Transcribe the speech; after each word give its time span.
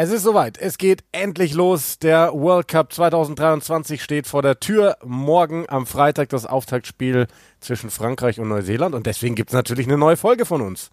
Es 0.00 0.10
ist 0.10 0.22
soweit. 0.22 0.58
Es 0.58 0.78
geht 0.78 1.02
endlich 1.10 1.54
los. 1.54 1.98
Der 1.98 2.32
World 2.32 2.68
Cup 2.68 2.92
2023 2.92 4.00
steht 4.00 4.28
vor 4.28 4.42
der 4.42 4.60
Tür. 4.60 4.96
Morgen 5.04 5.68
am 5.68 5.88
Freitag 5.88 6.28
das 6.28 6.46
Auftaktspiel 6.46 7.26
zwischen 7.58 7.90
Frankreich 7.90 8.38
und 8.38 8.46
Neuseeland. 8.46 8.94
Und 8.94 9.06
deswegen 9.06 9.34
gibt 9.34 9.50
es 9.50 9.54
natürlich 9.54 9.88
eine 9.88 9.98
neue 9.98 10.16
Folge 10.16 10.46
von 10.46 10.60
uns. 10.60 10.92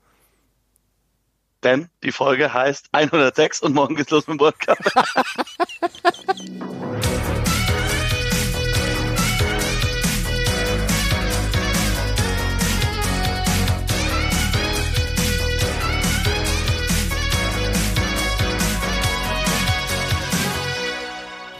Denn 1.64 1.90
die 2.02 2.12
Folge 2.12 2.52
heißt 2.52 2.88
106 2.94 3.62
und 3.62 3.76
morgen 3.76 3.96
geht's 3.96 4.10
los 4.10 4.26
mit 4.26 4.40
dem 4.40 4.42
World 4.42 4.60
Cup. 4.60 4.80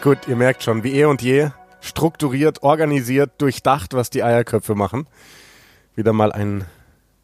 Gut, 0.06 0.28
ihr 0.28 0.36
merkt 0.36 0.62
schon, 0.62 0.84
wie 0.84 1.00
eh 1.00 1.06
und 1.06 1.24
je, 1.24 1.50
strukturiert, 1.82 2.62
organisiert, 2.62 3.42
durchdacht, 3.42 3.96
was 3.96 4.12
die 4.12 4.22
Eierköpfe 4.22 4.76
machen. 4.76 5.08
Wieder 5.96 6.14
mal 6.14 6.32
ein 6.32 6.64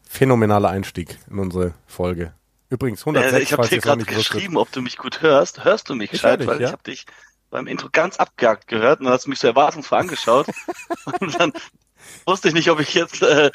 phänomenaler 0.02 0.70
Einstieg 0.70 1.16
in 1.30 1.38
unsere 1.38 1.74
Folge. 1.86 2.34
Übrigens, 2.70 3.02
106, 3.02 3.34
äh, 3.34 3.40
Ich 3.40 3.52
habe 3.52 3.68
dir 3.68 3.78
gerade 3.78 4.04
geschrieben, 4.04 4.56
ob 4.56 4.72
du 4.72 4.82
mich 4.82 4.96
gut 4.96 5.22
hörst. 5.22 5.62
Hörst 5.62 5.90
du 5.90 5.94
mich 5.94 6.10
gescheit? 6.10 6.44
Weil 6.44 6.60
ja? 6.60 6.66
ich 6.66 6.72
habe 6.72 6.82
dich 6.82 7.06
beim 7.50 7.68
Intro 7.68 7.88
ganz 7.92 8.16
abgehakt 8.16 8.66
gehört 8.66 8.98
und 8.98 9.06
hast 9.06 9.28
mich 9.28 9.38
so 9.38 9.46
erwartungsvoll 9.46 10.00
angeschaut. 10.00 10.48
und 11.20 11.38
dann 11.38 11.52
wusste 12.26 12.48
ich 12.48 12.54
nicht, 12.54 12.68
ob 12.68 12.80
ich 12.80 12.94
jetzt 12.94 13.22
äh, 13.22 13.52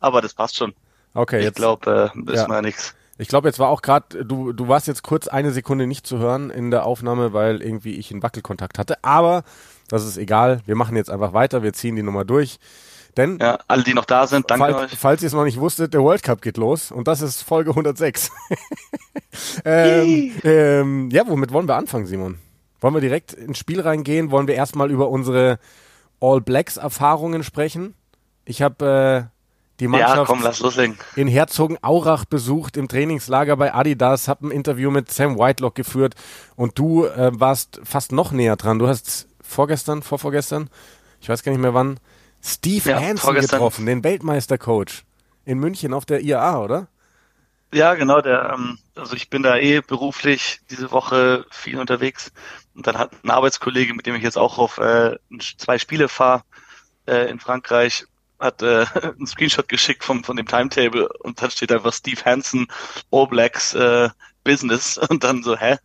aber 0.00 0.22
das 0.22 0.32
passt 0.32 0.56
schon. 0.56 0.72
Okay, 1.12 1.40
ich 1.40 1.44
jetzt. 1.44 1.58
Ich 1.58 1.60
glaube, 1.60 2.10
äh, 2.16 2.32
ist 2.32 2.40
ja. 2.40 2.48
mal 2.48 2.62
nichts. 2.62 2.94
Ich 3.20 3.28
glaube, 3.28 3.48
jetzt 3.48 3.58
war 3.58 3.68
auch 3.68 3.82
gerade, 3.82 4.24
du, 4.24 4.54
du 4.54 4.68
warst 4.68 4.86
jetzt 4.86 5.02
kurz 5.02 5.28
eine 5.28 5.50
Sekunde 5.50 5.86
nicht 5.86 6.06
zu 6.06 6.18
hören 6.18 6.48
in 6.48 6.70
der 6.70 6.86
Aufnahme, 6.86 7.34
weil 7.34 7.60
irgendwie 7.60 7.96
ich 7.96 8.10
einen 8.10 8.22
Wackelkontakt 8.22 8.78
hatte. 8.78 9.04
Aber 9.04 9.44
das 9.88 10.06
ist 10.06 10.16
egal. 10.16 10.62
Wir 10.64 10.74
machen 10.74 10.96
jetzt 10.96 11.10
einfach 11.10 11.34
weiter. 11.34 11.62
Wir 11.62 11.74
ziehen 11.74 11.96
die 11.96 12.02
Nummer 12.02 12.24
durch. 12.24 12.58
Denn 13.18 13.38
ja, 13.38 13.58
alle, 13.68 13.82
die 13.82 13.92
noch 13.92 14.06
da 14.06 14.26
sind, 14.26 14.50
danke 14.50 14.64
falls, 14.64 14.92
euch. 14.92 14.98
Falls 14.98 15.22
ihr 15.22 15.26
es 15.26 15.34
noch 15.34 15.44
nicht 15.44 15.60
wusstet, 15.60 15.92
der 15.92 16.02
World 16.02 16.22
Cup 16.22 16.40
geht 16.40 16.56
los 16.56 16.90
und 16.92 17.08
das 17.08 17.20
ist 17.20 17.42
Folge 17.42 17.70
106. 17.70 18.30
ähm, 19.64 20.32
ähm, 20.44 21.10
ja, 21.10 21.24
womit 21.26 21.52
wollen 21.52 21.68
wir 21.68 21.76
anfangen, 21.76 22.06
Simon? 22.06 22.38
Wollen 22.80 22.94
wir 22.94 23.00
direkt 23.00 23.34
ins 23.34 23.58
Spiel 23.58 23.80
reingehen? 23.80 24.30
Wollen 24.30 24.46
wir 24.46 24.54
erstmal 24.54 24.90
über 24.90 25.10
unsere 25.10 25.58
All 26.20 26.40
Blacks 26.40 26.78
Erfahrungen 26.78 27.42
sprechen? 27.42 27.94
Ich 28.46 28.62
habe 28.62 29.28
äh, 29.30 29.39
die 29.80 29.88
Mannschaft 29.88 30.16
ja, 30.16 30.24
komm, 30.24 30.42
lass 30.42 30.60
loslegen. 30.60 30.98
in 31.16 31.26
Herzogenaurach 31.26 32.26
besucht, 32.26 32.76
im 32.76 32.86
Trainingslager 32.86 33.56
bei 33.56 33.74
Adidas, 33.74 34.28
habe 34.28 34.46
ein 34.46 34.50
Interview 34.50 34.90
mit 34.90 35.10
Sam 35.10 35.38
Whitelock 35.38 35.74
geführt 35.74 36.14
und 36.54 36.78
du 36.78 37.06
äh, 37.06 37.30
warst 37.32 37.80
fast 37.82 38.12
noch 38.12 38.30
näher 38.30 38.56
dran. 38.56 38.78
Du 38.78 38.86
hast 38.86 39.26
vorgestern, 39.42 40.02
vorvorgestern, 40.02 40.68
ich 41.20 41.28
weiß 41.28 41.42
gar 41.42 41.52
nicht 41.52 41.60
mehr 41.60 41.74
wann, 41.74 41.98
Steve 42.42 42.90
ja, 42.90 43.00
Hansen 43.00 43.34
getroffen, 43.34 43.86
den 43.86 44.04
Weltmeistercoach 44.04 45.04
in 45.44 45.58
München 45.58 45.94
auf 45.94 46.04
der 46.04 46.20
IAA, 46.20 46.62
oder? 46.62 46.88
Ja, 47.72 47.94
genau, 47.94 48.20
der, 48.20 48.52
ähm, 48.54 48.78
also 48.96 49.14
ich 49.14 49.30
bin 49.30 49.42
da 49.42 49.56
eh 49.56 49.80
beruflich 49.80 50.60
diese 50.70 50.90
Woche 50.90 51.46
viel 51.50 51.78
unterwegs 51.78 52.32
und 52.74 52.86
dann 52.86 52.98
hat 52.98 53.12
ein 53.22 53.30
Arbeitskollege, 53.30 53.94
mit 53.94 54.06
dem 54.06 54.14
ich 54.14 54.22
jetzt 54.22 54.38
auch 54.38 54.58
auf 54.58 54.78
äh, 54.78 55.16
zwei 55.56 55.78
Spiele 55.78 56.08
fahre 56.08 56.42
äh, 57.06 57.30
in 57.30 57.38
Frankreich, 57.38 58.04
hat 58.40 58.62
äh, 58.62 58.86
einen 59.02 59.26
Screenshot 59.26 59.68
geschickt 59.68 60.04
vom, 60.04 60.24
von 60.24 60.36
dem 60.36 60.46
Timetable 60.46 61.08
und 61.20 61.40
da 61.40 61.50
steht 61.50 61.72
einfach 61.72 61.92
Steve 61.92 62.24
Hansen, 62.24 62.66
All 63.10 63.26
Blacks 63.26 63.74
äh, 63.74 64.10
Business 64.44 64.98
und 65.08 65.24
dann 65.24 65.42
so, 65.42 65.56
hä? 65.56 65.76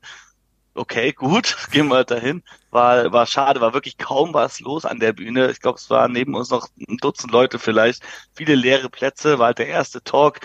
Okay, 0.73 1.13
gut, 1.13 1.55
gehen 1.71 1.87
wir 1.87 1.95
halt 1.95 2.11
dahin. 2.11 2.43
War, 2.69 3.11
war 3.13 3.25
schade, 3.25 3.61
war 3.61 3.73
wirklich 3.73 3.97
kaum 3.97 4.33
was 4.33 4.59
los 4.59 4.83
an 4.85 4.99
der 4.99 5.13
Bühne. 5.13 5.49
Ich 5.51 5.61
glaube, 5.61 5.77
es 5.77 5.89
waren 5.89 6.11
neben 6.11 6.35
uns 6.35 6.49
noch 6.49 6.67
ein 6.89 6.97
Dutzend 6.97 7.31
Leute 7.31 7.59
vielleicht. 7.59 8.03
Viele 8.33 8.55
leere 8.55 8.89
Plätze, 8.89 9.39
war 9.39 9.47
halt 9.47 9.59
der 9.59 9.67
erste 9.67 10.03
Talk. 10.03 10.41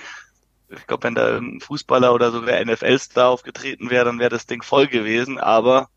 Ich 0.69 0.87
glaube, 0.87 1.03
wenn 1.03 1.16
da 1.16 1.37
ein 1.37 1.60
Fußballer 1.60 2.15
oder 2.15 2.31
so 2.31 2.42
der 2.42 2.65
NFL-Star 2.65 3.28
aufgetreten 3.28 3.91
wäre, 3.91 4.04
dann 4.04 4.21
wäre 4.21 4.31
das 4.31 4.47
Ding 4.47 4.62
voll 4.62 4.87
gewesen. 4.87 5.38
Aber 5.38 5.88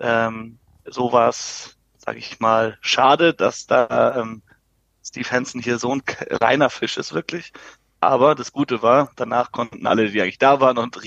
ähm, 0.00 0.58
so 0.84 1.12
war 1.12 1.28
es, 1.28 1.76
sag 1.98 2.16
ich 2.16 2.40
mal, 2.40 2.76
schade, 2.80 3.34
dass 3.34 3.66
da 3.66 4.16
ähm, 4.16 4.42
Steve 5.10 5.30
Hansen 5.30 5.60
hier 5.60 5.78
so 5.78 5.92
ein 5.92 6.02
reiner 6.30 6.70
Fisch 6.70 6.96
ist 6.96 7.12
wirklich. 7.12 7.52
Aber 8.00 8.34
das 8.34 8.52
Gute 8.52 8.80
war, 8.80 9.10
danach 9.16 9.52
konnten 9.52 9.86
alle, 9.86 10.08
die 10.08 10.22
eigentlich 10.22 10.38
da 10.38 10.60
waren 10.60 10.78
und 10.78 10.98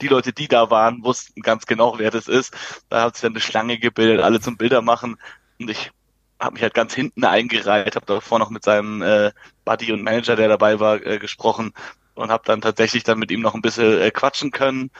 die 0.00 0.08
Leute, 0.08 0.32
die 0.32 0.48
da 0.48 0.70
waren, 0.70 1.04
wussten 1.04 1.40
ganz 1.42 1.66
genau, 1.66 1.98
wer 1.98 2.10
das 2.10 2.28
ist. 2.28 2.54
Da 2.88 3.02
hat 3.02 3.14
sich 3.14 3.22
dann 3.22 3.32
eine 3.32 3.40
Schlange 3.40 3.78
gebildet, 3.78 4.24
alle 4.24 4.40
zum 4.40 4.56
Bilder 4.56 4.82
machen. 4.82 5.18
Und 5.60 5.70
ich 5.70 5.92
habe 6.40 6.54
mich 6.54 6.62
halt 6.62 6.74
ganz 6.74 6.94
hinten 6.94 7.24
eingereiht, 7.24 7.94
habe 7.94 8.06
davor 8.06 8.38
noch 8.38 8.50
mit 8.50 8.64
seinem 8.64 9.02
äh, 9.02 9.30
Buddy 9.64 9.92
und 9.92 10.02
Manager, 10.02 10.34
der 10.34 10.48
dabei 10.48 10.80
war, 10.80 11.04
äh, 11.06 11.18
gesprochen 11.18 11.72
und 12.14 12.30
habe 12.30 12.44
dann 12.46 12.60
tatsächlich 12.60 13.04
dann 13.04 13.18
mit 13.18 13.30
ihm 13.30 13.40
noch 13.40 13.54
ein 13.54 13.62
bisschen 13.62 14.00
äh, 14.00 14.10
quatschen 14.10 14.50
können 14.50 14.90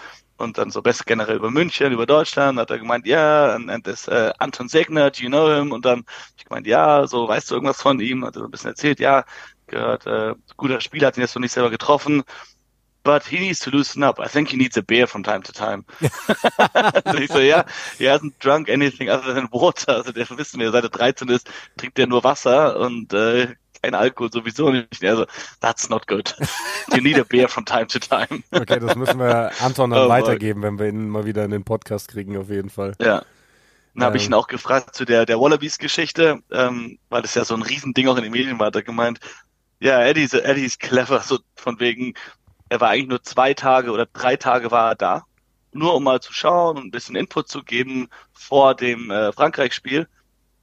und 0.42 0.58
dann 0.58 0.70
so 0.70 0.82
besser 0.82 1.04
generell 1.06 1.36
über 1.36 1.50
München, 1.50 1.92
über 1.92 2.06
Deutschland, 2.06 2.58
hat 2.58 2.70
er 2.70 2.78
gemeint, 2.78 3.06
ja, 3.06 3.56
yeah, 3.56 3.72
and 3.72 3.84
this 3.84 4.08
uh, 4.08 4.32
Anton 4.38 4.68
Segner, 4.68 5.10
do 5.10 5.22
you 5.22 5.28
know 5.28 5.48
him? 5.54 5.72
Und 5.72 5.84
dann 5.84 6.04
ich 6.36 6.44
gemeint, 6.44 6.66
ja, 6.66 7.06
so, 7.06 7.28
weißt 7.28 7.50
du 7.50 7.54
irgendwas 7.54 7.80
von 7.80 8.00
ihm? 8.00 8.24
Hat 8.24 8.36
er 8.36 8.40
so 8.40 8.44
ein 8.46 8.50
bisschen 8.50 8.70
erzählt, 8.70 9.00
ja, 9.00 9.24
gehört, 9.66 10.06
äh, 10.06 10.34
guter 10.56 10.80
Spieler, 10.80 11.08
hat 11.08 11.16
ihn 11.16 11.22
jetzt 11.22 11.34
noch 11.34 11.40
nicht 11.40 11.52
selber 11.52 11.70
getroffen, 11.70 12.22
but 13.04 13.24
he 13.24 13.38
needs 13.38 13.60
to 13.60 13.70
loosen 13.70 14.02
up. 14.02 14.18
I 14.20 14.28
think 14.28 14.48
he 14.48 14.56
needs 14.56 14.76
a 14.76 14.82
beer 14.82 15.06
from 15.06 15.22
time 15.22 15.42
to 15.42 15.52
time. 15.52 15.84
also 17.04 17.18
ich 17.18 17.30
so, 17.30 17.40
ja, 17.40 17.64
he 17.98 18.04
hasn't 18.06 18.38
drunk 18.38 18.68
anything 18.68 19.08
other 19.08 19.34
than 19.34 19.48
water. 19.50 19.96
Also 19.96 20.12
der 20.12 20.28
wissen 20.30 20.60
wir, 20.60 20.70
seit 20.70 20.84
er 20.84 20.90
13 20.90 21.28
ist, 21.28 21.50
trinkt 21.76 21.98
er 21.98 22.06
nur 22.06 22.22
Wasser 22.24 22.78
und 22.78 23.12
äh, 23.12 23.54
kein 23.82 23.94
Alkohol 23.94 24.30
sowieso 24.32 24.70
nicht. 24.70 25.04
Also, 25.04 25.26
that's 25.60 25.88
not 25.88 26.06
good. 26.06 26.34
You 26.94 27.00
need 27.00 27.18
a 27.18 27.24
beer 27.24 27.48
from 27.48 27.64
time 27.64 27.86
to 27.88 27.98
time. 27.98 28.42
okay, 28.52 28.78
das 28.78 28.94
müssen 28.96 29.18
wir 29.18 29.50
Anton 29.60 29.90
dann 29.90 30.06
oh, 30.06 30.08
weitergeben, 30.08 30.62
wenn 30.62 30.78
wir 30.78 30.88
ihn 30.88 31.08
mal 31.08 31.24
wieder 31.24 31.44
in 31.44 31.50
den 31.50 31.64
Podcast 31.64 32.08
kriegen, 32.08 32.36
auf 32.36 32.50
jeden 32.50 32.70
Fall. 32.70 32.94
Ja. 33.00 33.24
Dann 33.94 34.04
habe 34.04 34.16
ich 34.16 34.24
ihn 34.24 34.32
ähm. 34.32 34.38
auch 34.38 34.46
gefragt 34.46 34.94
zu 34.94 35.04
der, 35.04 35.26
der 35.26 35.38
Wallabies-Geschichte, 35.38 36.40
ähm, 36.50 36.98
weil 37.10 37.24
es 37.24 37.34
ja 37.34 37.44
so 37.44 37.54
ein 37.54 37.62
Riesending 37.62 38.08
auch 38.08 38.16
in 38.16 38.22
den 38.22 38.32
Medien 38.32 38.58
war, 38.58 38.74
er 38.74 38.82
gemeint, 38.82 39.20
ja, 39.80 40.02
Eddie, 40.02 40.28
Eddie 40.32 40.64
ist 40.64 40.80
clever, 40.80 41.20
so 41.20 41.40
von 41.56 41.78
wegen, 41.80 42.14
er 42.68 42.80
war 42.80 42.90
eigentlich 42.90 43.08
nur 43.08 43.22
zwei 43.22 43.52
Tage 43.52 43.90
oder 43.90 44.06
drei 44.06 44.36
Tage 44.36 44.70
war 44.70 44.92
er 44.92 44.94
da, 44.94 45.24
nur 45.72 45.94
um 45.94 46.04
mal 46.04 46.20
zu 46.20 46.32
schauen 46.32 46.78
und 46.78 46.86
ein 46.86 46.90
bisschen 46.90 47.16
Input 47.16 47.48
zu 47.48 47.62
geben 47.62 48.08
vor 48.32 48.74
dem 48.74 49.10
äh, 49.10 49.32
Frankreich-Spiel. 49.32 50.08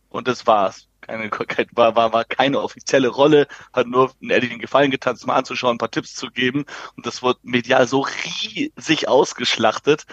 Und 0.09 0.28
das 0.28 0.47
war's 0.47 0.88
keine, 1.09 1.70
war, 1.74 1.96
war, 1.96 2.14
war 2.14 2.25
keine 2.25 2.62
offizielle 2.62 3.09
Rolle, 3.09 3.47
hat 3.74 3.88
nur 3.88 4.12
Eddie 4.22 4.50
den 4.50 4.59
Gefallen 4.59 4.92
getan, 4.92 5.16
es 5.16 5.25
mal 5.25 5.36
anzuschauen, 5.36 5.75
ein 5.75 5.80
paar 5.80 5.92
Tipps 5.92 6.16
zu 6.16 6.30
geben 6.30 6.66
und 6.96 7.06
das 7.06 7.22
wurde 7.22 7.40
medial 7.44 7.88
so 7.88 8.06
riesig 8.46 9.08
ausgeschlachtet. 9.08 10.06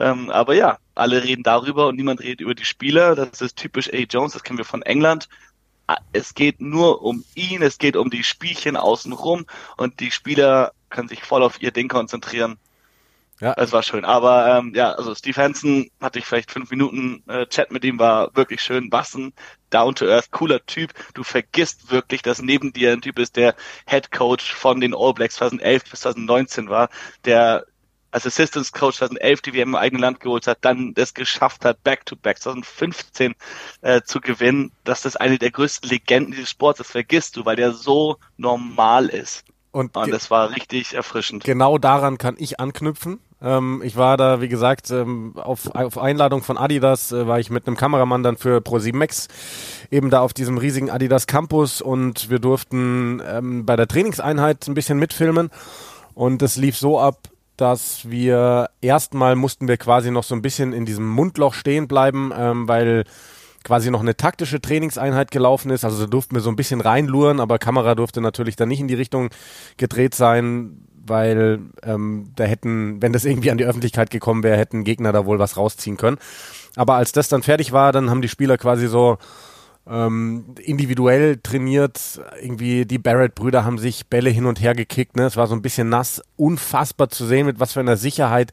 Ähm, 0.00 0.30
aber 0.30 0.54
ja, 0.54 0.78
alle 0.94 1.24
reden 1.24 1.42
darüber 1.42 1.88
und 1.88 1.96
niemand 1.96 2.20
redet 2.20 2.40
über 2.40 2.54
die 2.54 2.64
Spieler. 2.64 3.14
Das 3.16 3.40
ist 3.40 3.56
typisch 3.56 3.92
A. 3.92 3.96
Jones, 3.96 4.32
das 4.32 4.42
kennen 4.42 4.58
wir 4.58 4.64
von 4.64 4.82
England. 4.82 5.28
Ah, 5.86 5.98
es 6.12 6.34
geht 6.34 6.60
nur 6.60 7.02
um 7.02 7.24
ihn, 7.34 7.62
es 7.62 7.78
geht 7.78 7.96
um 7.96 8.10
die 8.10 8.22
Spielchen 8.22 8.76
außenrum 8.76 9.46
und 9.76 10.00
die 10.00 10.10
Spieler 10.10 10.72
können 10.90 11.08
sich 11.08 11.22
voll 11.22 11.42
auf 11.42 11.60
ihr 11.62 11.70
Ding 11.70 11.88
konzentrieren. 11.88 12.58
Ja. 13.40 13.54
Es 13.56 13.72
war 13.72 13.82
schön. 13.82 14.04
Aber 14.04 14.58
ähm, 14.58 14.72
ja, 14.74 14.92
also 14.92 15.14
Steve 15.14 15.40
Hansen 15.40 15.90
hatte 16.00 16.18
ich 16.18 16.26
vielleicht 16.26 16.50
fünf 16.50 16.70
Minuten 16.70 17.22
äh, 17.28 17.46
Chat 17.46 17.70
mit 17.70 17.84
ihm, 17.84 17.98
war 17.98 18.34
wirklich 18.34 18.60
schön. 18.60 18.90
Wassen, 18.90 19.32
down 19.70 19.94
to 19.94 20.06
earth, 20.06 20.30
cooler 20.30 20.64
Typ. 20.66 20.92
Du 21.14 21.22
vergisst 21.22 21.90
wirklich, 21.90 22.22
dass 22.22 22.42
neben 22.42 22.72
dir 22.72 22.92
ein 22.92 23.00
Typ 23.00 23.18
ist, 23.18 23.36
der 23.36 23.54
Head 23.86 24.10
Coach 24.10 24.52
von 24.52 24.80
den 24.80 24.94
All 24.94 25.14
Blacks 25.14 25.36
2011 25.36 25.84
bis 25.90 26.00
2019 26.00 26.68
war, 26.68 26.88
der 27.24 27.64
als 28.10 28.26
Assistance 28.26 28.72
Coach 28.72 28.98
2011 28.98 29.42
die 29.42 29.54
WM 29.54 29.68
im 29.70 29.74
eigenen 29.74 30.00
Land 30.00 30.20
geholt 30.20 30.46
hat, 30.46 30.58
dann 30.62 30.94
das 30.94 31.14
geschafft 31.14 31.64
hat, 31.64 31.82
Back-to-Back 31.84 32.40
2015 32.40 33.34
äh, 33.82 34.00
zu 34.02 34.20
gewinnen. 34.20 34.72
Das 34.84 35.04
ist 35.04 35.20
eine 35.20 35.38
der 35.38 35.50
größten 35.50 35.88
Legenden 35.88 36.32
dieses 36.32 36.50
Sports. 36.50 36.78
Das 36.78 36.90
vergisst 36.90 37.36
du, 37.36 37.44
weil 37.44 37.56
der 37.56 37.72
so 37.72 38.16
normal 38.36 39.08
ist. 39.08 39.44
Und, 39.70 39.96
und 39.96 40.10
das 40.10 40.30
war 40.30 40.50
richtig 40.50 40.94
erfrischend. 40.94 41.44
Genau 41.44 41.76
daran 41.76 42.16
kann 42.16 42.36
ich 42.38 42.58
anknüpfen. 42.58 43.20
Ähm, 43.40 43.82
ich 43.84 43.96
war 43.96 44.16
da, 44.16 44.40
wie 44.40 44.48
gesagt, 44.48 44.90
ähm, 44.90 45.34
auf, 45.36 45.74
auf 45.74 45.98
Einladung 45.98 46.42
von 46.42 46.58
Adidas 46.58 47.12
äh, 47.12 47.26
war 47.26 47.38
ich 47.38 47.50
mit 47.50 47.66
einem 47.66 47.76
Kameramann 47.76 48.22
dann 48.22 48.36
für 48.36 48.58
Pro7 48.58 48.96
Max 48.96 49.28
eben 49.90 50.10
da 50.10 50.20
auf 50.20 50.32
diesem 50.32 50.58
riesigen 50.58 50.90
Adidas 50.90 51.26
Campus 51.26 51.80
und 51.80 52.30
wir 52.30 52.40
durften 52.40 53.22
ähm, 53.24 53.64
bei 53.64 53.76
der 53.76 53.86
Trainingseinheit 53.86 54.66
ein 54.66 54.74
bisschen 54.74 54.98
mitfilmen 54.98 55.50
und 56.14 56.42
es 56.42 56.56
lief 56.56 56.76
so 56.76 56.98
ab, 56.98 57.28
dass 57.56 58.08
wir 58.08 58.70
erstmal 58.80 59.36
mussten 59.36 59.68
wir 59.68 59.76
quasi 59.76 60.10
noch 60.10 60.24
so 60.24 60.34
ein 60.34 60.42
bisschen 60.42 60.72
in 60.72 60.84
diesem 60.84 61.08
Mundloch 61.08 61.54
stehen 61.54 61.86
bleiben, 61.88 62.32
ähm, 62.36 62.66
weil 62.68 63.04
quasi 63.64 63.90
noch 63.90 64.00
eine 64.00 64.16
taktische 64.16 64.60
Trainingseinheit 64.60 65.30
gelaufen 65.30 65.70
ist. 65.70 65.84
Also 65.84 66.04
da 66.04 66.06
durften 66.06 66.34
wir 66.34 66.40
so 66.40 66.50
ein 66.50 66.56
bisschen 66.56 66.80
reinluren, 66.80 67.40
aber 67.40 67.58
Kamera 67.58 67.94
durfte 67.94 68.20
natürlich 68.20 68.56
dann 68.56 68.68
nicht 68.68 68.80
in 68.80 68.88
die 68.88 68.94
Richtung 68.94 69.30
gedreht 69.76 70.14
sein 70.14 70.87
weil 71.08 71.60
ähm, 71.82 72.32
da 72.36 72.44
hätten, 72.44 73.00
wenn 73.02 73.12
das 73.12 73.24
irgendwie 73.24 73.50
an 73.50 73.58
die 73.58 73.64
Öffentlichkeit 73.64 74.10
gekommen 74.10 74.42
wäre, 74.42 74.58
hätten 74.58 74.84
Gegner 74.84 75.12
da 75.12 75.26
wohl 75.26 75.38
was 75.38 75.56
rausziehen 75.56 75.96
können. 75.96 76.18
Aber 76.76 76.94
als 76.94 77.12
das 77.12 77.28
dann 77.28 77.42
fertig 77.42 77.72
war, 77.72 77.92
dann 77.92 78.10
haben 78.10 78.22
die 78.22 78.28
Spieler 78.28 78.58
quasi 78.58 78.88
so 78.88 79.18
ähm, 79.88 80.54
individuell 80.60 81.38
trainiert. 81.42 82.20
Irgendwie 82.40 82.84
die 82.84 82.98
Barrett-Brüder 82.98 83.64
haben 83.64 83.78
sich 83.78 84.06
Bälle 84.06 84.30
hin 84.30 84.46
und 84.46 84.60
her 84.60 84.74
gekickt. 84.74 85.16
Ne? 85.16 85.24
Es 85.24 85.36
war 85.36 85.46
so 85.46 85.54
ein 85.54 85.62
bisschen 85.62 85.88
nass, 85.88 86.22
unfassbar 86.36 87.08
zu 87.08 87.26
sehen, 87.26 87.46
mit 87.46 87.60
was 87.60 87.72
für 87.72 87.80
einer 87.80 87.96
Sicherheit 87.96 88.52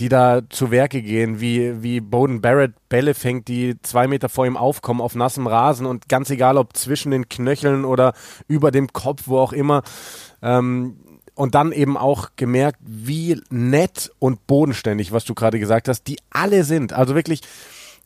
die 0.00 0.08
da 0.08 0.40
zu 0.48 0.70
Werke 0.70 1.02
gehen, 1.02 1.40
wie, 1.40 1.82
wie 1.82 2.00
Bowden 2.00 2.40
Barrett 2.40 2.72
Bälle 2.88 3.12
fängt, 3.12 3.48
die 3.48 3.76
zwei 3.82 4.06
Meter 4.08 4.30
vor 4.30 4.46
ihm 4.46 4.56
aufkommen 4.56 5.02
auf 5.02 5.14
nassem 5.14 5.46
Rasen 5.46 5.84
und 5.86 6.08
ganz 6.08 6.30
egal, 6.30 6.56
ob 6.56 6.74
zwischen 6.74 7.10
den 7.10 7.28
Knöcheln 7.28 7.84
oder 7.84 8.14
über 8.48 8.70
dem 8.70 8.88
Kopf, 8.92 9.24
wo 9.26 9.38
auch 9.38 9.52
immer. 9.52 9.82
Ähm, 10.40 10.96
und 11.34 11.54
dann 11.54 11.72
eben 11.72 11.96
auch 11.96 12.30
gemerkt, 12.36 12.78
wie 12.80 13.40
nett 13.50 14.10
und 14.18 14.46
bodenständig, 14.46 15.12
was 15.12 15.24
du 15.24 15.34
gerade 15.34 15.58
gesagt 15.58 15.88
hast, 15.88 16.04
die 16.04 16.18
alle 16.30 16.64
sind. 16.64 16.92
Also 16.92 17.14
wirklich, 17.14 17.40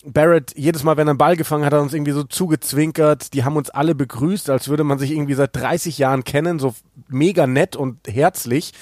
Barrett, 0.05 0.53
jedes 0.57 0.83
Mal, 0.83 0.97
wenn 0.97 1.09
er 1.09 1.13
einen 1.13 1.19
Ball 1.19 1.37
gefangen 1.37 1.65
hat, 1.65 1.73
hat 1.73 1.79
er 1.79 1.83
uns 1.83 1.95
irgendwie 1.95 2.13
so 2.13 2.25
zugezwinkert. 2.25 3.33
Die 3.33 3.45
haben 3.45 3.57
uns 3.57 3.71
alle 3.71 3.95
begrüßt, 3.95 4.51
als 4.51 4.69
würde 4.69 4.85
man 4.85 4.99
sich 4.99 5.13
irgendwie 5.13 5.35
seit 5.35 5.57
30 5.57 5.99
Jahren 5.99 6.25
kennen, 6.25 6.59
so 6.59 6.75
mega 7.09 7.47
nett 7.47 7.75
und 7.75 7.99
herzlich. 8.07 8.73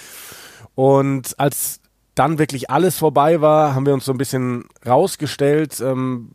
Und 0.75 1.39
als 1.39 1.81
dann 2.15 2.39
wirklich 2.39 2.71
alles 2.71 2.99
vorbei 2.99 3.41
war, 3.41 3.75
haben 3.75 3.87
wir 3.87 3.95
uns 3.95 4.05
so 4.05 4.13
ein 4.13 4.19
bisschen 4.19 4.65
rausgestellt. 4.85 5.81
Ähm, 5.81 6.31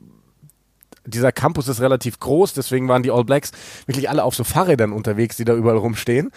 dieser 1.05 1.31
Campus 1.31 1.67
ist 1.67 1.81
relativ 1.81 2.19
groß, 2.19 2.53
deswegen 2.53 2.87
waren 2.87 3.03
die 3.03 3.11
All 3.11 3.23
Blacks 3.23 3.51
wirklich 3.85 4.09
alle 4.09 4.23
auf 4.23 4.35
so 4.35 4.43
Fahrrädern 4.43 4.91
unterwegs, 4.91 5.37
die 5.37 5.45
da 5.45 5.53
überall 5.53 5.77
rumstehen. 5.77 6.31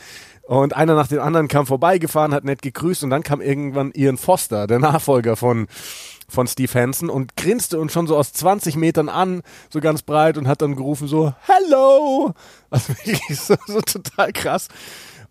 Und 0.50 0.74
einer 0.74 0.96
nach 0.96 1.06
dem 1.06 1.20
anderen 1.20 1.46
kam 1.46 1.64
vorbeigefahren, 1.64 2.34
hat 2.34 2.42
nett 2.42 2.60
gegrüßt 2.60 3.04
und 3.04 3.10
dann 3.10 3.22
kam 3.22 3.40
irgendwann 3.40 3.92
Ian 3.94 4.16
Foster, 4.16 4.66
der 4.66 4.80
Nachfolger 4.80 5.36
von, 5.36 5.68
von 6.28 6.48
Steve 6.48 6.74
Hansen 6.74 7.08
und 7.08 7.36
grinste 7.36 7.78
uns 7.78 7.92
schon 7.92 8.08
so 8.08 8.16
aus 8.16 8.32
20 8.32 8.74
Metern 8.74 9.08
an, 9.08 9.42
so 9.68 9.78
ganz 9.78 10.02
breit 10.02 10.36
und 10.36 10.48
hat 10.48 10.60
dann 10.60 10.74
gerufen 10.74 11.06
so, 11.06 11.32
Hello! 11.46 12.34
Also 12.68 12.88
wirklich 13.04 13.38
so, 13.38 13.54
so 13.64 13.80
total 13.80 14.32
krass. 14.32 14.66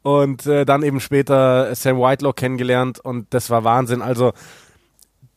Und 0.04 0.46
äh, 0.46 0.64
dann 0.64 0.84
eben 0.84 1.02
später 1.02 1.76
Sam 1.76 1.98
Whitelock 1.98 2.38
kennengelernt 2.38 3.00
und 3.00 3.28
das 3.32 3.50
war 3.50 3.66
Wahnsinn. 3.66 4.02
Also 4.02 4.32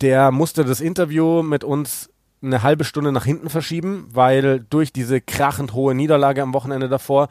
der 0.01 0.31
musste 0.31 0.65
das 0.65 0.81
Interview 0.81 1.43
mit 1.43 1.65
uns 1.65 2.09
eine 2.41 2.63
halbe 2.63 2.85
Stunde 2.85 3.11
nach 3.11 3.25
hinten 3.25 3.51
verschieben, 3.51 4.07
weil 4.13 4.61
durch 4.61 4.93
diese 4.93 5.21
krachend 5.21 5.73
hohe 5.73 5.97
Niederlage 5.97 6.41
am 6.41 6.55
Wochenende 6.55 6.89
davor 6.89 7.27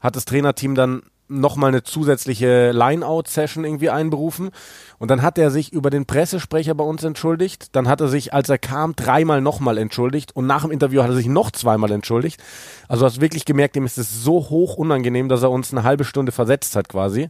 hat 0.00 0.14
das 0.14 0.24
Trainerteam 0.24 0.76
dann 0.76 1.02
nochmal 1.28 1.68
eine 1.68 1.82
zusätzliche 1.82 2.70
Line-Out-Session 2.72 3.64
irgendwie 3.64 3.90
einberufen. 3.90 4.50
Und 4.98 5.10
dann 5.10 5.22
hat 5.22 5.38
er 5.38 5.50
sich 5.50 5.72
über 5.72 5.90
den 5.90 6.06
Pressesprecher 6.06 6.74
bei 6.74 6.84
uns 6.84 7.04
entschuldigt. 7.04 7.74
Dann 7.74 7.88
hat 7.88 8.00
er 8.00 8.08
sich, 8.08 8.32
als 8.32 8.48
er 8.48 8.58
kam, 8.58 8.94
dreimal 8.96 9.40
nochmal 9.40 9.78
entschuldigt. 9.78 10.34
Und 10.34 10.46
nach 10.46 10.62
dem 10.62 10.70
Interview 10.70 11.02
hat 11.02 11.10
er 11.10 11.16
sich 11.16 11.26
noch 11.26 11.50
zweimal 11.50 11.90
entschuldigt. 11.92 12.42
Also 12.88 13.00
du 13.00 13.06
hast 13.06 13.20
wirklich 13.20 13.44
gemerkt, 13.44 13.76
ihm 13.76 13.84
ist 13.84 13.98
es 13.98 14.22
so 14.22 14.48
hoch 14.50 14.76
unangenehm, 14.76 15.28
dass 15.28 15.42
er 15.42 15.50
uns 15.50 15.72
eine 15.72 15.82
halbe 15.82 16.04
Stunde 16.04 16.32
versetzt 16.32 16.76
hat 16.76 16.88
quasi. 16.88 17.28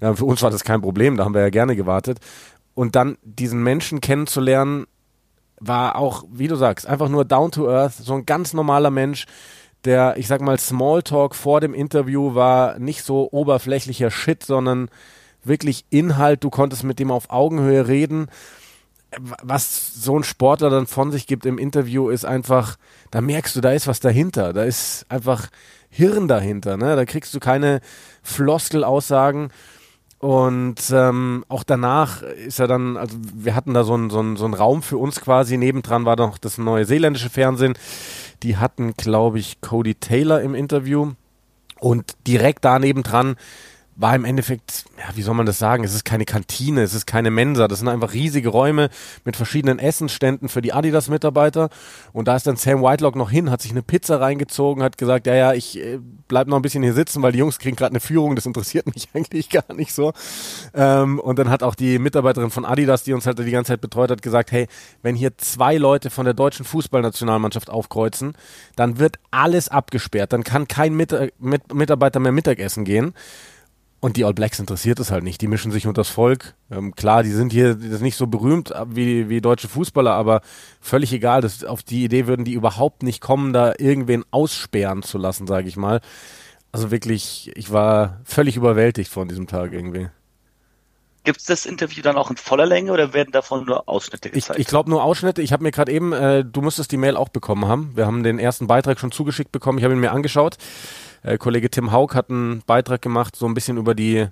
Ja, 0.00 0.14
für 0.14 0.24
uns 0.24 0.42
war 0.42 0.50
das 0.50 0.64
kein 0.64 0.82
Problem, 0.82 1.16
da 1.16 1.24
haben 1.24 1.34
wir 1.34 1.40
ja 1.40 1.50
gerne 1.50 1.76
gewartet. 1.76 2.18
Und 2.74 2.96
dann 2.96 3.16
diesen 3.22 3.62
Menschen 3.62 4.00
kennenzulernen, 4.00 4.86
war 5.60 5.96
auch, 5.96 6.24
wie 6.30 6.48
du 6.48 6.56
sagst, 6.56 6.86
einfach 6.86 7.08
nur 7.08 7.24
down 7.24 7.50
to 7.50 7.70
earth, 7.70 7.94
so 7.94 8.14
ein 8.14 8.26
ganz 8.26 8.52
normaler 8.52 8.90
Mensch, 8.90 9.26
der, 9.84 10.16
ich 10.16 10.26
sag 10.26 10.40
mal, 10.40 10.58
Smalltalk 10.58 11.34
vor 11.34 11.60
dem 11.60 11.74
Interview 11.74 12.34
war 12.34 12.78
nicht 12.78 13.02
so 13.04 13.28
oberflächlicher 13.30 14.10
Shit, 14.10 14.42
sondern 14.44 14.88
wirklich 15.44 15.84
Inhalt. 15.90 16.42
Du 16.42 16.50
konntest 16.50 16.84
mit 16.84 16.98
dem 16.98 17.10
auf 17.10 17.30
Augenhöhe 17.30 17.86
reden. 17.86 18.28
Was 19.18 19.94
so 19.94 20.18
ein 20.18 20.24
Sportler 20.24 20.70
dann 20.70 20.86
von 20.86 21.12
sich 21.12 21.26
gibt 21.26 21.46
im 21.46 21.58
Interview, 21.58 22.08
ist 22.08 22.24
einfach, 22.24 22.76
da 23.10 23.20
merkst 23.20 23.54
du, 23.54 23.60
da 23.60 23.72
ist 23.72 23.86
was 23.86 24.00
dahinter. 24.00 24.52
Da 24.52 24.64
ist 24.64 25.06
einfach 25.08 25.48
Hirn 25.90 26.26
dahinter. 26.26 26.76
Ne? 26.76 26.96
Da 26.96 27.04
kriegst 27.04 27.32
du 27.34 27.40
keine 27.40 27.80
Floskelaussagen. 28.22 29.50
Und 30.24 30.90
ähm, 30.90 31.44
auch 31.48 31.64
danach 31.64 32.22
ist 32.22 32.58
er 32.58 32.66
dann, 32.66 32.96
also 32.96 33.14
wir 33.34 33.54
hatten 33.54 33.74
da 33.74 33.84
so 33.84 33.92
einen 33.92 34.08
so 34.08 34.36
so 34.36 34.46
einen 34.46 34.54
Raum 34.54 34.80
für 34.80 34.96
uns 34.96 35.20
quasi. 35.20 35.58
Nebendran 35.58 36.06
war 36.06 36.16
noch 36.16 36.38
das 36.38 36.56
neuseeländische 36.56 37.28
Fernsehen. 37.28 37.74
Die 38.42 38.56
hatten, 38.56 38.94
glaube 38.94 39.38
ich, 39.38 39.60
Cody 39.60 39.96
Taylor 39.96 40.40
im 40.40 40.54
Interview. 40.54 41.12
Und 41.78 42.14
direkt 42.26 42.64
daneben 42.64 43.02
dran 43.02 43.36
war 43.96 44.14
im 44.14 44.24
Endeffekt, 44.24 44.86
ja, 44.98 45.16
wie 45.16 45.22
soll 45.22 45.34
man 45.34 45.46
das 45.46 45.58
sagen? 45.58 45.84
Es 45.84 45.94
ist 45.94 46.04
keine 46.04 46.24
Kantine, 46.24 46.82
es 46.82 46.94
ist 46.94 47.06
keine 47.06 47.30
Mensa. 47.30 47.68
Das 47.68 47.78
sind 47.78 47.88
einfach 47.88 48.12
riesige 48.12 48.48
Räume 48.48 48.90
mit 49.24 49.36
verschiedenen 49.36 49.78
Essensständen 49.78 50.48
für 50.48 50.62
die 50.62 50.72
Adidas-Mitarbeiter. 50.72 51.68
Und 52.12 52.26
da 52.26 52.34
ist 52.34 52.46
dann 52.46 52.56
Sam 52.56 52.82
Whitelock 52.82 53.14
noch 53.14 53.30
hin, 53.30 53.50
hat 53.50 53.62
sich 53.62 53.70
eine 53.70 53.82
Pizza 53.82 54.20
reingezogen, 54.20 54.82
hat 54.82 54.98
gesagt, 54.98 55.26
ja, 55.26 55.34
ja, 55.34 55.52
ich 55.52 55.78
äh, 55.78 56.00
bleib 56.26 56.48
noch 56.48 56.56
ein 56.56 56.62
bisschen 56.62 56.82
hier 56.82 56.94
sitzen, 56.94 57.22
weil 57.22 57.32
die 57.32 57.38
Jungs 57.38 57.58
kriegen 57.58 57.76
gerade 57.76 57.92
eine 57.92 58.00
Führung, 58.00 58.34
das 58.34 58.46
interessiert 58.46 58.86
mich 58.94 59.08
eigentlich 59.14 59.48
gar 59.48 59.72
nicht 59.74 59.94
so. 59.94 60.12
Ähm, 60.74 61.20
und 61.20 61.38
dann 61.38 61.48
hat 61.48 61.62
auch 61.62 61.76
die 61.76 61.98
Mitarbeiterin 62.00 62.50
von 62.50 62.64
Adidas, 62.64 63.04
die 63.04 63.12
uns 63.12 63.26
halt 63.26 63.38
die 63.38 63.50
ganze 63.50 63.72
Zeit 63.72 63.80
betreut 63.80 64.10
hat, 64.10 64.22
gesagt, 64.22 64.50
hey, 64.50 64.66
wenn 65.02 65.14
hier 65.14 65.38
zwei 65.38 65.76
Leute 65.76 66.10
von 66.10 66.24
der 66.24 66.34
deutschen 66.34 66.64
Fußballnationalmannschaft 66.64 67.70
aufkreuzen, 67.70 68.34
dann 68.74 68.98
wird 68.98 69.18
alles 69.30 69.68
abgesperrt. 69.68 70.32
Dann 70.32 70.42
kann 70.42 70.66
kein 70.66 70.94
Mit 70.94 71.14
Mit 71.38 71.72
Mitarbeiter 71.72 72.18
mehr 72.18 72.32
Mittagessen 72.32 72.84
gehen. 72.84 73.14
Und 74.04 74.18
die 74.18 74.26
All 74.26 74.34
Blacks 74.34 74.58
interessiert 74.58 75.00
es 75.00 75.10
halt 75.10 75.24
nicht. 75.24 75.40
Die 75.40 75.46
mischen 75.46 75.72
sich 75.72 75.86
unter 75.86 76.02
das 76.02 76.10
Volk. 76.10 76.52
Ähm, 76.70 76.94
klar, 76.94 77.22
die 77.22 77.30
sind 77.30 77.54
hier 77.54 77.74
das 77.74 78.02
nicht 78.02 78.16
so 78.16 78.26
berühmt 78.26 78.70
wie, 78.90 79.30
wie 79.30 79.40
deutsche 79.40 79.66
Fußballer, 79.66 80.12
aber 80.12 80.42
völlig 80.78 81.10
egal. 81.14 81.40
Das, 81.40 81.64
auf 81.64 81.82
die 81.82 82.04
Idee 82.04 82.26
würden 82.26 82.44
die 82.44 82.52
überhaupt 82.52 83.02
nicht 83.02 83.22
kommen, 83.22 83.54
da 83.54 83.72
irgendwen 83.78 84.22
aussperren 84.30 85.02
zu 85.02 85.16
lassen, 85.16 85.46
sage 85.46 85.68
ich 85.68 85.78
mal. 85.78 86.02
Also 86.70 86.90
wirklich, 86.90 87.50
ich 87.54 87.72
war 87.72 88.20
völlig 88.24 88.58
überwältigt 88.58 89.10
von 89.10 89.26
diesem 89.26 89.46
Tag 89.46 89.72
irgendwie. 89.72 90.10
Gibt 91.24 91.40
es 91.40 91.46
das 91.46 91.64
Interview 91.64 92.02
dann 92.02 92.16
auch 92.16 92.28
in 92.28 92.36
voller 92.36 92.66
Länge 92.66 92.92
oder 92.92 93.14
werden 93.14 93.32
davon 93.32 93.64
nur 93.64 93.88
Ausschnitte 93.88 94.28
gezeigt? 94.28 94.58
Ich, 94.58 94.66
ich 94.66 94.68
glaube 94.68 94.90
nur 94.90 95.02
Ausschnitte. 95.02 95.40
Ich 95.40 95.54
habe 95.54 95.62
mir 95.62 95.70
gerade 95.70 95.90
eben, 95.90 96.12
äh, 96.12 96.44
du 96.44 96.60
musstest 96.60 96.92
die 96.92 96.98
Mail 96.98 97.16
auch 97.16 97.30
bekommen 97.30 97.66
haben. 97.66 97.92
Wir 97.94 98.04
haben 98.04 98.22
den 98.22 98.38
ersten 98.38 98.66
Beitrag 98.66 99.00
schon 99.00 99.12
zugeschickt 99.12 99.50
bekommen. 99.50 99.78
Ich 99.78 99.84
habe 99.84 99.94
ihn 99.94 100.00
mir 100.00 100.12
angeschaut. 100.12 100.58
Äh, 101.24 101.38
Kollege 101.38 101.70
Tim 101.70 101.90
Haug 101.90 102.14
hat 102.14 102.30
einen 102.30 102.62
Beitrag 102.66 103.02
gemacht, 103.02 103.34
so 103.34 103.46
ein 103.46 103.54
bisschen 103.54 103.78
über 103.78 103.94
die 103.94 104.28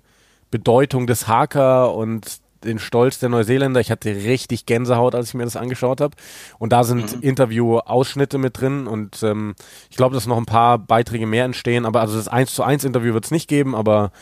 Bedeutung 0.50 1.06
des 1.09 1.27
Haker 1.27 1.94
und 1.94 2.41
den 2.62 2.79
Stolz 2.79 3.19
der 3.19 3.29
Neuseeländer. 3.29 3.81
Ich 3.81 3.90
hatte 3.90 4.14
richtig 4.14 4.66
Gänsehaut, 4.66 5.14
als 5.16 5.28
ich 5.28 5.35
mir 5.35 5.45
das 5.45 5.57
angeschaut 5.57 6.00
habe. 6.00 6.16
Und 6.61 6.73
da 6.73 6.85
sind 6.85 7.16
mhm. 7.16 7.23
Interview-Ausschnitte 7.23 8.38
mit 8.38 8.61
drin 8.61 8.87
und 8.87 9.21
ähm, 9.25 9.55
ich 9.90 9.97
glaube, 9.97 10.14
dass 10.14 10.26
noch 10.26 10.37
ein 10.37 10.47
paar 10.47 10.78
Beiträge 10.78 11.26
mehr 11.26 11.45
entstehen. 11.45 11.87
Aber 11.87 12.02
also 12.02 12.16
das 12.16 12.28
1 12.28 12.55
zu 12.55 12.62
1 12.62 12.85
Interview 12.85 13.14
wird 13.14 13.25
es 13.25 13.31
nicht 13.33 13.49
geben, 13.49 13.75
aber 13.75 14.12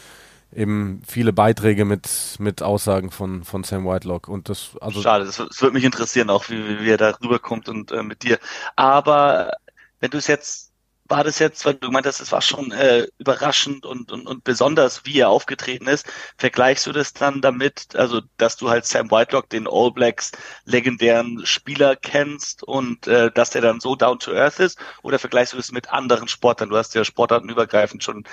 eben 0.55 1.03
viele 1.07 1.33
Beiträge 1.33 1.85
mit, 1.85 2.09
mit 2.39 2.63
Aussagen 2.63 3.11
von, 3.11 3.45
von 3.45 3.63
Sam 3.63 3.85
Whitelock. 3.85 4.29
Und 4.29 4.49
das, 4.49 4.71
also 4.81 5.03
Schade, 5.03 5.25
das, 5.25 5.37
das 5.37 5.61
würde 5.61 5.75
mich 5.75 5.85
interessieren, 5.85 6.31
auch 6.31 6.49
wie, 6.49 6.81
wie 6.81 6.91
er 6.91 6.97
da 6.97 7.15
rüberkommt 7.23 7.69
und 7.69 7.93
äh, 7.93 8.03
mit 8.03 8.23
dir. 8.23 8.39
Aber 8.77 9.53
wenn 10.01 10.11
du 10.11 10.19
es 10.19 10.29
jetzt 10.29 10.70
war 11.11 11.25
das 11.25 11.41
jetzt, 11.41 11.67
weil 11.67 11.75
du 11.75 11.91
meintest, 11.91 12.21
es 12.21 12.33
war 12.33 12.41
schon 12.41 12.71
äh, 12.71 13.07
überraschend 13.19 13.85
und, 13.85 14.13
und, 14.13 14.27
und 14.27 14.45
besonders, 14.45 15.05
wie 15.05 15.19
er 15.19 15.29
aufgetreten 15.29 15.89
ist. 15.89 16.07
Vergleichst 16.39 16.87
du 16.87 16.93
das 16.93 17.13
dann 17.13 17.41
damit, 17.41 17.97
also 17.97 18.21
dass 18.37 18.57
du 18.57 18.71
halt 18.71 18.87
Sam 18.87 19.11
Whitelock, 19.11 19.49
den 19.51 19.67
All 19.69 19.91
Blacks 19.91 20.31
legendären 20.65 21.45
Spieler 21.45 21.97
kennst 21.97 22.63
und 22.63 23.09
äh, 23.09 23.31
dass 23.33 23.51
der 23.51 23.63
dann 23.63 23.81
so 23.81 23.97
down 23.97 24.21
to 24.21 24.33
earth 24.33 24.61
ist? 24.61 24.79
Oder 25.03 25.19
vergleichst 25.19 25.53
du 25.53 25.57
das 25.57 25.73
mit 25.73 25.93
anderen 25.93 26.29
Sportern? 26.29 26.71
Du 26.71 26.77
hast 26.77 26.95
ja 26.95 27.05
sportartenübergreifend 27.05 28.05
schon 28.05 28.25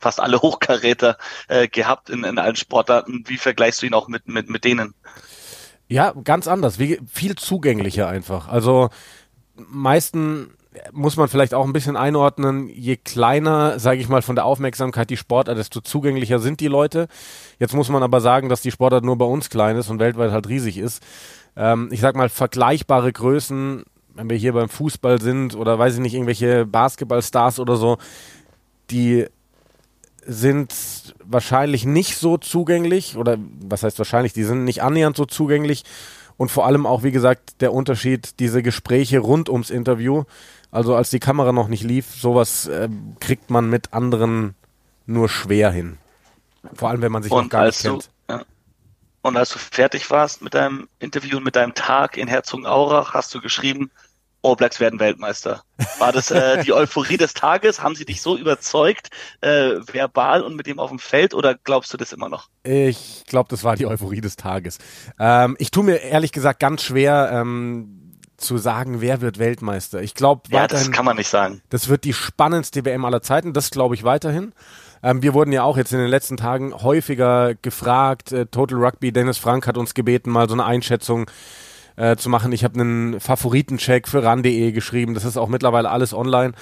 fast 0.00 0.18
alle 0.18 0.38
Hochkaräter 0.42 1.18
äh, 1.48 1.68
gehabt 1.68 2.08
in, 2.08 2.24
in 2.24 2.38
allen 2.38 2.56
Sportarten. 2.56 3.24
Wie 3.26 3.36
vergleichst 3.36 3.82
du 3.82 3.86
ihn 3.86 3.94
auch 3.94 4.08
mit, 4.08 4.26
mit, 4.26 4.48
mit 4.48 4.64
denen? 4.64 4.94
Ja, 5.88 6.14
ganz 6.24 6.48
anders, 6.48 6.78
wie, 6.78 6.98
viel 7.06 7.36
zugänglicher 7.36 8.08
einfach. 8.08 8.48
Also 8.48 8.88
meisten 9.54 10.54
muss 10.92 11.16
man 11.16 11.28
vielleicht 11.28 11.54
auch 11.54 11.66
ein 11.66 11.72
bisschen 11.72 11.96
einordnen, 11.96 12.68
je 12.68 12.96
kleiner, 12.96 13.78
sage 13.78 14.00
ich 14.00 14.08
mal, 14.08 14.22
von 14.22 14.36
der 14.36 14.46
Aufmerksamkeit 14.46 15.10
die 15.10 15.16
Sportart, 15.16 15.58
desto 15.58 15.80
zugänglicher 15.80 16.38
sind 16.38 16.60
die 16.60 16.68
Leute. 16.68 17.08
Jetzt 17.58 17.74
muss 17.74 17.88
man 17.88 18.02
aber 18.02 18.20
sagen, 18.20 18.48
dass 18.48 18.62
die 18.62 18.70
Sportart 18.70 19.04
nur 19.04 19.18
bei 19.18 19.24
uns 19.24 19.50
klein 19.50 19.76
ist 19.76 19.90
und 19.90 19.98
weltweit 19.98 20.32
halt 20.32 20.48
riesig 20.48 20.78
ist. 20.78 21.02
Ähm, 21.56 21.88
ich 21.90 22.00
sag 22.00 22.16
mal, 22.16 22.28
vergleichbare 22.28 23.12
Größen, 23.12 23.84
wenn 24.14 24.30
wir 24.30 24.36
hier 24.36 24.54
beim 24.54 24.68
Fußball 24.68 25.20
sind 25.20 25.54
oder 25.54 25.78
weiß 25.78 25.94
ich 25.94 26.00
nicht, 26.00 26.14
irgendwelche 26.14 26.64
Basketballstars 26.64 27.58
oder 27.58 27.76
so, 27.76 27.98
die 28.90 29.26
sind 30.24 30.72
wahrscheinlich 31.24 31.84
nicht 31.84 32.16
so 32.16 32.38
zugänglich 32.38 33.16
oder 33.16 33.36
was 33.60 33.82
heißt 33.82 33.98
wahrscheinlich, 33.98 34.32
die 34.32 34.44
sind 34.44 34.64
nicht 34.64 34.82
annähernd 34.82 35.16
so 35.16 35.24
zugänglich 35.24 35.84
und 36.36 36.50
vor 36.50 36.66
allem 36.66 36.86
auch, 36.86 37.02
wie 37.02 37.12
gesagt, 37.12 37.60
der 37.60 37.72
Unterschied, 37.72 38.40
diese 38.40 38.62
Gespräche 38.62 39.18
rund 39.18 39.48
ums 39.48 39.70
Interview 39.70 40.24
also 40.72 40.96
als 40.96 41.10
die 41.10 41.20
Kamera 41.20 41.52
noch 41.52 41.68
nicht 41.68 41.84
lief, 41.84 42.06
sowas 42.16 42.66
äh, 42.66 42.88
kriegt 43.20 43.50
man 43.50 43.70
mit 43.70 43.92
anderen 43.92 44.56
nur 45.06 45.28
schwer 45.28 45.70
hin. 45.70 45.98
Vor 46.74 46.88
allem, 46.88 47.02
wenn 47.02 47.12
man 47.12 47.22
sich 47.22 47.30
und 47.30 47.44
noch 47.44 47.50
gar 47.50 47.66
nicht 47.66 47.84
du, 47.84 47.90
kennt. 47.90 48.10
Ja. 48.28 48.42
Und 49.20 49.36
als 49.36 49.50
du 49.50 49.58
fertig 49.58 50.10
warst 50.10 50.42
mit 50.42 50.54
deinem 50.54 50.88
Interview 50.98 51.36
und 51.36 51.44
mit 51.44 51.56
deinem 51.56 51.74
Tag 51.74 52.16
in 52.16 52.26
Herzogenaurach, 52.26 53.12
hast 53.12 53.34
du 53.34 53.40
geschrieben, 53.40 53.90
All 54.44 54.56
Blacks 54.56 54.80
werden 54.80 54.98
Weltmeister. 54.98 55.62
War 55.98 56.10
das 56.10 56.32
äh, 56.32 56.64
die 56.64 56.72
Euphorie 56.72 57.16
des 57.16 57.32
Tages? 57.32 57.80
Haben 57.80 57.94
sie 57.94 58.04
dich 58.04 58.20
so 58.20 58.36
überzeugt, 58.36 59.10
äh, 59.40 59.76
verbal 59.86 60.42
und 60.42 60.56
mit 60.56 60.66
dem 60.66 60.80
auf 60.80 60.90
dem 60.90 60.98
Feld, 60.98 61.32
oder 61.32 61.54
glaubst 61.54 61.92
du 61.92 61.96
das 61.96 62.12
immer 62.12 62.28
noch? 62.28 62.48
Ich 62.64 63.22
glaube, 63.26 63.48
das 63.50 63.62
war 63.62 63.76
die 63.76 63.86
Euphorie 63.86 64.20
des 64.20 64.34
Tages. 64.34 64.78
Ähm, 65.20 65.54
ich 65.60 65.70
tue 65.70 65.84
mir 65.84 65.98
ehrlich 65.98 66.32
gesagt 66.32 66.58
ganz 66.58 66.82
schwer 66.82 67.30
ähm, 67.32 68.01
zu 68.42 68.58
sagen, 68.58 69.00
wer 69.00 69.20
wird 69.20 69.38
Weltmeister. 69.38 70.02
Ich 70.02 70.14
glaube, 70.14 70.42
ja, 70.50 70.66
das 70.66 70.90
kann 70.90 71.04
man 71.04 71.16
nicht 71.16 71.28
sagen. 71.28 71.62
Das 71.70 71.88
wird 71.88 72.04
die 72.04 72.12
spannendste 72.12 72.84
WM 72.84 73.04
aller 73.04 73.22
Zeiten. 73.22 73.52
Das 73.52 73.70
glaube 73.70 73.94
ich 73.94 74.04
weiterhin. 74.04 74.52
Ähm, 75.02 75.22
wir 75.22 75.34
wurden 75.34 75.52
ja 75.52 75.62
auch 75.62 75.76
jetzt 75.76 75.92
in 75.92 75.98
den 75.98 76.08
letzten 76.08 76.36
Tagen 76.36 76.74
häufiger 76.74 77.54
gefragt. 77.54 78.32
Äh, 78.32 78.46
Total 78.46 78.78
Rugby, 78.78 79.12
Dennis 79.12 79.38
Frank 79.38 79.66
hat 79.66 79.76
uns 79.76 79.94
gebeten, 79.94 80.30
mal 80.30 80.48
so 80.48 80.54
eine 80.54 80.64
Einschätzung 80.64 81.30
äh, 81.96 82.16
zu 82.16 82.28
machen. 82.28 82.52
Ich 82.52 82.64
habe 82.64 82.80
einen 82.80 83.20
Favoritencheck 83.20 84.08
für 84.08 84.22
ran.de 84.22 84.72
geschrieben. 84.72 85.14
Das 85.14 85.24
ist 85.24 85.36
auch 85.36 85.48
mittlerweile 85.48 85.90
alles 85.90 86.14
online. 86.14 86.52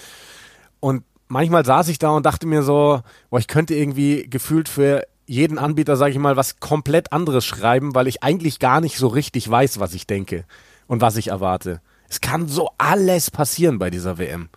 Und 0.81 1.05
manchmal 1.29 1.65
saß 1.65 1.89
ich 1.89 1.99
da 1.99 2.11
und 2.11 2.25
dachte 2.25 2.47
mir 2.47 2.63
so, 2.63 3.01
boah, 3.29 3.39
ich 3.39 3.49
könnte 3.49 3.75
irgendwie 3.75 4.29
gefühlt 4.29 4.69
für 4.69 5.05
jeden 5.27 5.59
Anbieter, 5.59 5.97
sage 5.97 6.13
ich 6.13 6.19
mal, 6.19 6.37
was 6.37 6.59
komplett 6.59 7.13
anderes 7.13 7.45
schreiben, 7.45 7.95
weil 7.95 8.09
ich 8.09 8.23
eigentlich 8.23 8.59
gar 8.59 8.81
nicht 8.81 8.97
so 8.97 9.07
richtig 9.07 9.49
weiß, 9.49 9.79
was 9.79 9.95
ich 9.95 10.07
denke 10.07 10.45
und 10.91 11.01
was 11.01 11.17
ich 11.17 11.29
erwarte. 11.29 11.81
Es 12.09 12.21
kann 12.21 12.49
so 12.49 12.71
alles 12.77 13.31
passieren 13.31 13.79
bei 13.79 13.91
dieser 13.91 14.19
WM. 14.19 14.49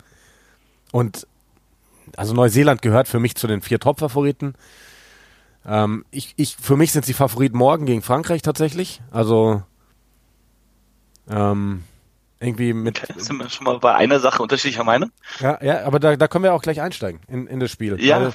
Und 0.90 1.28
also 2.16 2.34
Neuseeland 2.34 2.82
gehört 2.82 3.06
für 3.06 3.20
mich 3.20 3.36
zu 3.36 3.46
den 3.46 3.62
vier 3.62 3.78
Top-Favoriten. 3.78 4.54
Ähm, 5.64 6.04
ich, 6.10 6.34
ich, 6.36 6.56
für 6.56 6.76
mich 6.76 6.90
sind 6.90 7.04
sie 7.04 7.12
Favorit 7.12 7.54
morgen 7.54 7.86
gegen 7.86 8.02
Frankreich 8.02 8.42
tatsächlich. 8.42 9.00
Also 9.12 9.62
ähm, 11.30 11.84
irgendwie 12.40 12.72
mit. 12.72 13.00
Okay, 13.04 13.14
sind 13.16 13.36
wir 13.36 13.48
schon 13.48 13.66
mal 13.66 13.78
bei 13.78 13.94
einer 13.94 14.18
Sache 14.18 14.42
unterschiedlicher 14.42 14.82
Meinung? 14.82 15.12
Ja, 15.38 15.62
ja, 15.62 15.84
aber 15.84 16.00
da, 16.00 16.16
da 16.16 16.26
können 16.26 16.42
wir 16.42 16.52
auch 16.52 16.62
gleich 16.62 16.80
einsteigen 16.80 17.20
in, 17.28 17.46
in 17.46 17.60
das 17.60 17.70
Spiel. 17.70 18.04
Ja, 18.04 18.32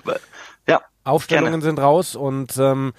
ja. 0.70 0.82
Aufstellungen 1.03 1.51
gerne. 1.51 1.63
sind 1.65 1.79
raus 1.79 2.15
und 2.15 2.56
ähm, 2.56 2.94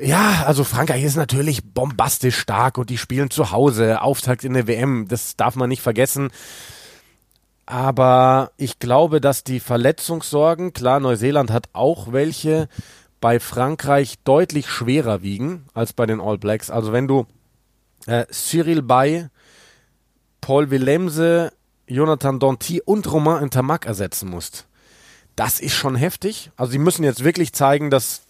ja, 0.00 0.44
also 0.46 0.64
Frankreich 0.64 1.04
ist 1.04 1.16
natürlich 1.16 1.62
bombastisch 1.64 2.38
stark 2.38 2.78
und 2.78 2.90
die 2.90 2.98
spielen 2.98 3.30
zu 3.30 3.50
Hause, 3.50 4.02
Auftakt 4.02 4.44
in 4.44 4.54
der 4.54 4.66
WM, 4.66 5.08
das 5.08 5.36
darf 5.36 5.56
man 5.56 5.68
nicht 5.68 5.82
vergessen. 5.82 6.30
Aber 7.66 8.50
ich 8.56 8.78
glaube, 8.78 9.20
dass 9.20 9.44
die 9.44 9.60
Verletzungssorgen, 9.60 10.72
klar, 10.72 11.00
Neuseeland 11.00 11.50
hat 11.50 11.68
auch 11.72 12.12
welche, 12.12 12.68
bei 13.20 13.38
Frankreich 13.38 14.16
deutlich 14.24 14.68
schwerer 14.68 15.22
wiegen 15.22 15.66
als 15.74 15.92
bei 15.92 16.06
den 16.06 16.20
All 16.20 16.38
Blacks. 16.38 16.70
Also 16.70 16.92
wenn 16.92 17.06
du 17.06 17.26
äh, 18.06 18.24
Cyril 18.30 18.82
Bay, 18.82 19.28
Paul 20.40 20.70
Willemse, 20.70 21.52
Jonathan 21.86 22.38
Danty 22.38 22.80
und 22.80 23.10
Romain 23.12 23.42
Intermac 23.42 23.84
ersetzen 23.84 24.30
musst. 24.30 24.66
Das 25.36 25.60
ist 25.60 25.74
schon 25.74 25.96
heftig. 25.96 26.50
Also 26.56 26.72
sie 26.72 26.78
müssen 26.78 27.04
jetzt 27.04 27.24
wirklich 27.24 27.52
zeigen, 27.52 27.90
dass, 27.90 28.22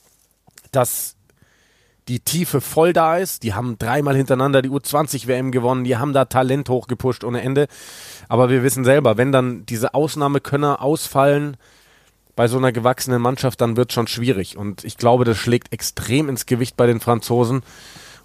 dass 0.73 1.17
die 2.09 2.21
Tiefe 2.21 2.61
voll 2.61 2.93
da 2.93 3.17
ist. 3.17 3.43
Die 3.43 3.55
haben 3.55 3.79
dreimal 3.79 4.17
hintereinander 4.17 4.63
die 4.63 4.71
U20-WM 4.71 5.53
gewonnen. 5.53 5.85
Die 5.85 5.97
haben 5.97 6.13
da 6.13 6.25
Talent 6.25 6.69
hochgepusht 6.69 7.25
ohne 7.25 7.43
Ende. 7.43 7.69
Aber 8.29 8.51
wir 8.51 8.63
wissen 8.63 8.85
selber, 8.85 9.17
wenn 9.17 9.33
dann 9.33 9.67
diese 9.67 9.95
Ausnahmekönner 9.95 10.83
ausfallen 10.83 11.57
bei 12.37 12.49
so 12.49 12.59
einer 12.59 12.73
gewachsenen 12.73 13.21
Mannschaft, 13.21 13.61
dann 13.61 13.77
wird 13.77 13.91
es 13.91 13.95
schon 13.95 14.07
schwierig. 14.07 14.57
Und 14.57 14.85
ich 14.85 14.97
glaube, 14.97 15.25
das 15.25 15.37
schlägt 15.37 15.73
extrem 15.73 16.29
ins 16.29 16.47
Gewicht 16.47 16.77
bei 16.77 16.87
den 16.87 17.01
Franzosen. 17.01 17.63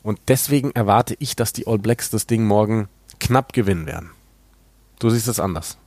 Und 0.03 0.19
deswegen 0.27 0.71
erwarte 0.71 1.15
ich, 1.19 1.35
dass 1.35 1.53
die 1.53 1.67
All 1.67 1.79
Blacks 1.79 2.09
das 2.09 2.27
Ding 2.27 2.45
morgen 2.45 2.87
knapp 3.19 3.53
gewinnen 3.53 3.87
werden. 3.87 4.11
Du 4.99 5.09
siehst 5.09 5.27
es 5.27 5.39
anders. 5.39 5.77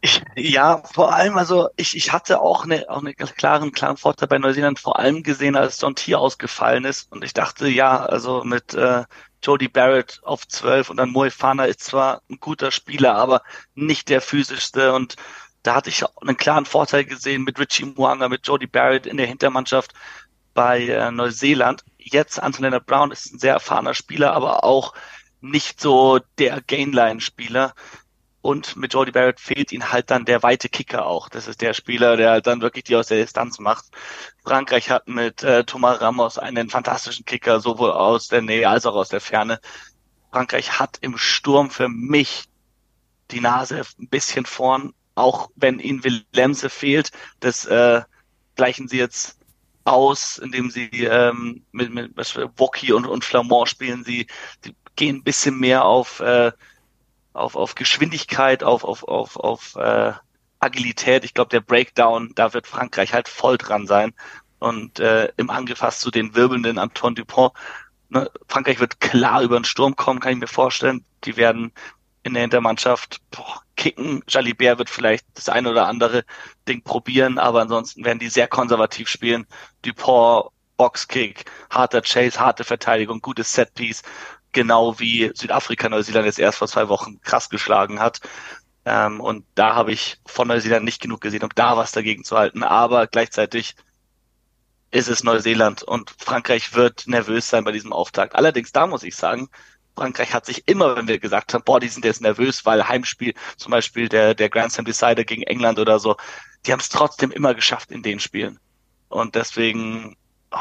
Ich, 0.00 0.22
ja, 0.36 0.82
vor 0.92 1.14
allem, 1.14 1.36
also 1.36 1.68
ich, 1.76 1.96
ich 1.96 2.12
hatte 2.12 2.40
auch 2.40 2.64
eine, 2.64 2.88
auch 2.88 2.98
einen 2.98 3.14
klaren, 3.14 3.72
klaren 3.72 3.96
Vorteil 3.96 4.28
bei 4.28 4.38
Neuseeland, 4.38 4.78
vor 4.78 4.98
allem 4.98 5.22
gesehen, 5.22 5.56
als 5.56 5.80
John 5.80 5.96
Tier 5.96 6.20
ausgefallen 6.20 6.84
ist. 6.84 7.10
Und 7.10 7.24
ich 7.24 7.32
dachte, 7.32 7.68
ja, 7.68 8.04
also 8.04 8.44
mit 8.44 8.74
äh, 8.74 9.04
Jody 9.42 9.68
Barrett 9.68 10.20
auf 10.22 10.46
12 10.46 10.90
und 10.90 10.98
dann 10.98 11.10
Moefana 11.10 11.64
ist 11.64 11.80
zwar 11.80 12.22
ein 12.30 12.38
guter 12.40 12.70
Spieler, 12.70 13.14
aber 13.14 13.42
nicht 13.74 14.08
der 14.08 14.20
physischste. 14.20 14.92
Und 14.92 15.16
da 15.62 15.74
hatte 15.74 15.90
ich 15.90 16.04
einen 16.20 16.36
klaren 16.36 16.66
Vorteil 16.66 17.04
gesehen 17.04 17.42
mit 17.42 17.58
Richie 17.58 17.86
Mwanga, 17.86 18.28
mit 18.28 18.46
Jody 18.46 18.66
Barrett 18.66 19.06
in 19.06 19.16
der 19.16 19.26
Hintermannschaft 19.26 19.92
bei 20.54 20.86
äh, 20.86 21.10
Neuseeland 21.10 21.84
jetzt 22.06 22.42
Anton 22.42 22.64
Leonard 22.64 22.86
Brown 22.86 23.10
ist 23.10 23.32
ein 23.32 23.38
sehr 23.38 23.54
erfahrener 23.54 23.94
Spieler, 23.94 24.32
aber 24.32 24.64
auch 24.64 24.94
nicht 25.40 25.80
so 25.80 26.20
der 26.38 26.60
Gainline-Spieler. 26.60 27.74
Und 28.46 28.76
mit 28.76 28.94
Jordi 28.94 29.10
Barrett 29.10 29.40
fehlt 29.40 29.72
ihnen 29.72 29.90
halt 29.90 30.08
dann 30.08 30.24
der 30.24 30.40
weite 30.44 30.68
Kicker 30.68 31.04
auch. 31.04 31.28
Das 31.28 31.48
ist 31.48 31.62
der 31.62 31.74
Spieler, 31.74 32.16
der 32.16 32.30
halt 32.30 32.46
dann 32.46 32.60
wirklich 32.60 32.84
die 32.84 32.94
aus 32.94 33.08
der 33.08 33.18
Distanz 33.18 33.58
macht. 33.58 33.86
Frankreich 34.44 34.88
hat 34.88 35.08
mit 35.08 35.42
äh, 35.42 35.64
Thomas 35.64 36.00
Ramos 36.00 36.38
einen 36.38 36.70
fantastischen 36.70 37.24
Kicker, 37.24 37.58
sowohl 37.58 37.90
aus 37.90 38.28
der 38.28 38.42
Nähe 38.42 38.68
als 38.68 38.86
auch 38.86 38.94
aus 38.94 39.08
der 39.08 39.20
Ferne. 39.20 39.58
Frankreich 40.30 40.78
hat 40.78 40.96
im 41.00 41.18
Sturm 41.18 41.70
für 41.70 41.88
mich 41.88 42.44
die 43.32 43.40
Nase 43.40 43.82
ein 43.98 44.08
bisschen 44.10 44.46
vorn, 44.46 44.94
auch 45.16 45.50
wenn 45.56 45.80
ihnen 45.80 46.04
Willemse 46.04 46.70
fehlt. 46.70 47.10
Das 47.40 47.64
äh, 47.64 48.02
gleichen 48.54 48.86
sie 48.86 48.98
jetzt 48.98 49.40
aus, 49.82 50.38
indem 50.38 50.70
sie 50.70 50.88
ähm, 51.02 51.64
mit, 51.72 51.92
mit 51.92 52.12
Woki 52.56 52.92
und, 52.92 53.06
und 53.06 53.24
Flamand 53.24 53.68
spielen. 53.68 54.04
Sie, 54.04 54.28
sie 54.62 54.76
gehen 54.94 55.16
ein 55.16 55.24
bisschen 55.24 55.58
mehr 55.58 55.84
auf, 55.84 56.20
äh, 56.20 56.52
auf, 57.36 57.56
auf 57.56 57.74
Geschwindigkeit, 57.74 58.62
auf, 58.62 58.84
auf, 58.84 59.04
auf, 59.04 59.36
auf 59.36 59.76
äh, 59.76 60.12
Agilität. 60.58 61.24
Ich 61.24 61.34
glaube, 61.34 61.50
der 61.50 61.60
Breakdown, 61.60 62.32
da 62.34 62.52
wird 62.54 62.66
Frankreich 62.66 63.12
halt 63.12 63.28
voll 63.28 63.58
dran 63.58 63.86
sein. 63.86 64.14
Und 64.58 65.00
äh, 65.00 65.30
im 65.36 65.50
Angriff 65.50 65.82
hast 65.82 66.04
du 66.04 66.10
den 66.10 66.34
wirbelnden 66.34 66.78
Antoine 66.78 67.14
Dupont. 67.14 67.52
Ne? 68.08 68.30
Frankreich 68.48 68.80
wird 68.80 69.00
klar 69.00 69.42
über 69.42 69.58
den 69.58 69.64
Sturm 69.64 69.96
kommen, 69.96 70.20
kann 70.20 70.32
ich 70.32 70.38
mir 70.38 70.46
vorstellen. 70.46 71.04
Die 71.24 71.36
werden 71.36 71.72
in 72.22 72.34
der 72.34 72.42
Hintermannschaft 72.42 73.20
boah, 73.30 73.62
kicken. 73.76 74.24
Jalibert 74.28 74.78
wird 74.78 74.90
vielleicht 74.90 75.26
das 75.34 75.48
eine 75.48 75.70
oder 75.70 75.86
andere 75.86 76.24
Ding 76.66 76.82
probieren, 76.82 77.38
aber 77.38 77.60
ansonsten 77.60 78.04
werden 78.04 78.18
die 78.18 78.30
sehr 78.30 78.48
konservativ 78.48 79.08
spielen. 79.08 79.46
Dupont, 79.82 80.50
Boxkick, 80.76 81.44
harter 81.70 82.02
Chase, 82.02 82.38
harte 82.38 82.64
Verteidigung, 82.64 83.20
gutes 83.20 83.52
Setpiece, 83.52 84.02
genau 84.56 84.98
wie 84.98 85.30
Südafrika 85.34 85.88
Neuseeland 85.90 86.24
jetzt 86.24 86.38
erst 86.38 86.58
vor 86.58 86.66
zwei 86.66 86.88
Wochen 86.88 87.20
krass 87.20 87.50
geschlagen 87.50 88.00
hat. 88.00 88.20
Ähm, 88.86 89.20
und 89.20 89.44
da 89.54 89.74
habe 89.74 89.92
ich 89.92 90.16
von 90.24 90.48
Neuseeland 90.48 90.84
nicht 90.84 91.02
genug 91.02 91.20
gesehen, 91.20 91.44
um 91.44 91.50
da 91.54 91.76
was 91.76 91.92
dagegen 91.92 92.24
zu 92.24 92.38
halten. 92.38 92.62
Aber 92.64 93.06
gleichzeitig 93.06 93.76
ist 94.90 95.08
es 95.08 95.22
Neuseeland 95.22 95.82
und 95.82 96.14
Frankreich 96.18 96.74
wird 96.74 97.06
nervös 97.06 97.48
sein 97.48 97.64
bei 97.64 97.72
diesem 97.72 97.92
Auftakt. 97.92 98.34
Allerdings, 98.34 98.72
da 98.72 98.86
muss 98.86 99.02
ich 99.02 99.14
sagen, 99.14 99.50
Frankreich 99.94 100.32
hat 100.32 100.46
sich 100.46 100.66
immer, 100.66 100.96
wenn 100.96 101.08
wir 101.08 101.18
gesagt 101.18 101.52
haben, 101.52 101.64
boah, 101.64 101.78
die 101.78 101.88
sind 101.88 102.04
jetzt 102.06 102.22
nervös, 102.22 102.64
weil 102.64 102.88
Heimspiel, 102.88 103.34
zum 103.58 103.72
Beispiel 103.72 104.08
der, 104.08 104.34
der 104.34 104.48
Grand 104.48 104.72
Slam 104.72 104.86
Decider 104.86 105.24
gegen 105.24 105.42
England 105.42 105.78
oder 105.78 105.98
so, 105.98 106.16
die 106.64 106.72
haben 106.72 106.80
es 106.80 106.88
trotzdem 106.88 107.30
immer 107.30 107.54
geschafft 107.54 107.90
in 107.90 108.02
den 108.02 108.20
Spielen. 108.20 108.58
Und 109.08 109.34
deswegen, 109.34 110.16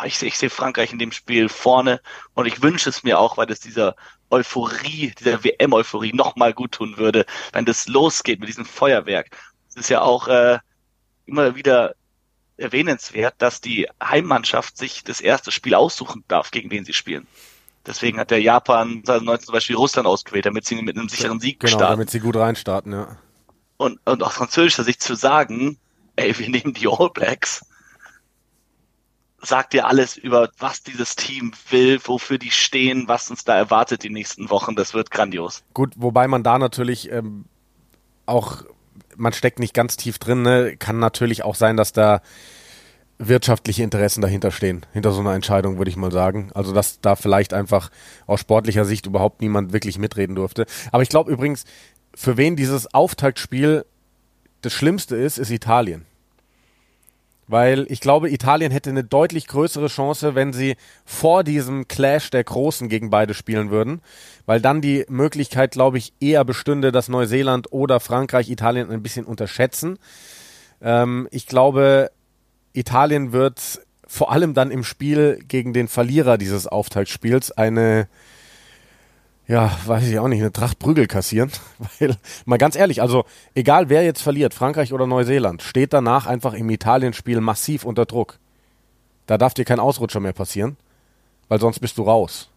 ich, 0.06 0.22
ich 0.22 0.38
sehe 0.38 0.50
Frankreich 0.50 0.92
in 0.92 1.00
dem 1.00 1.12
Spiel 1.12 1.50
vorne 1.50 2.01
und 2.34 2.46
ich 2.46 2.62
wünsche 2.62 2.89
es 2.89 3.04
mir 3.04 3.20
auch, 3.20 3.38
weil 3.38 3.46
das 3.46 3.60
dieser 3.60 3.96
Euphorie, 4.30 5.13
dieser 5.20 5.44
WM-Euphorie 5.44 6.13
nochmal 6.13 6.54
gut 6.54 6.74
tun 6.74 6.98
würde, 6.98 7.25
wenn 7.54 7.65
das 7.65 7.88
losgeht 7.88 8.39
mit 8.39 8.50
diesem 8.50 8.65
Feuerwerk. 8.65 9.30
Es 9.70 9.75
ist 9.75 9.89
ja 9.89 10.01
auch 10.01 10.27
äh, 10.27 10.60
immer 11.25 11.56
wieder 11.56 11.96
erwähnenswert, 12.58 13.36
dass 13.38 13.62
die 13.62 13.88
Heimmannschaft 14.01 14.77
sich 14.77 15.04
das 15.04 15.22
erste 15.22 15.51
Spiel 15.51 15.75
aussuchen 15.75 16.24
darf, 16.27 16.51
gegen 16.51 16.72
wen 16.72 16.86
sie 16.86 16.94
spielen. 16.94 17.27
Deswegen 17.86 18.20
hat 18.20 18.32
der 18.32 18.42
Japan 18.42 19.04
2019 19.06 19.46
zum 19.46 19.54
Beispiel 19.54 19.75
Russland 19.75 20.08
ausgewählt, 20.08 20.46
damit 20.46 20.65
sie 20.65 20.82
mit 20.82 20.98
einem 20.98 21.10
sicheren 21.10 21.39
Sieg 21.39 21.60
genau, 21.60 21.70
starten. 21.70 21.94
damit 21.94 22.10
sie 22.10 22.20
gut 22.20 22.36
reinstarten, 22.36 22.94
ja. 22.94 23.18
Und, 23.77 24.00
und 24.06 24.24
aus 24.24 24.34
französischer 24.34 24.84
Sicht 24.84 25.04
zu 25.04 25.15
sagen, 25.15 25.77
ey, 26.15 26.38
wir 26.39 26.50
nehmen 26.50 26.74
die 26.74 26.88
All 26.88 27.10
Blacks, 27.10 27.65
sagt 29.42 29.74
dir 29.74 29.88
alles 29.88 30.18
über, 30.18 30.50
was 30.58 30.84
dieses 30.84 31.15
Team 31.15 31.51
will, 31.70 32.00
wofür 32.04 32.38
die 32.38 32.51
stehen, 32.51 33.08
was 33.08 33.30
uns 33.30 33.44
da 33.44 33.56
erwartet 33.56 34.04
die 34.04 34.10
nächsten 34.10 34.50
Wochen. 34.50 34.75
Das 34.75 34.94
wird 34.94 35.12
grandios. 35.12 35.63
Gut, 35.74 35.94
wobei 35.96 36.27
man 36.27 36.44
da 36.44 36.58
natürlich 36.58 37.12
ähm, 37.12 37.46
auch, 38.25 38.63
man 39.15 39.34
steckt 39.34 39.60
nicht 39.60 39.74
ganz 39.74 39.98
tief 39.98 40.20
drin, 40.20 40.42
ne? 40.42 40.75
kann 40.77 41.00
natürlich 41.00 41.44
auch 41.44 41.56
sein, 41.56 41.77
dass 41.77 41.92
da 41.92 42.22
wirtschaftliche 43.18 43.84
Interessen 43.84 44.22
dahinter 44.22 44.51
stehen, 44.51 44.86
hinter 44.92 45.12
so 45.12 45.22
einer 45.22 45.34
Entscheidung, 45.34 45.77
würde 45.77 45.89
ich 45.89 45.96
mal 45.96 46.12
sagen. 46.12 46.51
Also, 46.54 46.74
dass 46.74 47.00
da 47.00 47.15
vielleicht 47.15 47.54
einfach 47.54 47.89
aus 48.27 48.42
sportlicher 48.42 48.84
Sicht 48.84 49.06
überhaupt 49.06 49.42
niemand 49.42 49.74
wirklich 49.74 49.98
mitreden 50.00 50.36
durfte. 50.36 50.65
Aber 50.92 51.01
ich 51.01 51.10
glaube 51.10 51.32
übrigens, 51.32 51.63
für 52.13 52.38
wen 52.38 52.56
dieses 52.56 52.94
Auftaktspiel 52.94 53.86
das 54.62 54.74
Schlimmste 54.74 55.15
ist, 55.15 55.38
ist 55.38 55.50
Italien. 55.50 56.06
Weil 57.48 57.86
ich 57.90 58.00
glaube, 58.00 58.32
Italien 58.32 58.72
hätte 58.72 58.90
eine 58.90 59.04
deutlich 59.04 59.48
größere 59.48 59.88
Chance, 59.88 60.34
wenn 60.34 60.52
sie 60.52 60.75
vor 61.06 61.44
diesem 61.44 61.88
Clash 61.88 62.32
der 62.32 62.44
Großen 62.44 62.90
gegen 62.90 63.10
beide 63.10 63.34
spielen 63.34 63.70
würden. 63.70 64.02
Weil 64.46 64.62
dann 64.62 64.82
die 64.82 65.06
Möglichkeit, 65.10 65.72
glaube 65.72 65.98
ich, 65.98 66.14
eher 66.20 66.44
bestünde, 66.44 66.92
dass 66.92 67.08
Neuseeland 67.08 67.72
oder 67.72 68.00
Frankreich 68.00 68.50
Italien 68.50 68.90
ein 68.90 69.04
bisschen 69.04 69.25
unterschätzen. 69.25 70.00
Ähm, 70.82 71.28
ich 71.32 71.46
glaube, 71.46 72.10
Italien 72.74 73.32
wird 73.32 73.82
vor 74.08 74.32
allem 74.32 74.54
dann 74.54 74.72
im 74.72 74.84
Spiel 74.84 75.40
gegen 75.48 75.74
den 75.74 75.88
Verlierer 75.88 76.38
dieses 76.38 76.68
Auftaktspiels 76.68 77.52
eine 77.52 78.08
ja, 79.48 79.78
weiß 79.86 80.08
ich 80.08 80.18
auch 80.20 80.28
nicht, 80.28 80.42
eine 80.42 80.52
Tracht 80.52 80.80
Prügel 80.80 81.08
kassieren. 81.08 81.52
Weil, 82.00 82.18
mal 82.46 82.58
ganz 82.58 82.75
ehrlich, 82.75 83.02
also 83.02 83.25
egal 83.54 83.90
wer 83.90 84.04
jetzt 84.04 84.22
verliert, 84.22 84.54
Frankreich 84.54 84.94
oder 84.94 85.08
Neuseeland, 85.08 85.62
steht 85.62 85.94
danach 85.94 86.25
einfach 86.25 86.54
im 86.54 86.70
Italienspiel 86.70 87.42
massiv 87.42 87.84
unter 87.84 88.06
Druck. 88.06 88.40
Da 89.28 89.38
darf 89.38 89.54
dir 89.54 89.66
kein 89.66 89.80
Ausrutscher 89.80 90.20
mehr 90.20 90.34
passieren, 90.34 90.78
weil 91.48 91.60
sonst 91.60 91.80
bist 91.80 91.98
du 91.98 92.04
raus. 92.04 92.50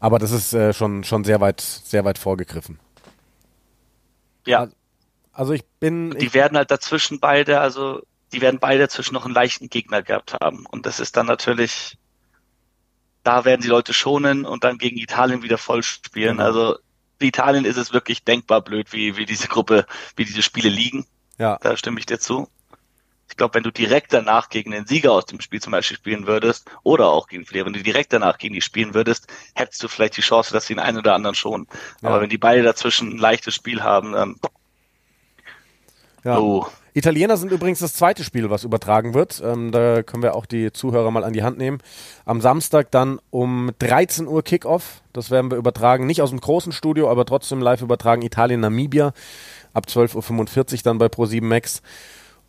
Aber 0.00 0.18
das 0.18 0.30
ist 0.30 0.52
äh, 0.52 0.72
schon, 0.72 1.04
schon 1.04 1.24
sehr 1.24 1.40
weit, 1.40 1.60
sehr 1.60 2.04
weit 2.04 2.18
vorgegriffen. 2.18 2.78
Ja. 4.46 4.68
Also 5.32 5.52
ich 5.52 5.64
bin. 5.80 6.10
Die 6.12 6.26
ich, 6.26 6.34
werden 6.34 6.56
halt 6.56 6.70
dazwischen 6.70 7.20
beide, 7.20 7.60
also 7.60 8.02
die 8.32 8.40
werden 8.40 8.58
beide 8.58 8.80
dazwischen 8.80 9.14
noch 9.14 9.24
einen 9.24 9.34
leichten 9.34 9.68
Gegner 9.68 10.02
gehabt 10.02 10.34
haben. 10.34 10.66
Und 10.66 10.86
das 10.86 11.00
ist 11.00 11.16
dann 11.16 11.26
natürlich 11.26 11.98
da 13.26 13.44
werden 13.44 13.60
die 13.60 13.68
Leute 13.68 13.92
schonen 13.92 14.44
und 14.44 14.62
dann 14.62 14.78
gegen 14.78 14.98
Italien 14.98 15.42
wieder 15.42 15.58
voll 15.58 15.82
spielen. 15.82 16.36
Genau. 16.36 16.44
Also 16.44 16.78
für 17.18 17.26
Italien 17.26 17.64
ist 17.64 17.76
es 17.76 17.92
wirklich 17.92 18.22
denkbar 18.22 18.60
blöd, 18.60 18.92
wie, 18.92 19.16
wie 19.16 19.26
diese 19.26 19.48
Gruppe, 19.48 19.84
wie 20.14 20.24
diese 20.24 20.42
Spiele 20.42 20.68
liegen. 20.68 21.06
Ja. 21.36 21.58
Da 21.60 21.76
stimme 21.76 21.98
ich 21.98 22.06
dir 22.06 22.20
zu. 22.20 22.48
Ich 23.28 23.36
glaube, 23.36 23.54
wenn 23.54 23.64
du 23.64 23.72
direkt 23.72 24.12
danach 24.12 24.48
gegen 24.48 24.70
den 24.70 24.86
Sieger 24.86 25.10
aus 25.10 25.26
dem 25.26 25.40
Spiel 25.40 25.60
zum 25.60 25.72
Beispiel 25.72 25.96
spielen 25.96 26.28
würdest, 26.28 26.70
oder 26.84 27.08
auch 27.08 27.26
gegen 27.26 27.44
Verlierer, 27.44 27.66
wenn 27.66 27.72
du 27.72 27.82
direkt 27.82 28.12
danach 28.12 28.38
gegen 28.38 28.54
die 28.54 28.60
spielen 28.60 28.94
würdest, 28.94 29.26
hättest 29.54 29.82
du 29.82 29.88
vielleicht 29.88 30.16
die 30.16 30.22
Chance, 30.22 30.52
dass 30.52 30.66
sie 30.66 30.74
den 30.74 30.80
einen 30.80 30.98
oder 30.98 31.14
anderen 31.14 31.34
schonen. 31.34 31.66
Ja. 32.02 32.10
Aber 32.10 32.20
wenn 32.20 32.30
die 32.30 32.38
beide 32.38 32.62
dazwischen 32.62 33.14
ein 33.14 33.18
leichtes 33.18 33.56
Spiel 33.56 33.82
haben, 33.82 34.12
dann. 34.12 34.36
Ja. 36.22 36.38
Oh. 36.38 36.68
Italiener 36.96 37.36
sind 37.36 37.52
übrigens 37.52 37.80
das 37.80 37.92
zweite 37.92 38.24
Spiel, 38.24 38.48
was 38.48 38.64
übertragen 38.64 39.12
wird. 39.12 39.42
Ähm, 39.44 39.70
da 39.70 40.02
können 40.02 40.22
wir 40.22 40.34
auch 40.34 40.46
die 40.46 40.72
Zuhörer 40.72 41.10
mal 41.10 41.24
an 41.24 41.34
die 41.34 41.42
Hand 41.42 41.58
nehmen. 41.58 41.76
Am 42.24 42.40
Samstag 42.40 42.90
dann 42.90 43.20
um 43.28 43.70
13 43.80 44.26
Uhr 44.26 44.42
Kickoff. 44.42 45.02
Das 45.12 45.30
werden 45.30 45.50
wir 45.50 45.58
übertragen. 45.58 46.06
Nicht 46.06 46.22
aus 46.22 46.30
dem 46.30 46.40
großen 46.40 46.72
Studio, 46.72 47.10
aber 47.10 47.26
trotzdem 47.26 47.60
live 47.60 47.82
übertragen. 47.82 48.22
Italien-Namibia. 48.22 49.12
Ab 49.74 49.84
12.45 49.90 50.72
Uhr 50.72 50.78
dann 50.84 50.96
bei 50.96 51.08
Pro7 51.08 51.44
Max. 51.44 51.82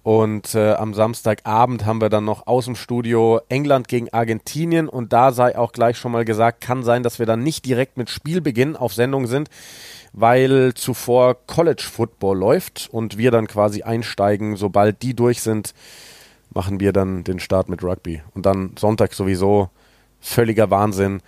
Und 0.02 0.56
äh, 0.56 0.76
am 0.76 0.94
Samstagabend 0.94 1.86
haben 1.86 2.00
wir 2.00 2.08
dann 2.08 2.24
noch 2.24 2.48
aus 2.48 2.64
dem 2.64 2.78
Studio 2.78 3.42
England 3.50 3.90
gegen 3.90 4.14
Argentinien. 4.14 4.88
Und 4.88 5.12
da 5.12 5.34
sei 5.34 5.58
auch 5.58 5.74
gleich 5.74 5.98
schon 5.98 6.14
mal 6.14 6.24
gesagt, 6.24 6.62
kann 6.62 6.84
sein, 6.84 7.04
dass 7.04 7.20
wir 7.20 7.26
dann 7.26 7.44
nicht 7.44 7.66
direkt 7.66 7.98
mit 7.98 8.10
Spielbeginn 8.10 8.78
auf 8.78 8.94
Sendung 8.94 9.28
sind 9.28 9.50
weil 10.20 10.74
zuvor 10.74 11.38
College 11.46 11.84
Football 11.84 12.40
läuft 12.40 12.90
und 12.92 13.20
wir 13.20 13.30
dann 13.30 13.46
quasi 13.46 13.84
einsteigen. 13.84 14.56
Sobald 14.56 15.04
die 15.04 15.14
durch 15.14 15.42
sind, 15.42 15.76
machen 16.50 16.80
wir 16.80 16.92
dann 16.92 17.24
den 17.24 17.40
Start 17.40 17.70
mit 17.70 17.84
Rugby. 17.84 18.24
Und 18.34 18.48
dann 18.48 18.72
Sonntag 18.80 19.14
sowieso 19.14 19.70
völliger 20.20 20.72
Wahnsinn. 20.72 21.22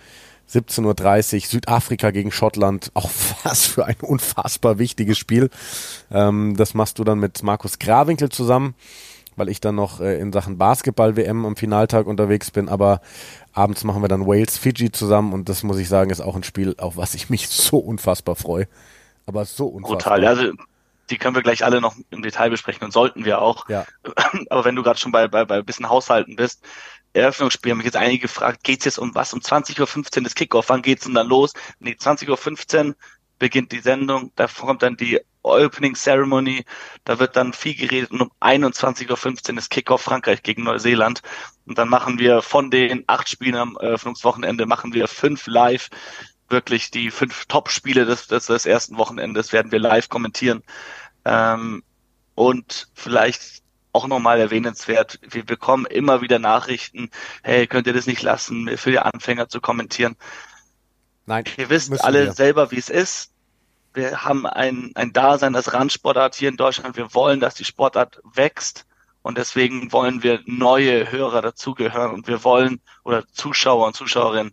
17.30 0.50 1.34
Uhr, 1.34 1.40
Südafrika 1.46 2.10
gegen 2.10 2.32
Schottland. 2.32 2.90
Auch 2.94 3.10
was 3.44 3.64
für 3.64 3.86
ein 3.86 3.94
unfassbar 4.00 4.78
wichtiges 4.78 5.18
Spiel. 5.18 5.50
Ähm, 6.10 6.56
das 6.56 6.74
machst 6.74 6.98
du 6.98 7.04
dann 7.04 7.20
mit 7.20 7.44
Markus 7.44 7.78
Grawinkel 7.78 8.30
zusammen, 8.30 8.74
weil 9.40 9.48
ich 9.48 9.60
dann 9.60 9.74
noch 9.74 10.00
äh, 10.00 10.20
in 10.20 10.32
Sachen 10.32 10.58
Basketball-WM 10.58 11.46
am 11.46 11.56
Finaltag 11.56 12.06
unterwegs 12.06 12.50
bin. 12.50 12.68
Aber 12.68 13.00
Abends 13.54 13.84
machen 13.84 14.02
wir 14.02 14.08
dann 14.08 14.26
Wales 14.26 14.58
Fiji 14.58 14.92
zusammen 14.92 15.32
und 15.32 15.48
das 15.48 15.62
muss 15.62 15.78
ich 15.78 15.88
sagen, 15.88 16.10
ist 16.10 16.20
auch 16.20 16.36
ein 16.36 16.44
Spiel, 16.44 16.74
auf 16.76 16.98
was 16.98 17.14
ich 17.14 17.30
mich 17.30 17.48
so 17.48 17.78
unfassbar 17.78 18.36
freue. 18.36 18.68
Aber 19.24 19.46
so 19.46 19.66
unfassbar. 19.66 20.18
Brutal, 20.18 20.26
also 20.26 20.52
die 21.08 21.16
können 21.16 21.34
wir 21.34 21.42
gleich 21.42 21.64
alle 21.64 21.80
noch 21.80 21.96
im 22.10 22.20
Detail 22.20 22.50
besprechen 22.50 22.84
und 22.84 22.92
sollten 22.92 23.24
wir 23.24 23.40
auch. 23.40 23.66
Ja. 23.70 23.86
Aber 24.50 24.66
wenn 24.66 24.76
du 24.76 24.82
gerade 24.82 25.00
schon 25.00 25.10
bei, 25.10 25.26
bei, 25.26 25.46
bei 25.46 25.56
ein 25.56 25.64
bisschen 25.64 25.88
Haushalten 25.88 26.36
bist, 26.36 26.62
Eröffnungsspiel 27.14 27.72
haben 27.72 27.78
mich 27.78 27.86
jetzt 27.86 27.96
einige 27.96 28.20
gefragt, 28.20 28.62
geht's 28.62 28.84
jetzt 28.84 28.98
um 28.98 29.14
was? 29.14 29.32
Um 29.32 29.40
20.15 29.40 30.18
Uhr 30.18 30.22
das 30.22 30.34
Kickoff, 30.34 30.68
wann 30.68 30.82
geht's 30.82 31.04
denn 31.04 31.14
dann 31.14 31.28
los? 31.28 31.54
Nee, 31.80 31.96
20.15 31.98 32.88
Uhr 32.88 32.94
beginnt 33.40 33.72
die 33.72 33.80
Sendung, 33.80 34.30
da 34.36 34.46
kommt 34.46 34.82
dann 34.82 34.96
die 34.96 35.18
Opening 35.42 35.94
Ceremony, 35.94 36.64
da 37.04 37.18
wird 37.18 37.34
dann 37.34 37.52
viel 37.52 37.74
geredet 37.74 38.12
und 38.12 38.20
um 38.20 38.30
21.15 38.40 39.52
Uhr 39.52 39.58
ist 39.58 39.70
Kickoff 39.70 40.02
Frankreich 40.02 40.44
gegen 40.44 40.62
Neuseeland 40.62 41.22
und 41.66 41.78
dann 41.78 41.88
machen 41.88 42.20
wir 42.20 42.42
von 42.42 42.70
den 42.70 43.02
acht 43.08 43.28
Spielen 43.28 43.56
am 43.56 43.76
Eröffnungswochenende 43.80 44.66
machen 44.66 44.92
wir 44.92 45.08
fünf 45.08 45.46
live, 45.46 45.88
wirklich 46.48 46.90
die 46.90 47.10
fünf 47.10 47.46
Top-Spiele 47.46 48.04
des, 48.04 48.28
des, 48.28 48.46
des 48.46 48.66
ersten 48.66 48.98
Wochenendes 48.98 49.52
werden 49.52 49.72
wir 49.72 49.80
live 49.80 50.10
kommentieren 50.10 50.62
ähm, 51.24 51.82
und 52.34 52.88
vielleicht 52.94 53.62
auch 53.92 54.06
nochmal 54.06 54.38
erwähnenswert, 54.38 55.18
wir 55.22 55.44
bekommen 55.44 55.86
immer 55.86 56.20
wieder 56.20 56.38
Nachrichten, 56.38 57.10
hey, 57.42 57.66
könnt 57.66 57.86
ihr 57.86 57.92
das 57.92 58.06
nicht 58.06 58.22
lassen, 58.22 58.76
für 58.76 58.90
die 58.90 59.00
Anfänger 59.00 59.48
zu 59.48 59.60
kommentieren. 59.60 60.16
Nein. 61.26 61.44
Ihr 61.56 61.70
wisst 61.70 62.02
alle 62.02 62.26
wir. 62.26 62.32
selber, 62.32 62.70
wie 62.70 62.78
es 62.78 62.88
ist 62.88 63.30
wir 63.94 64.24
haben 64.24 64.46
ein, 64.46 64.92
ein 64.94 65.12
Dasein 65.12 65.54
als 65.54 65.72
Randsportart 65.72 66.34
hier 66.34 66.48
in 66.48 66.56
Deutschland. 66.56 66.96
Wir 66.96 67.12
wollen, 67.14 67.40
dass 67.40 67.54
die 67.54 67.64
Sportart 67.64 68.20
wächst. 68.34 68.86
Und 69.22 69.36
deswegen 69.36 69.92
wollen 69.92 70.22
wir 70.22 70.40
neue 70.46 71.10
Hörer 71.10 71.42
dazugehören 71.42 72.12
und 72.14 72.26
wir 72.26 72.42
wollen, 72.42 72.80
oder 73.04 73.26
Zuschauer 73.32 73.86
und 73.86 73.94
Zuschauerinnen. 73.94 74.52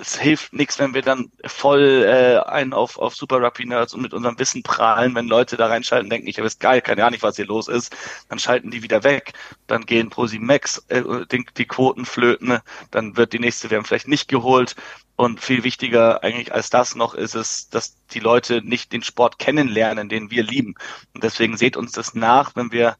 Es 0.00 0.18
hilft 0.18 0.54
nichts, 0.54 0.78
wenn 0.78 0.94
wir 0.94 1.02
dann 1.02 1.30
voll 1.44 2.04
äh, 2.06 2.38
einen 2.48 2.72
auf, 2.72 2.98
auf 2.98 3.14
Super 3.14 3.42
Rugby 3.42 3.66
Nerds 3.66 3.92
und 3.92 4.00
mit 4.00 4.14
unserem 4.14 4.38
Wissen 4.38 4.62
prahlen, 4.62 5.14
wenn 5.14 5.28
Leute 5.28 5.58
da 5.58 5.66
reinschalten, 5.66 6.08
denken, 6.08 6.26
ich 6.26 6.38
habe 6.38 6.46
es 6.46 6.58
geil, 6.58 6.82
ja 6.96 7.10
nicht, 7.10 7.22
was 7.22 7.36
hier 7.36 7.46
los 7.46 7.68
ist, 7.68 7.94
dann 8.28 8.38
schalten 8.38 8.70
die 8.70 8.82
wieder 8.82 9.04
weg, 9.04 9.34
dann 9.66 9.84
gehen 9.84 10.08
Prosi 10.08 10.38
Max 10.38 10.78
äh, 10.88 11.02
die, 11.30 11.44
die 11.56 11.66
Quoten 11.66 12.06
flöten, 12.06 12.60
dann 12.90 13.16
wird 13.18 13.34
die 13.34 13.38
nächste 13.38 13.70
WM 13.70 13.84
vielleicht 13.84 14.08
nicht 14.08 14.28
geholt. 14.28 14.74
Und 15.16 15.40
viel 15.42 15.64
wichtiger 15.64 16.22
eigentlich 16.22 16.54
als 16.54 16.70
das 16.70 16.94
noch 16.94 17.12
ist 17.12 17.34
es, 17.34 17.68
dass 17.68 17.94
die 18.06 18.20
Leute 18.20 18.62
nicht 18.62 18.90
den 18.94 19.02
Sport 19.02 19.38
kennenlernen, 19.38 20.08
den 20.08 20.30
wir 20.30 20.42
lieben. 20.42 20.76
Und 21.12 21.22
deswegen 21.22 21.58
seht 21.58 21.76
uns 21.76 21.92
das 21.92 22.14
nach, 22.14 22.56
wenn 22.56 22.72
wir 22.72 22.96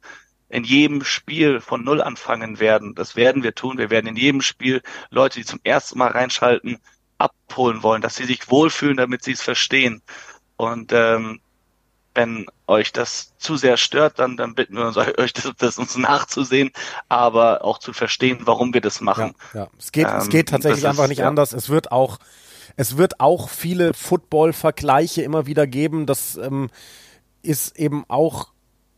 in 0.51 0.65
jedem 0.65 1.05
Spiel 1.05 1.61
von 1.61 1.85
Null 1.85 2.03
anfangen 2.03 2.61
werden. 2.61 2.95
Das 2.95 3.17
werden 3.17 3.43
wir 3.43 3.55
tun. 3.55 3.79
Wir 3.79 3.89
werden 3.89 4.09
in 4.09 4.17
jedem 4.17 4.43
Spiel 4.43 4.83
Leute, 5.11 5.39
die 5.39 5.45
zum 5.47 5.61
ersten 5.63 5.99
Mal 5.99 6.11
reinschalten, 6.11 6.79
abholen 7.19 7.83
wollen, 7.83 8.03
dass 8.03 8.17
sie 8.17 8.25
sich 8.25 8.51
wohlfühlen, 8.51 8.97
damit 8.97 9.23
sie 9.23 9.33
es 9.33 9.43
verstehen. 9.43 10.03
Und 10.57 10.93
ähm, 10.93 11.41
wenn 12.15 12.47
euch 12.67 12.93
das 12.93 13.33
zu 13.39 13.57
sehr 13.57 13.77
stört, 13.77 14.19
dann, 14.19 14.37
dann 14.37 14.55
bitten 14.55 14.75
wir 14.75 14.87
uns, 14.87 14.97
euch 15.19 15.33
das, 15.33 15.53
das 15.57 15.79
uns 15.79 15.97
nachzusehen, 15.97 16.71
aber 17.09 17.65
auch 17.65 17.79
zu 17.79 17.93
verstehen, 17.93 18.41
warum 18.43 18.75
wir 18.75 18.81
das 18.81 19.01
machen. 19.01 19.35
Ja, 19.55 19.61
ja. 19.61 19.69
Es, 19.79 19.93
geht, 19.93 20.09
ähm, 20.09 20.17
es 20.17 20.29
geht 20.29 20.49
tatsächlich 20.49 20.87
einfach 20.87 21.05
ist, 21.05 21.11
nicht 21.11 21.19
ja. 21.19 21.29
anders. 21.29 21.53
Es 21.53 21.69
wird 21.69 21.93
auch, 21.93 22.19
es 22.77 22.97
wird 22.97 23.21
auch 23.21 23.49
viele 23.49 23.95
Football-Vergleiche 23.95 25.23
immer 25.23 25.47
wieder 25.47 25.69
geben. 25.69 26.07
Das 26.07 26.37
ähm, 26.37 26.71
ist 27.43 27.79
eben 27.79 28.05
auch 28.09 28.49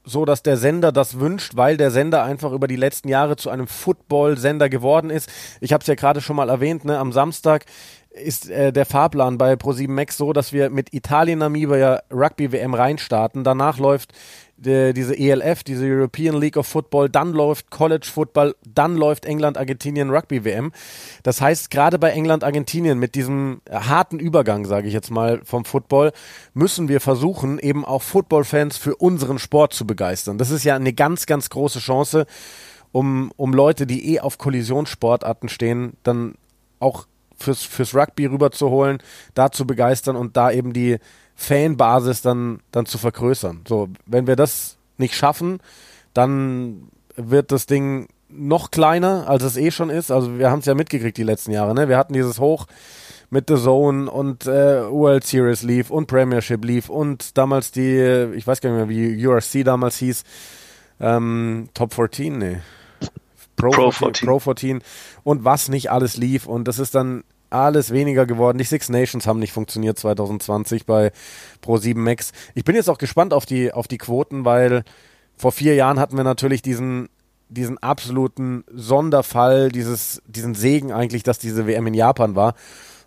so, 0.04 0.24
dass 0.24 0.42
der 0.42 0.56
Sender 0.56 0.92
das 0.92 1.20
wünscht, 1.20 1.56
weil 1.56 1.76
der 1.76 1.90
Sender 1.90 2.22
einfach 2.22 2.52
über 2.52 2.68
die 2.68 2.76
letzten 2.76 3.08
Jahre 3.08 3.36
zu 3.36 3.50
einem 3.50 3.66
Football-Sender 3.66 4.68
geworden 4.68 5.10
ist. 5.10 5.30
Ich 5.60 5.72
habe 5.72 5.82
es 5.82 5.86
ja 5.86 5.94
gerade 5.94 6.20
schon 6.20 6.36
mal 6.36 6.48
erwähnt, 6.48 6.84
ne, 6.84 6.98
am 6.98 7.12
Samstag 7.12 7.64
ist 8.10 8.50
äh, 8.50 8.72
der 8.72 8.84
Fahrplan 8.84 9.38
bei 9.38 9.54
Pro7 9.54 9.88
Max 9.88 10.16
so, 10.16 10.32
dass 10.32 10.52
wir 10.52 10.70
mit 10.70 10.92
Italien 10.92 11.38
Namibia 11.38 12.02
Rugby 12.10 12.52
WM 12.52 12.74
reinstarten. 12.74 13.44
Danach 13.44 13.78
läuft 13.78 14.12
äh, 14.66 14.92
diese 14.92 15.18
ELF, 15.18 15.62
diese 15.62 15.84
European 15.86 16.38
League 16.40 16.56
of 16.56 16.66
Football, 16.66 17.08
dann 17.08 17.32
läuft 17.32 17.70
College 17.70 18.06
Football, 18.12 18.54
dann 18.66 18.96
läuft 18.96 19.24
England 19.24 19.58
Argentinien 19.58 20.10
Rugby 20.10 20.44
WM. 20.44 20.72
Das 21.22 21.40
heißt, 21.40 21.70
gerade 21.70 21.98
bei 21.98 22.10
England 22.10 22.44
Argentinien 22.44 22.98
mit 22.98 23.14
diesem 23.14 23.60
harten 23.70 24.18
Übergang, 24.18 24.64
sage 24.64 24.88
ich 24.88 24.94
jetzt 24.94 25.10
mal, 25.10 25.40
vom 25.44 25.64
Football, 25.64 26.12
müssen 26.54 26.88
wir 26.88 27.00
versuchen, 27.00 27.58
eben 27.58 27.84
auch 27.84 28.02
Football-Fans 28.02 28.76
für 28.76 28.96
unseren 28.96 29.38
Sport 29.38 29.72
zu 29.72 29.86
begeistern. 29.86 30.38
Das 30.38 30.50
ist 30.50 30.64
ja 30.64 30.76
eine 30.76 30.92
ganz, 30.92 31.26
ganz 31.26 31.50
große 31.50 31.78
Chance, 31.78 32.26
um, 32.92 33.32
um 33.36 33.54
Leute, 33.54 33.86
die 33.86 34.14
eh 34.14 34.20
auf 34.20 34.38
Kollisionssportarten 34.38 35.48
stehen, 35.48 35.94
dann 36.02 36.34
auch 36.78 37.06
fürs, 37.36 37.62
fürs 37.62 37.94
Rugby 37.94 38.26
rüberzuholen, 38.26 38.98
da 39.34 39.50
zu 39.50 39.66
begeistern 39.66 40.16
und 40.16 40.36
da 40.36 40.50
eben 40.50 40.72
die 40.72 40.98
Fanbasis 41.34 42.22
dann, 42.22 42.60
dann 42.70 42.86
zu 42.86 42.98
vergrößern. 42.98 43.62
So, 43.68 43.88
wenn 44.06 44.26
wir 44.26 44.36
das 44.36 44.76
nicht 44.98 45.14
schaffen, 45.14 45.60
dann 46.14 46.88
wird 47.16 47.52
das 47.52 47.66
Ding 47.66 48.08
noch 48.28 48.70
kleiner, 48.70 49.28
als 49.28 49.42
es 49.42 49.56
eh 49.56 49.70
schon 49.70 49.90
ist. 49.90 50.10
Also 50.10 50.38
wir 50.38 50.50
haben 50.50 50.60
es 50.60 50.66
ja 50.66 50.74
mitgekriegt 50.74 51.16
die 51.16 51.22
letzten 51.22 51.52
Jahre. 51.52 51.74
Ne? 51.74 51.88
Wir 51.88 51.98
hatten 51.98 52.14
dieses 52.14 52.38
Hoch 52.38 52.66
mit 53.30 53.48
The 53.48 53.56
Zone 53.56 54.10
und 54.10 54.46
äh, 54.46 54.90
World 54.90 55.24
Series 55.24 55.62
lief 55.62 55.90
und 55.90 56.06
Premiership 56.06 56.64
lief 56.64 56.88
und 56.88 57.36
damals 57.38 57.72
die, 57.72 58.28
ich 58.34 58.46
weiß 58.46 58.60
gar 58.60 58.70
nicht 58.70 58.78
mehr, 58.78 58.88
wie 58.88 59.26
URC 59.26 59.64
damals 59.64 59.96
hieß, 59.98 60.24
Ähm, 61.00 61.68
Top 61.74 61.94
14, 61.94 62.38
nee. 62.38 62.60
Pro, 63.56 63.70
Pro 63.70 63.90
14, 63.90 63.98
14. 63.98 64.28
Pro 64.28 64.38
14 64.38 64.82
und 65.24 65.44
was 65.44 65.68
nicht 65.68 65.90
alles 65.90 66.16
lief 66.16 66.46
und 66.46 66.68
das 66.68 66.78
ist 66.78 66.94
dann 66.94 67.24
alles 67.52 67.90
weniger 67.90 68.26
geworden. 68.26 68.58
Die 68.58 68.64
Six 68.64 68.88
Nations 68.88 69.26
haben 69.26 69.38
nicht 69.38 69.52
funktioniert 69.52 69.98
2020 69.98 70.86
bei 70.86 71.12
Pro7 71.64 71.96
Max. 71.96 72.32
Ich 72.54 72.64
bin 72.64 72.74
jetzt 72.74 72.88
auch 72.88 72.98
gespannt 72.98 73.32
auf 73.32 73.46
die, 73.46 73.72
auf 73.72 73.88
die 73.88 73.98
Quoten, 73.98 74.44
weil 74.44 74.84
vor 75.36 75.52
vier 75.52 75.74
Jahren 75.74 75.98
hatten 75.98 76.16
wir 76.16 76.24
natürlich 76.24 76.62
diesen, 76.62 77.08
diesen 77.48 77.78
absoluten 77.78 78.64
Sonderfall, 78.72 79.70
dieses, 79.70 80.22
diesen 80.26 80.54
Segen 80.54 80.92
eigentlich, 80.92 81.22
dass 81.22 81.38
diese 81.38 81.66
WM 81.66 81.86
in 81.86 81.94
Japan 81.94 82.34
war 82.36 82.54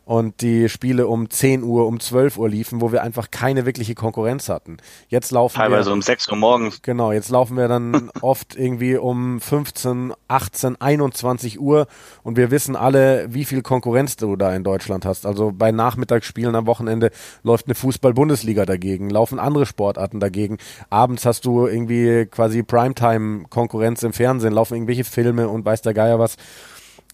und 0.06 0.42
die 0.42 0.70
Spiele 0.70 1.08
um 1.08 1.30
10 1.30 1.64
Uhr, 1.64 1.88
um 1.88 2.00
12 2.00 2.38
Uhr 2.38 2.48
liefen, 2.48 2.80
wo 2.80 2.92
wir 2.92 3.04
einfach 3.04 3.32
keine 3.32 3.66
wirkliche 3.66 3.96
Konkurrenz 3.96 4.50
hatten. 4.50 4.78
Jetzt 5.10 5.32
laufen 5.32 5.58
Teilweise 5.58 5.90
wir, 5.90 5.94
um 5.94 6.02
6 6.02 6.30
Uhr 6.30 6.38
morgens. 6.38 6.82
Genau, 6.84 7.12
jetzt 7.12 7.30
laufen 7.30 7.58
wir 7.58 7.68
dann 7.68 8.12
oft 8.22 8.56
irgendwie 8.56 8.98
um 8.98 9.42
15, 9.42 10.14
18, 10.28 10.80
21 10.80 11.60
Uhr 11.60 11.88
und 12.24 12.38
wir 12.38 12.52
wissen 12.52 12.76
alle, 12.76 13.26
wie 13.34 13.46
viel 13.46 13.64
Konkurrenz 13.64 14.16
du 14.16 14.36
da 14.36 14.56
in 14.56 14.64
Deutschland 14.64 15.06
hast. 15.06 15.26
Also 15.26 15.52
bei 15.52 15.72
Nachmittagsspielen 15.72 16.56
am 16.56 16.68
Wochenende 16.68 17.10
läuft 17.44 17.66
eine 17.66 17.76
Fußball-Bundesliga 17.76 18.66
dagegen, 18.66 19.10
laufen 19.10 19.40
andere 19.40 19.66
Sportarten 19.66 20.20
dagegen. 20.20 20.60
Abends 20.92 21.26
hast 21.26 21.46
du 21.46 21.66
irgendwie 21.66 22.28
quasi 22.28 22.62
Primetime-Konkurrenz 22.62 24.04
im 24.04 24.14
Fernsehen, 24.14 24.54
laufen 24.54 24.76
irgendwelche 24.76 25.04
Filme 25.04 25.50
und 25.50 25.66
weiß 25.66 25.82
der 25.82 25.96
Geier 25.96 26.20
was. 26.20 26.38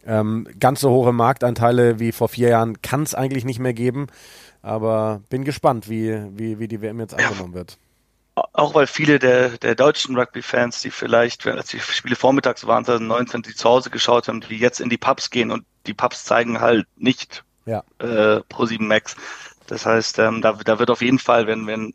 Ähm, 0.05 0.47
ganz 0.59 0.81
so 0.81 0.89
hohe 0.89 1.13
Marktanteile 1.13 1.99
wie 1.99 2.11
vor 2.11 2.29
vier 2.29 2.49
Jahren 2.49 2.81
kann 2.81 3.03
es 3.03 3.13
eigentlich 3.15 3.45
nicht 3.45 3.59
mehr 3.59 3.73
geben. 3.73 4.07
Aber 4.61 5.21
bin 5.29 5.43
gespannt, 5.43 5.89
wie, 5.89 6.21
wie, 6.35 6.59
wie 6.59 6.67
die 6.67 6.81
WM 6.81 6.99
jetzt 6.99 7.13
angenommen 7.13 7.53
wird. 7.53 7.77
Auch 8.35 8.73
weil 8.73 8.87
viele 8.87 9.19
der, 9.19 9.57
der 9.57 9.75
deutschen 9.75 10.17
Rugby-Fans, 10.17 10.81
die 10.81 10.89
vielleicht, 10.91 11.45
als 11.47 11.67
die 11.69 11.79
Spiele 11.79 12.15
vormittags 12.15 12.65
waren, 12.65 12.85
2019, 12.85 13.41
die 13.41 13.53
zu 13.53 13.69
Hause 13.69 13.89
geschaut 13.89 14.27
haben, 14.27 14.41
die 14.41 14.57
jetzt 14.57 14.79
in 14.79 14.89
die 14.89 14.97
Pubs 14.97 15.29
gehen 15.29 15.51
und 15.51 15.65
die 15.85 15.93
Pubs 15.93 16.23
zeigen 16.23 16.61
halt 16.61 16.87
nicht 16.95 17.43
Ja. 17.65 17.83
äh, 17.99 18.37
Pro7 18.49 18.83
Max. 18.83 19.15
Das 19.67 19.85
heißt, 19.85 20.19
ähm, 20.19 20.41
da, 20.41 20.53
da 20.53 20.79
wird 20.79 20.89
auf 20.89 21.01
jeden 21.01 21.19
Fall, 21.19 21.45
wenn, 21.47 21.67
wenn 21.67 21.93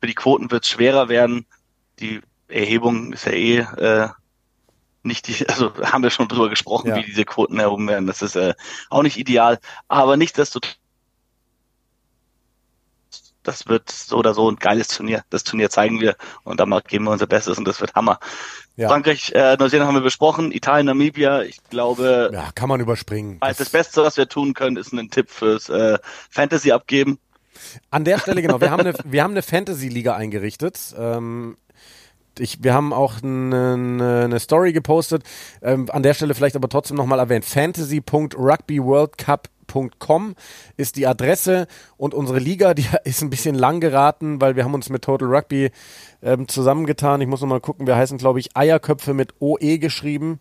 für 0.00 0.06
die 0.06 0.14
Quoten 0.14 0.50
wird 0.50 0.64
es 0.64 0.70
schwerer 0.70 1.08
werden. 1.08 1.46
Die 2.00 2.20
Erhebung 2.48 3.12
ist 3.12 3.26
ja 3.26 3.32
eh 3.32 3.58
äh, 3.58 4.08
nicht 5.08 5.26
die, 5.26 5.48
also 5.48 5.72
haben 5.82 6.02
wir 6.04 6.10
schon 6.10 6.28
drüber 6.28 6.48
gesprochen, 6.48 6.88
Ja. 6.88 6.96
wie 6.96 7.02
diese 7.02 7.24
Quoten 7.24 7.58
erhoben 7.58 7.88
werden. 7.88 8.06
Das 8.06 8.22
ist 8.22 8.36
äh, 8.36 8.54
auch 8.90 9.02
nicht 9.02 9.16
ideal. 9.18 9.58
Aber 9.88 10.16
nichtsdestotrotz, 10.16 10.76
das 13.42 13.66
wird 13.66 13.90
so 13.90 14.16
oder 14.18 14.34
so 14.34 14.50
ein 14.50 14.56
geiles 14.56 14.88
Turnier. 14.88 15.24
Das 15.30 15.42
Turnier 15.42 15.70
zeigen 15.70 16.00
wir 16.00 16.16
und 16.44 16.60
da 16.60 16.64
geben 16.86 17.04
wir 17.06 17.12
unser 17.12 17.26
Bestes 17.26 17.56
und 17.56 17.64
das 17.66 17.80
wird 17.80 17.94
Hammer. 17.94 18.20
Ja. 18.76 18.88
Frankreich, 18.88 19.32
äh, 19.34 19.56
Neuseeland 19.58 19.88
haben 19.88 19.94
wir 19.96 20.02
besprochen, 20.02 20.52
Italien, 20.52 20.86
Namibia, 20.86 21.42
ich 21.42 21.58
glaube, 21.70 22.30
Ja, 22.32 22.50
kann 22.54 22.68
man 22.68 22.80
überspringen. 22.80 23.38
das, 23.40 23.56
das 23.56 23.70
Beste, 23.70 24.02
was 24.02 24.16
wir 24.18 24.28
tun 24.28 24.52
können, 24.54 24.76
ist 24.76 24.92
einen 24.92 25.10
Tipp 25.10 25.30
fürs 25.30 25.68
äh, 25.70 25.98
Fantasy 26.30 26.72
abgeben. 26.72 27.18
An 27.90 28.04
der 28.04 28.18
Stelle, 28.18 28.42
genau, 28.42 28.60
wir 28.60 28.70
haben 28.70 28.80
eine, 28.80 28.94
wir 29.04 29.22
haben 29.24 29.32
eine 29.32 29.42
Fantasy-Liga 29.42 30.14
eingerichtet. 30.14 30.94
Ähm, 30.96 31.56
ich, 32.40 32.62
wir 32.62 32.74
haben 32.74 32.92
auch 32.92 33.22
eine, 33.22 34.24
eine 34.24 34.40
Story 34.40 34.72
gepostet. 34.72 35.22
Ähm, 35.62 35.86
an 35.90 36.02
der 36.02 36.14
Stelle 36.14 36.34
vielleicht 36.34 36.56
aber 36.56 36.68
trotzdem 36.68 36.96
nochmal 36.96 37.18
erwähnt. 37.18 37.44
Fantasy.rugbyworldcup.com 37.44 40.34
ist 40.76 40.96
die 40.96 41.06
Adresse 41.06 41.66
und 41.96 42.14
unsere 42.14 42.38
Liga, 42.38 42.74
die 42.74 42.86
ist 43.04 43.22
ein 43.22 43.30
bisschen 43.30 43.54
lang 43.54 43.80
geraten, 43.80 44.40
weil 44.40 44.56
wir 44.56 44.64
haben 44.64 44.74
uns 44.74 44.88
mit 44.88 45.02
Total 45.02 45.28
Rugby 45.28 45.70
ähm, 46.22 46.48
zusammengetan. 46.48 47.20
Ich 47.20 47.28
muss 47.28 47.40
nochmal 47.40 47.60
gucken, 47.60 47.86
wir 47.86 47.96
heißen, 47.96 48.18
glaube 48.18 48.40
ich, 48.40 48.56
Eierköpfe 48.56 49.14
mit 49.14 49.34
OE 49.40 49.78
geschrieben. 49.78 50.40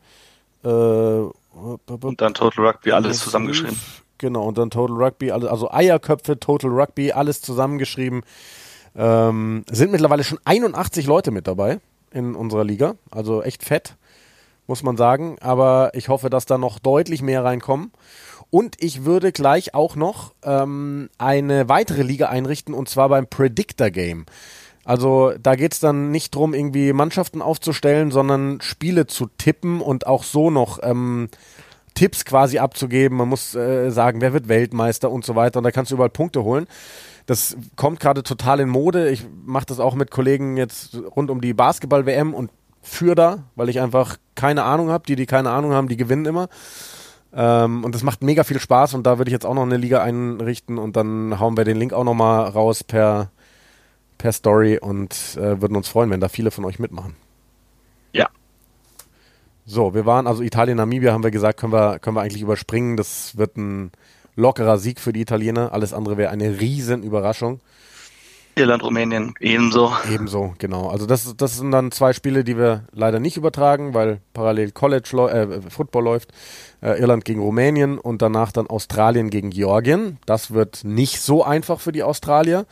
Äh, 0.63 0.67
Und 0.67 2.21
dann 2.21 2.33
Total 2.33 2.67
Rugby, 2.67 2.91
alles 2.91 3.19
zusammengeschrieben. 3.19 3.77
Genau, 4.17 4.47
und 4.47 4.57
dann 4.57 4.71
Total 4.71 4.95
Rugby, 4.95 5.31
also 5.31 5.69
Eierköpfe, 5.69 6.39
Total 6.39 6.71
Rugby, 6.71 7.11
alles 7.11 7.41
zusammengeschrieben. 7.41 8.23
Ähm, 8.97 9.63
sind 9.69 9.91
mittlerweile 9.91 10.23
schon 10.23 10.39
81 10.43 11.05
Leute 11.05 11.31
mit 11.31 11.47
dabei 11.47 11.79
in 12.11 12.35
unserer 12.35 12.63
Liga. 12.63 12.95
Also 13.11 13.43
echt 13.43 13.63
fett, 13.63 13.95
muss 14.65 14.83
man 14.83 14.97
sagen. 14.97 15.37
Aber 15.39 15.91
ich 15.93 16.09
hoffe, 16.09 16.29
dass 16.29 16.45
da 16.45 16.57
noch 16.57 16.79
deutlich 16.79 17.21
mehr 17.21 17.43
reinkommen. 17.43 17.91
Und 18.49 18.75
ich 18.81 19.05
würde 19.05 19.31
gleich 19.31 19.73
auch 19.75 19.95
noch 19.95 20.33
ähm, 20.43 21.09
eine 21.17 21.69
weitere 21.69 22.01
Liga 22.01 22.29
einrichten, 22.29 22.73
und 22.73 22.89
zwar 22.89 23.09
beim 23.09 23.27
Predictor 23.27 23.89
Game. 23.89 24.25
Also 24.85 25.33
da 25.37 25.55
geht 25.55 25.73
es 25.73 25.81
dann 25.81 26.11
nicht 26.11 26.33
drum, 26.33 26.53
irgendwie 26.53 26.93
Mannschaften 26.93 27.41
aufzustellen, 27.41 28.09
sondern 28.09 28.61
Spiele 28.61 29.05
zu 29.05 29.27
tippen 29.37 29.81
und 29.81 30.07
auch 30.07 30.23
so 30.23 30.49
noch 30.49 30.79
ähm, 30.81 31.27
Tipps 31.93 32.23
quasi 32.23 32.57
abzugeben. 32.57 33.17
Man 33.17 33.27
muss 33.27 33.53
äh, 33.53 33.89
sagen, 33.89 34.21
wer 34.21 34.31
wird 34.31 34.47
Weltmeister 34.47 35.11
und 35.11 35.25
so 35.25 35.35
weiter. 35.35 35.57
Und 35.57 35.65
da 35.65 35.71
kannst 35.71 35.91
du 35.91 35.95
überall 35.95 36.09
Punkte 36.09 36.43
holen. 36.43 36.67
Das 37.27 37.57
kommt 37.75 37.99
gerade 37.99 38.23
total 38.23 38.61
in 38.61 38.69
Mode. 38.69 39.09
Ich 39.09 39.27
mache 39.45 39.65
das 39.65 39.79
auch 39.79 39.95
mit 39.95 40.11
Kollegen 40.11 40.55
jetzt 40.55 40.97
rund 41.15 41.29
um 41.29 41.41
die 41.41 41.53
Basketball-WM 41.53 42.33
und 42.33 42.49
für 42.81 43.15
da, 43.15 43.43
weil 43.55 43.67
ich 43.67 43.81
einfach 43.81 44.17
keine 44.33 44.63
Ahnung 44.63 44.89
habe. 44.89 45.03
Die, 45.05 45.17
die 45.17 45.25
keine 45.25 45.51
Ahnung 45.51 45.73
haben, 45.73 45.89
die 45.89 45.97
gewinnen 45.97 46.25
immer. 46.25 46.47
Ähm, 47.33 47.83
und 47.83 47.93
das 47.93 48.03
macht 48.03 48.23
mega 48.23 48.45
viel 48.45 48.61
Spaß 48.61 48.93
und 48.93 49.05
da 49.05 49.17
würde 49.17 49.27
ich 49.29 49.33
jetzt 49.33 49.45
auch 49.45 49.53
noch 49.53 49.63
eine 49.63 49.75
Liga 49.75 50.01
einrichten 50.01 50.77
und 50.77 50.95
dann 50.95 51.37
hauen 51.37 51.57
wir 51.57 51.65
den 51.65 51.75
Link 51.75 51.91
auch 51.91 52.05
nochmal 52.05 52.47
raus 52.47 52.85
per, 52.85 53.29
per 54.17 54.31
Story 54.31 54.79
und 54.79 55.37
äh, 55.37 55.61
würden 55.61 55.75
uns 55.75 55.89
freuen, 55.89 56.09
wenn 56.09 56.21
da 56.21 56.29
viele 56.29 56.49
von 56.49 56.63
euch 56.63 56.79
mitmachen. 56.79 57.17
Ja. 58.13 58.29
So, 59.65 59.93
wir 59.93 60.05
waren 60.05 60.27
also 60.27 60.43
Italien, 60.43 60.77
Namibia, 60.77 61.11
haben 61.11 61.23
wir 61.23 61.31
gesagt, 61.31 61.59
können 61.59 61.73
wir, 61.73 61.99
können 61.99 62.15
wir 62.15 62.21
eigentlich 62.21 62.41
überspringen. 62.41 62.95
Das 62.95 63.35
wird 63.37 63.57
ein 63.57 63.91
lockerer 64.37 64.77
Sieg 64.77 65.01
für 65.01 65.11
die 65.11 65.21
Italiener. 65.21 65.73
Alles 65.73 65.93
andere 65.93 66.15
wäre 66.15 66.29
eine 66.29 66.61
riesen 66.61 67.03
Überraschung. 67.03 67.59
Irland, 68.55 68.83
Rumänien 68.83 69.35
ebenso. 69.39 69.91
Ebenso, 70.11 70.55
genau. 70.57 70.87
Also 70.87 71.05
das, 71.05 71.35
das 71.37 71.57
sind 71.57 71.71
dann 71.71 71.91
zwei 71.91 72.13
Spiele, 72.13 72.43
die 72.43 72.57
wir 72.57 72.85
leider 72.91 73.19
nicht 73.19 73.37
übertragen, 73.37 73.93
weil 73.93 74.19
parallel 74.33 74.71
College 74.71 75.29
äh, 75.29 75.69
Football 75.69 76.03
läuft. 76.03 76.31
Äh, 76.81 76.99
Irland 76.99 77.23
gegen 77.25 77.41
Rumänien 77.41 77.99
und 77.99 78.21
danach 78.21 78.51
dann 78.51 78.67
Australien 78.67 79.29
gegen 79.29 79.51
Georgien. 79.51 80.17
Das 80.25 80.51
wird 80.51 80.83
nicht 80.83 81.21
so 81.21 81.43
einfach 81.43 81.79
für 81.79 81.91
die 81.91 82.03
Australier. 82.03 82.65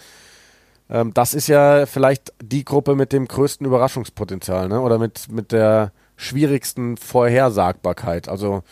Ähm, 0.89 1.13
das 1.13 1.33
ist 1.33 1.47
ja 1.47 1.85
vielleicht 1.85 2.33
die 2.41 2.65
Gruppe 2.65 2.95
mit 2.95 3.13
dem 3.13 3.27
größten 3.27 3.65
Überraschungspotenzial, 3.65 4.67
ne? 4.67 4.81
Oder 4.81 4.97
mit, 4.97 5.31
mit 5.31 5.51
der 5.51 5.91
schwierigsten 6.15 6.97
Vorhersagbarkeit. 6.97 8.27
Also 8.27 8.63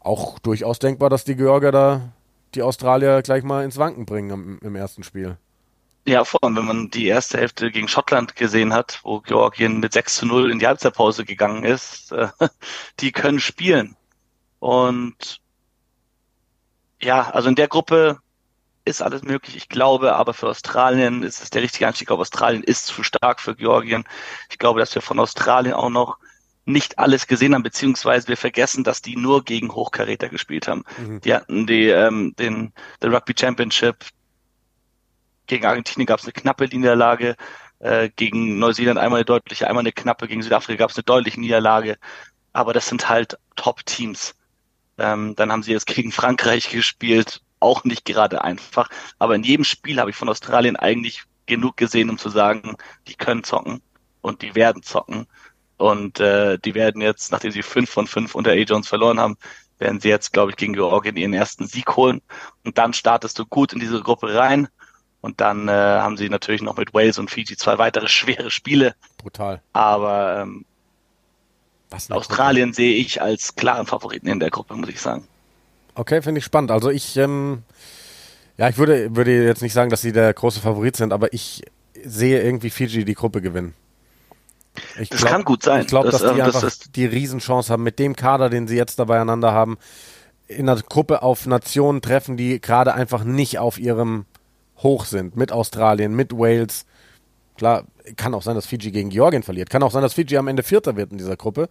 auch 0.00 0.38
durchaus 0.38 0.78
denkbar, 0.78 1.10
dass 1.10 1.24
die 1.24 1.36
Georgier 1.36 1.72
da 1.72 2.12
die 2.54 2.62
Australier 2.62 3.22
gleich 3.22 3.44
mal 3.44 3.64
ins 3.64 3.78
Wanken 3.78 4.06
bringen 4.06 4.32
am, 4.32 4.58
im 4.62 4.76
ersten 4.76 5.02
Spiel. 5.02 5.38
Ja, 6.06 6.24
vor 6.24 6.42
allem, 6.42 6.56
wenn 6.56 6.64
man 6.64 6.90
die 6.90 7.06
erste 7.06 7.38
Hälfte 7.38 7.70
gegen 7.70 7.88
Schottland 7.88 8.34
gesehen 8.34 8.72
hat, 8.72 9.00
wo 9.02 9.20
Georgien 9.20 9.78
mit 9.80 9.92
6 9.92 10.16
zu 10.16 10.26
0 10.26 10.50
in 10.50 10.58
die 10.58 10.66
Halbzeitpause 10.66 11.24
gegangen 11.24 11.64
ist, 11.64 12.12
äh, 12.12 12.28
die 13.00 13.12
können 13.12 13.40
spielen. 13.40 13.96
Und 14.58 15.40
ja, 17.00 17.30
also 17.30 17.48
in 17.48 17.54
der 17.54 17.68
Gruppe 17.68 18.18
ist 18.84 19.02
alles 19.02 19.22
möglich. 19.22 19.56
Ich 19.56 19.68
glaube, 19.68 20.16
aber 20.16 20.32
für 20.34 20.48
Australien 20.48 21.22
ist 21.22 21.42
es 21.42 21.50
der 21.50 21.62
richtige 21.62 21.86
Anstieg. 21.86 22.04
Ich 22.04 22.08
glaube, 22.08 22.22
Australien 22.22 22.62
ist 22.62 22.86
zu 22.86 23.02
stark 23.02 23.40
für 23.40 23.54
Georgien. 23.54 24.04
Ich 24.50 24.58
glaube, 24.58 24.80
dass 24.80 24.94
wir 24.94 25.02
von 25.02 25.20
Australien 25.20 25.74
auch 25.74 25.90
noch 25.90 26.16
nicht 26.68 26.98
alles 26.98 27.26
gesehen 27.26 27.54
haben, 27.54 27.62
beziehungsweise 27.62 28.28
wir 28.28 28.36
vergessen, 28.36 28.84
dass 28.84 29.02
die 29.02 29.16
nur 29.16 29.44
gegen 29.44 29.72
Hochkaräter 29.72 30.28
gespielt 30.28 30.68
haben. 30.68 30.84
Mhm. 30.98 31.20
Die 31.22 31.34
hatten 31.34 31.66
die, 31.66 31.88
ähm, 31.88 32.34
den, 32.38 32.72
den 33.02 33.14
Rugby 33.14 33.34
Championship. 33.38 34.04
Gegen 35.46 35.64
Argentinien 35.64 36.06
gab 36.06 36.20
es 36.20 36.26
eine 36.26 36.32
knappe 36.32 36.66
Niederlage. 36.66 37.36
Äh, 37.80 38.10
gegen 38.14 38.58
Neuseeland 38.58 38.98
einmal 38.98 39.18
eine 39.18 39.24
deutliche, 39.24 39.66
einmal 39.66 39.82
eine 39.82 39.92
knappe. 39.92 40.28
Gegen 40.28 40.42
Südafrika 40.42 40.84
gab 40.84 40.90
es 40.90 40.96
eine 40.96 41.04
deutliche 41.04 41.40
Niederlage. 41.40 41.96
Aber 42.52 42.72
das 42.72 42.88
sind 42.88 43.08
halt 43.08 43.38
Top-Teams. 43.56 44.34
Ähm, 44.98 45.34
dann 45.36 45.50
haben 45.50 45.62
sie 45.62 45.72
jetzt 45.72 45.86
gegen 45.86 46.12
Frankreich 46.12 46.70
gespielt. 46.70 47.40
Auch 47.60 47.84
nicht 47.84 48.04
gerade 48.04 48.44
einfach. 48.44 48.90
Aber 49.18 49.34
in 49.34 49.42
jedem 49.42 49.64
Spiel 49.64 50.00
habe 50.00 50.10
ich 50.10 50.16
von 50.16 50.28
Australien 50.28 50.76
eigentlich 50.76 51.24
genug 51.46 51.76
gesehen, 51.76 52.10
um 52.10 52.18
zu 52.18 52.28
sagen, 52.28 52.76
die 53.08 53.14
können 53.14 53.42
zocken 53.42 53.80
und 54.20 54.42
die 54.42 54.54
werden 54.54 54.82
zocken. 54.82 55.26
Und 55.78 56.20
äh, 56.20 56.58
die 56.58 56.74
werden 56.74 57.00
jetzt, 57.00 57.32
nachdem 57.32 57.52
sie 57.52 57.62
fünf 57.62 57.88
von 57.88 58.06
fünf 58.06 58.34
unter 58.34 58.50
A-Jones 58.50 58.88
verloren 58.88 59.20
haben, 59.20 59.36
werden 59.78 60.00
sie 60.00 60.08
jetzt, 60.08 60.32
glaube 60.32 60.50
ich, 60.50 60.56
gegen 60.56 60.72
Georgien 60.72 61.16
ihren 61.16 61.32
ersten 61.32 61.66
Sieg 61.66 61.96
holen. 61.96 62.20
Und 62.64 62.78
dann 62.78 62.92
startest 62.92 63.38
du 63.38 63.46
gut 63.46 63.72
in 63.72 63.80
diese 63.80 64.02
Gruppe 64.02 64.34
rein. 64.34 64.68
Und 65.20 65.40
dann 65.40 65.68
äh, 65.68 65.72
haben 65.72 66.16
sie 66.16 66.28
natürlich 66.28 66.62
noch 66.62 66.76
mit 66.76 66.94
Wales 66.94 67.18
und 67.18 67.30
Fiji 67.30 67.56
zwei 67.56 67.78
weitere 67.78 68.08
schwere 68.08 68.50
Spiele. 68.50 68.94
Brutal. 69.16 69.62
Aber 69.72 70.42
ähm, 70.42 70.64
Australien 72.10 72.72
sehe 72.72 72.96
ich 72.96 73.22
als 73.22 73.54
klaren 73.54 73.86
Favoriten 73.86 74.28
in 74.28 74.40
der 74.40 74.50
Gruppe, 74.50 74.74
muss 74.74 74.88
ich 74.88 75.00
sagen. 75.00 75.26
Okay, 75.94 76.22
finde 76.22 76.40
ich 76.40 76.44
spannend. 76.44 76.70
Also 76.70 76.90
ich, 76.90 77.16
ähm, 77.16 77.62
ja, 78.56 78.68
ich 78.68 78.78
würde, 78.78 79.16
würde 79.16 79.44
jetzt 79.44 79.62
nicht 79.62 79.72
sagen, 79.72 79.90
dass 79.90 80.02
sie 80.02 80.12
der 80.12 80.32
große 80.32 80.60
Favorit 80.60 80.96
sind, 80.96 81.12
aber 81.12 81.32
ich 81.32 81.62
sehe 82.04 82.42
irgendwie 82.42 82.70
Fiji 82.70 83.04
die 83.04 83.14
Gruppe 83.14 83.40
gewinnen. 83.40 83.74
Ich 85.00 85.08
das 85.10 85.20
glaub, 85.20 85.32
kann 85.32 85.44
gut 85.44 85.62
sein. 85.62 85.82
Ich 85.82 85.86
glaube, 85.88 86.10
dass 86.10 86.22
Das, 86.22 86.32
die 86.32 86.38
ähm, 86.38 86.46
das 86.46 86.56
einfach 86.56 86.68
ist- 86.68 86.96
die 86.96 87.06
Riesenchance 87.06 87.72
haben, 87.72 87.82
mit 87.82 87.98
dem 87.98 88.16
Kader, 88.16 88.50
den 88.50 88.66
sie 88.68 88.76
jetzt 88.76 88.98
da 88.98 89.04
beieinander 89.04 89.52
haben, 89.52 89.78
in 90.46 90.68
einer 90.68 90.80
Gruppe 90.80 91.22
auf 91.22 91.46
Nationen 91.46 92.00
treffen, 92.00 92.36
die 92.36 92.60
gerade 92.60 92.94
einfach 92.94 93.24
nicht 93.24 93.58
auf 93.58 93.78
ihrem 93.78 94.24
Hoch 94.78 95.04
sind. 95.04 95.36
Mit 95.36 95.52
Australien, 95.52 96.14
mit 96.14 96.32
Wales. 96.32 96.86
Klar, 97.56 97.84
kann 98.16 98.32
auch 98.34 98.42
sein, 98.42 98.54
dass 98.54 98.66
Fiji 98.66 98.90
gegen 98.90 99.10
Georgien 99.10 99.42
verliert. 99.42 99.68
Kann 99.68 99.82
auch 99.82 99.90
sein, 99.90 100.02
dass 100.02 100.14
Fiji 100.14 100.36
am 100.38 100.48
Ende 100.48 100.62
Vierter 100.62 100.96
wird 100.96 101.10
in 101.12 101.18
dieser 101.18 101.36
Gruppe. 101.36 101.68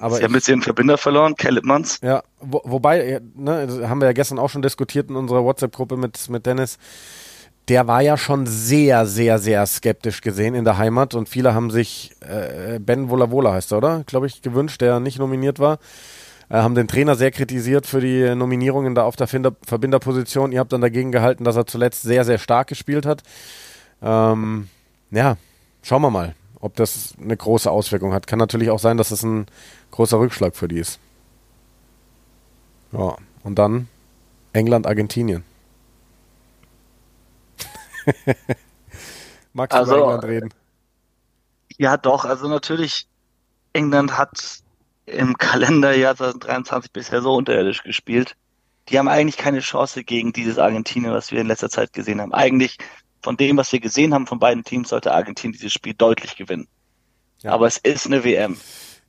Aber 0.00 0.16
Sie 0.16 0.24
haben 0.24 0.34
jetzt 0.34 0.48
ihren 0.48 0.62
Verbinder 0.62 0.98
verloren, 0.98 1.36
Caleb 1.36 1.64
Mans. 1.64 2.00
ja, 2.02 2.22
wo, 2.40 2.60
wobei, 2.64 3.00
äh, 3.02 3.20
ne, 3.36 3.66
das 3.66 3.88
haben 3.88 4.00
wir 4.00 4.06
ja 4.06 4.12
gestern 4.12 4.38
auch 4.38 4.48
schon 4.50 4.62
diskutiert 4.62 5.10
in 5.10 5.16
unserer 5.16 5.44
WhatsApp-Gruppe 5.44 5.96
mit, 5.96 6.28
mit 6.28 6.44
Dennis. 6.46 6.78
Der 7.72 7.86
war 7.86 8.02
ja 8.02 8.18
schon 8.18 8.44
sehr, 8.44 9.06
sehr, 9.06 9.38
sehr 9.38 9.64
skeptisch 9.64 10.20
gesehen 10.20 10.54
in 10.54 10.66
der 10.66 10.76
Heimat 10.76 11.14
und 11.14 11.26
viele 11.26 11.54
haben 11.54 11.70
sich 11.70 12.10
äh, 12.20 12.78
Ben 12.78 13.08
Volavola 13.08 13.54
heißt 13.54 13.72
er, 13.72 13.78
oder? 13.78 14.04
Glaube 14.04 14.26
ich, 14.26 14.42
gewünscht, 14.42 14.82
der 14.82 15.00
nicht 15.00 15.18
nominiert 15.18 15.58
war. 15.58 15.78
Äh, 16.50 16.56
haben 16.56 16.74
den 16.74 16.86
Trainer 16.86 17.14
sehr 17.14 17.30
kritisiert 17.30 17.86
für 17.86 18.02
die 18.02 18.34
Nominierungen 18.34 18.94
da 18.94 19.04
auf 19.04 19.16
der 19.16 19.26
Finder 19.26 19.56
Verbinderposition. 19.66 20.52
Ihr 20.52 20.60
habt 20.60 20.74
dann 20.74 20.82
dagegen 20.82 21.12
gehalten, 21.12 21.44
dass 21.44 21.56
er 21.56 21.64
zuletzt 21.64 22.02
sehr, 22.02 22.26
sehr 22.26 22.36
stark 22.36 22.68
gespielt 22.68 23.06
hat. 23.06 23.22
Ähm, 24.02 24.68
ja, 25.10 25.38
schauen 25.80 26.02
wir 26.02 26.10
mal, 26.10 26.34
ob 26.60 26.76
das 26.76 27.14
eine 27.18 27.38
große 27.38 27.70
Auswirkung 27.70 28.12
hat. 28.12 28.26
Kann 28.26 28.38
natürlich 28.38 28.68
auch 28.68 28.80
sein, 28.80 28.98
dass 28.98 29.12
es 29.12 29.22
ein 29.22 29.46
großer 29.92 30.18
Rückschlag 30.18 30.56
für 30.56 30.68
die 30.68 30.80
ist. 30.80 30.98
Ja, 32.92 33.16
und 33.44 33.58
dann 33.58 33.88
England, 34.52 34.86
Argentinien. 34.86 35.42
Magst 39.52 39.74
du 39.74 39.78
Also, 39.78 39.96
über 39.96 40.04
England 40.04 40.24
reden? 40.24 40.54
Ja, 41.78 41.96
doch. 41.96 42.24
Also 42.24 42.48
natürlich, 42.48 43.06
England 43.72 44.16
hat 44.16 44.62
im 45.06 45.36
Kalenderjahr 45.36 46.16
2023 46.16 46.92
bisher 46.92 47.22
so 47.22 47.34
unterirdisch 47.34 47.82
gespielt. 47.82 48.36
Die 48.88 48.98
haben 48.98 49.08
eigentlich 49.08 49.36
keine 49.36 49.60
Chance 49.60 50.04
gegen 50.04 50.32
dieses 50.32 50.58
Argentinien, 50.58 51.12
was 51.12 51.30
wir 51.30 51.40
in 51.40 51.46
letzter 51.46 51.70
Zeit 51.70 51.92
gesehen 51.92 52.20
haben. 52.20 52.32
Eigentlich 52.32 52.78
von 53.22 53.36
dem, 53.36 53.56
was 53.56 53.72
wir 53.72 53.80
gesehen 53.80 54.12
haben 54.14 54.26
von 54.26 54.38
beiden 54.38 54.64
Teams, 54.64 54.88
sollte 54.88 55.12
Argentinien 55.12 55.52
dieses 55.52 55.72
Spiel 55.72 55.94
deutlich 55.94 56.36
gewinnen. 56.36 56.68
Ja. 57.42 57.52
Aber 57.52 57.66
es 57.66 57.78
ist 57.78 58.06
eine 58.06 58.24
WM. 58.24 58.56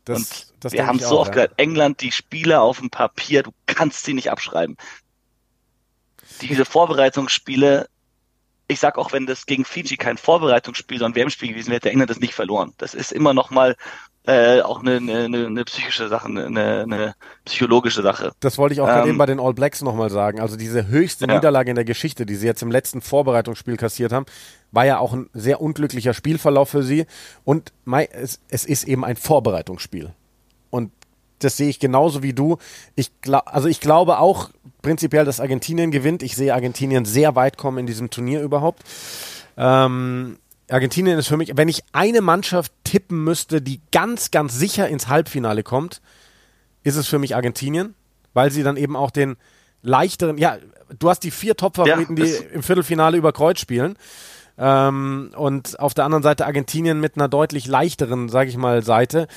Das, 0.06 0.18
und 0.18 0.54
das 0.60 0.74
wir 0.74 0.86
haben 0.86 1.00
so 1.00 1.18
auch, 1.18 1.22
oft 1.22 1.36
ja. 1.36 1.46
gesagt, 1.46 1.54
England, 1.60 2.02
die 2.02 2.12
Spieler 2.12 2.62
auf 2.62 2.80
dem 2.80 2.90
Papier, 2.90 3.44
du 3.44 3.52
kannst 3.66 4.04
sie 4.06 4.14
nicht 4.14 4.30
abschreiben. 4.30 4.78
Diese 6.42 6.66
Vorbereitungsspiele, 6.66 7.88
ich 8.68 8.80
sag 8.80 8.98
auch, 8.98 9.12
wenn 9.12 9.26
das 9.26 9.46
gegen 9.46 9.66
Fiji 9.66 9.98
kein 9.98 10.18
Vorbereitungsspiel, 10.18 10.98
sondern 11.00 11.16
WM-Spiel 11.16 11.50
gewesen 11.50 11.68
wäre, 11.68 11.78
hätte 11.78 11.90
England 11.90 12.10
das 12.10 12.20
nicht 12.20 12.34
verloren. 12.34 12.74
Das 12.78 12.94
ist 12.94 13.12
immer 13.12 13.34
noch 13.34 13.52
mal 13.52 13.76
äh, 14.26 14.62
auch 14.62 14.80
eine, 14.82 14.96
eine, 14.96 15.48
eine 15.48 15.66
psychische 15.66 16.08
Sache, 16.08 16.28
eine, 16.28 16.84
eine 16.84 17.16
psychologische 17.44 18.02
Sache. 18.02 18.32
Das 18.40 18.58
wollte 18.58 18.74
ich 18.74 18.80
auch 18.80 18.86
gerade 18.88 19.04
Ähm, 19.04 19.10
eben 19.10 19.18
bei 19.18 19.26
den 19.26 19.40
All 19.40 19.54
Blacks 19.54 19.82
nochmal 19.82 20.10
sagen. 20.10 20.40
Also 20.40 20.56
diese 20.56 20.88
höchste 20.88 21.26
Ja. 21.28 21.36
Niederlage 21.36 21.70
in 21.72 21.76
der 21.76 21.84
Geschichte, 21.84 22.26
die 22.26 22.36
sie 22.36 22.48
jetzt 22.48 22.62
im 22.62 22.72
letzten 22.72 23.02
Vorbereitungsspiel 23.02 23.76
kassiert 23.76 24.14
haben, 24.14 24.26
war 24.72 24.86
ja 24.86 24.98
auch 24.98 25.12
ein 25.14 25.30
sehr 25.34 25.60
unglücklicher 25.60 26.14
Spielverlauf 26.14 26.70
für 26.70 26.84
sie. 26.84 27.06
Und 27.44 27.74
es, 28.12 28.40
es 28.50 28.64
ist 28.64 28.86
eben 28.86 29.04
ein 29.04 29.18
Vorbereitungsspiel. 29.18 30.14
Das 31.44 31.58
sehe 31.58 31.70
ich 31.70 31.80
genauso 31.80 32.24
wie 32.24 32.34
du. 32.34 32.58
Ich 32.96 33.12
glaub, 33.22 33.44
also 33.46 33.68
ich 33.68 33.80
glaube 33.80 34.20
auch 34.20 34.50
prinzipiell, 34.82 35.26
dass 35.26 35.40
Argentinien 35.40 35.92
gewinnt. 35.92 36.24
Ich 36.24 36.36
sehe 36.36 36.54
Argentinien 36.54 37.06
sehr 37.06 37.36
weit 37.36 37.58
kommen 37.58 37.80
in 37.80 37.86
diesem 37.86 38.10
Turnier 38.10 38.42
überhaupt. 38.42 38.84
Ähm, 39.58 40.38
Argentinien 40.70 41.20
ist 41.20 41.28
für 41.28 41.38
mich, 41.38 41.52
wenn 41.56 41.68
ich 41.68 41.84
eine 41.92 42.22
Mannschaft 42.22 42.72
tippen 42.84 43.24
müsste, 43.24 43.62
die 43.62 43.82
ganz, 43.92 44.32
ganz 44.32 44.58
sicher 44.58 44.88
ins 44.88 45.08
Halbfinale 45.08 45.64
kommt, 45.64 46.02
ist 46.84 46.96
es 46.96 47.08
für 47.08 47.20
mich 47.20 47.36
Argentinien, 47.36 47.96
weil 48.34 48.52
sie 48.52 48.64
dann 48.64 48.78
eben 48.78 48.96
auch 48.96 49.12
den 49.12 49.36
leichteren, 49.82 50.38
ja, 50.38 50.58
du 50.98 51.10
hast 51.10 51.22
die 51.22 51.32
vier 51.32 51.56
Top-Favoriten, 51.56 52.18
Ja, 52.18 52.26
die 52.26 52.32
im 52.54 52.64
Viertelfinale 52.64 53.18
über 53.18 53.34
Kreuz 53.34 53.60
spielen. 53.60 53.98
Ähm, 54.58 55.32
und 55.36 55.80
auf 55.80 55.94
der 55.94 56.06
anderen 56.06 56.24
Seite 56.24 56.46
Argentinien 56.46 57.00
mit 57.00 57.16
einer 57.16 57.28
deutlich 57.28 57.68
leichteren, 57.68 58.30
sage 58.30 58.50
ich 58.50 58.58
mal, 58.58 58.84
Seite. 58.84 59.28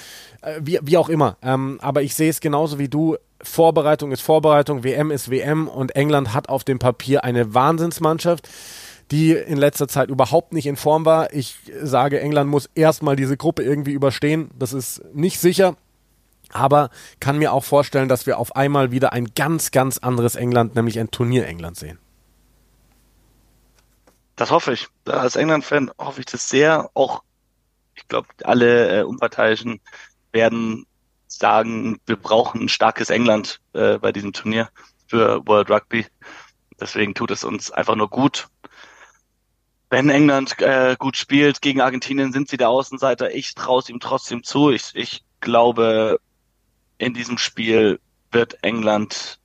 Äh, 0.42 0.60
wie, 0.62 0.78
wie 0.82 0.98
auch 0.98 1.08
immer. 1.08 1.36
Ähm, 1.42 1.78
aber 1.80 2.02
ich 2.02 2.14
sehe 2.14 2.30
es 2.30 2.40
genauso 2.40 2.78
wie 2.78 2.88
du. 2.88 3.16
Vorbereitung 3.40 4.12
ist 4.12 4.22
Vorbereitung, 4.22 4.82
WM 4.82 5.10
ist 5.10 5.30
WM 5.30 5.68
und 5.68 5.94
England 5.94 6.32
hat 6.32 6.48
auf 6.48 6.64
dem 6.64 6.78
Papier 6.78 7.22
eine 7.22 7.54
Wahnsinnsmannschaft, 7.54 8.48
die 9.10 9.32
in 9.32 9.58
letzter 9.58 9.88
Zeit 9.88 10.08
überhaupt 10.08 10.52
nicht 10.52 10.66
in 10.66 10.76
Form 10.76 11.04
war. 11.04 11.32
Ich 11.32 11.58
sage, 11.82 12.20
England 12.20 12.50
muss 12.50 12.70
erstmal 12.74 13.14
diese 13.14 13.36
Gruppe 13.36 13.62
irgendwie 13.62 13.92
überstehen. 13.92 14.50
Das 14.58 14.72
ist 14.72 15.02
nicht 15.14 15.38
sicher. 15.38 15.76
Aber 16.52 16.90
kann 17.20 17.38
mir 17.38 17.52
auch 17.52 17.64
vorstellen, 17.64 18.08
dass 18.08 18.26
wir 18.26 18.38
auf 18.38 18.56
einmal 18.56 18.90
wieder 18.90 19.12
ein 19.12 19.32
ganz, 19.34 19.70
ganz 19.70 19.98
anderes 19.98 20.36
England, 20.36 20.74
nämlich 20.74 20.98
ein 20.98 21.10
Turnier-England 21.10 21.76
sehen. 21.76 21.98
Das 24.36 24.50
hoffe 24.50 24.72
ich. 24.74 24.88
Als 25.06 25.36
England-Fan 25.36 25.90
hoffe 25.98 26.20
ich 26.20 26.26
das 26.26 26.48
sehr. 26.48 26.90
Auch, 26.94 27.22
ich 27.94 28.06
glaube, 28.06 28.28
alle 28.44 29.00
äh, 29.00 29.02
Unparteiischen 29.02 29.80
werden 30.32 30.86
sagen, 31.26 31.98
wir 32.06 32.16
brauchen 32.16 32.62
ein 32.62 32.68
starkes 32.68 33.10
England 33.10 33.60
äh, 33.72 33.98
bei 33.98 34.12
diesem 34.12 34.32
Turnier 34.32 34.70
für 35.06 35.46
World 35.46 35.70
Rugby. 35.70 36.06
Deswegen 36.78 37.14
tut 37.14 37.30
es 37.30 37.44
uns 37.44 37.70
einfach 37.70 37.96
nur 37.96 38.10
gut. 38.10 38.48
Wenn 39.88 40.10
England 40.10 40.60
äh, 40.60 40.96
gut 40.98 41.16
spielt 41.16 41.62
gegen 41.62 41.80
Argentinien, 41.80 42.32
sind 42.32 42.48
sie 42.48 42.56
der 42.56 42.68
Außenseiter. 42.68 43.34
Ich 43.34 43.54
traue 43.54 43.80
es 43.80 43.88
ihm 43.88 44.00
trotzdem 44.00 44.42
zu. 44.42 44.70
Ich, 44.70 44.90
ich 44.94 45.24
glaube, 45.40 46.20
in 46.98 47.14
diesem 47.14 47.38
Spiel 47.38 48.00
wird 48.32 48.62
England 48.62 49.38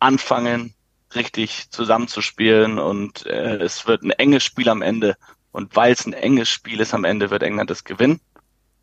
anfangen, 0.00 0.73
richtig 1.14 1.70
zusammenzuspielen 1.70 2.78
und 2.78 3.26
äh, 3.26 3.56
es 3.56 3.86
wird 3.86 4.02
ein 4.02 4.10
enges 4.10 4.44
Spiel 4.44 4.68
am 4.68 4.82
Ende. 4.82 5.16
Und 5.52 5.76
weil 5.76 5.92
es 5.92 6.04
ein 6.06 6.12
enges 6.12 6.48
Spiel 6.48 6.80
ist 6.80 6.94
am 6.94 7.04
Ende, 7.04 7.30
wird 7.30 7.42
England 7.42 7.70
es 7.70 7.84
gewinnen. 7.84 8.20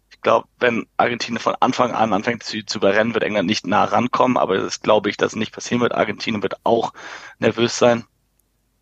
Ich 0.09 0.21
glaube, 0.21 0.47
wenn 0.59 0.87
Argentinien 0.97 1.41
von 1.41 1.55
Anfang 1.59 1.91
an 1.91 2.13
anfängt 2.13 2.43
zu, 2.43 2.63
zu 2.65 2.77
überrennen, 2.77 3.13
wird 3.13 3.23
England 3.23 3.47
nicht 3.47 3.67
nah 3.67 3.83
rankommen, 3.83 4.37
aber 4.37 4.57
das 4.57 4.81
glaube 4.81 5.09
ich, 5.09 5.17
dass 5.17 5.35
nicht 5.35 5.53
passieren 5.53 5.81
wird. 5.81 5.93
Argentinien 5.93 6.43
wird 6.43 6.55
auch 6.63 6.93
nervös 7.39 7.77
sein. 7.77 8.05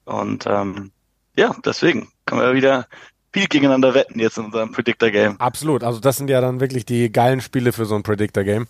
Und 0.05 0.45
ähm, 0.45 0.91
ja, 1.35 1.55
deswegen 1.65 2.09
können 2.25 2.41
wir 2.41 2.53
wieder 2.53 2.87
viel 3.31 3.47
gegeneinander 3.47 3.93
wetten 3.93 4.19
jetzt 4.19 4.37
in 4.37 4.45
unserem 4.45 4.71
Predictor 4.71 5.11
Game. 5.11 5.39
Absolut. 5.39 5.83
Also 5.83 5.99
das 5.99 6.17
sind 6.17 6.29
ja 6.29 6.41
dann 6.41 6.59
wirklich 6.59 6.85
die 6.85 7.11
geilen 7.11 7.41
Spiele 7.41 7.71
für 7.71 7.85
so 7.85 7.95
ein 7.95 8.03
Predictor-Game. 8.03 8.67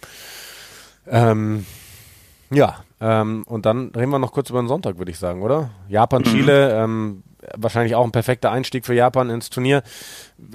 Ähm, 1.08 1.66
ja, 2.52 2.84
ähm, 3.02 3.44
und 3.48 3.66
dann 3.66 3.92
reden 3.96 4.12
wir 4.12 4.20
noch 4.20 4.34
kurz 4.34 4.50
über 4.50 4.62
den 4.62 4.68
Sonntag, 4.68 4.98
würde 4.98 5.12
ich 5.12 5.20
sagen, 5.20 5.42
oder? 5.42 5.70
Japan, 5.88 6.24
Chile, 6.24 6.74
ähm, 6.84 7.24
wahrscheinlich 7.56 7.96
auch 7.96 8.04
ein 8.04 8.12
perfekter 8.12 8.52
Einstieg 8.52 8.86
für 8.86 8.94
Japan 8.94 9.30
ins 9.30 9.50
Turnier. 9.50 9.84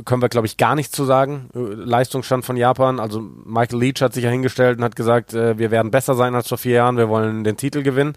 Können 0.04 0.20
wir, 0.20 0.28
glaube 0.28 0.46
ich, 0.46 0.58
gar 0.58 0.74
nichts 0.74 0.92
zu 0.92 1.04
sagen. 1.04 1.48
Äh, 1.54 1.58
Leistungsstand 1.58 2.44
von 2.44 2.56
Japan. 2.56 3.00
Also 3.00 3.20
Michael 3.20 3.78
Leach 3.78 4.02
hat 4.02 4.12
sich 4.12 4.24
ja 4.24 4.30
hingestellt 4.30 4.78
und 4.78 4.84
hat 4.84 4.96
gesagt, 4.96 5.32
äh, 5.32 5.58
wir 5.58 5.70
werden 5.70 5.90
besser 5.90 6.14
sein 6.14 6.34
als 6.34 6.48
vor 6.48 6.58
vier 6.58 6.74
Jahren, 6.74 6.96
wir 6.96 7.08
wollen 7.08 7.44
den 7.44 7.56
Titel 7.56 7.82
gewinnen. 7.82 8.14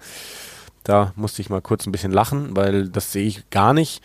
Da 0.83 1.13
musste 1.15 1.41
ich 1.41 1.49
mal 1.49 1.61
kurz 1.61 1.85
ein 1.85 1.91
bisschen 1.91 2.11
lachen, 2.11 2.55
weil 2.55 2.89
das 2.89 3.11
sehe 3.11 3.27
ich 3.27 3.49
gar 3.49 3.73
nicht. 3.73 4.01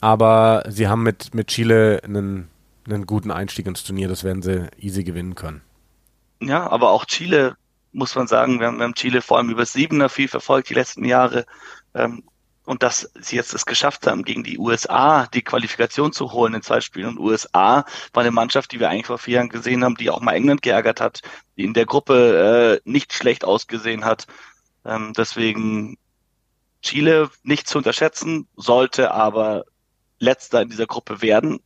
Aber 0.00 0.64
sie 0.68 0.88
haben 0.88 1.04
mit, 1.04 1.34
mit 1.34 1.48
Chile 1.48 2.00
einen, 2.02 2.48
einen 2.86 3.06
guten 3.06 3.30
Einstieg 3.30 3.66
ins 3.66 3.84
Turnier. 3.84 4.08
Das 4.08 4.24
werden 4.24 4.42
sie 4.42 4.66
easy 4.78 5.04
gewinnen 5.04 5.36
können. 5.36 5.62
Ja, 6.40 6.68
aber 6.68 6.90
auch 6.90 7.04
Chile, 7.04 7.54
muss 7.92 8.14
man 8.14 8.26
sagen, 8.26 8.60
wir 8.60 8.66
haben, 8.66 8.78
wir 8.78 8.84
haben 8.84 8.94
Chile 8.94 9.22
vor 9.22 9.38
allem 9.38 9.50
über 9.50 9.66
Siebener 9.66 10.08
viel 10.08 10.28
verfolgt 10.28 10.70
die 10.70 10.74
letzten 10.74 11.04
Jahre. 11.04 11.46
Ähm, 11.94 12.24
und 12.64 12.82
dass 12.82 13.10
sie 13.20 13.36
jetzt 13.36 13.54
es 13.54 13.66
geschafft 13.66 14.06
haben, 14.06 14.24
gegen 14.24 14.44
die 14.44 14.58
USA 14.58 15.26
die 15.26 15.42
Qualifikation 15.42 16.12
zu 16.12 16.32
holen 16.32 16.54
in 16.54 16.62
zwei 16.62 16.80
Spielen. 16.80 17.08
Und 17.08 17.18
USA 17.18 17.84
war 18.12 18.22
eine 18.22 18.30
Mannschaft, 18.30 18.72
die 18.72 18.78
wir 18.78 18.88
eigentlich 18.88 19.06
vor 19.06 19.18
vier 19.18 19.36
Jahren 19.36 19.48
gesehen 19.48 19.82
haben, 19.84 19.96
die 19.96 20.10
auch 20.10 20.20
mal 20.20 20.34
England 20.34 20.62
geärgert 20.62 21.00
hat, 21.00 21.22
die 21.56 21.64
in 21.64 21.74
der 21.74 21.86
Gruppe 21.86 22.80
äh, 22.84 22.88
nicht 22.88 23.12
schlecht 23.12 23.44
ausgesehen 23.44 24.04
hat. 24.04 24.26
Ähm, 24.84 25.12
deswegen 25.16 25.98
Chile 26.82 27.30
nicht 27.42 27.68
zu 27.68 27.78
unterschätzen, 27.78 28.48
sollte 28.56 29.10
aber 29.10 29.64
letzter 30.18 30.62
in 30.62 30.68
dieser 30.68 30.86
Gruppe 30.86 31.20
werden. 31.20 31.60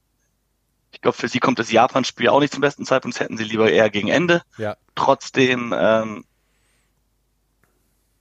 Ich 0.96 1.02
glaube, 1.02 1.18
für 1.18 1.28
sie 1.28 1.40
kommt 1.40 1.58
das 1.58 1.70
Japan-Spiel 1.70 2.30
auch 2.30 2.40
nicht 2.40 2.54
zum 2.54 2.62
besten 2.62 2.86
Zeitpunkt, 2.86 3.16
das 3.16 3.20
hätten 3.20 3.36
sie 3.36 3.44
lieber 3.44 3.70
eher 3.70 3.90
gegen 3.90 4.08
Ende. 4.08 4.40
Ja. 4.56 4.76
Trotzdem 4.94 5.74
ähm, 5.76 6.24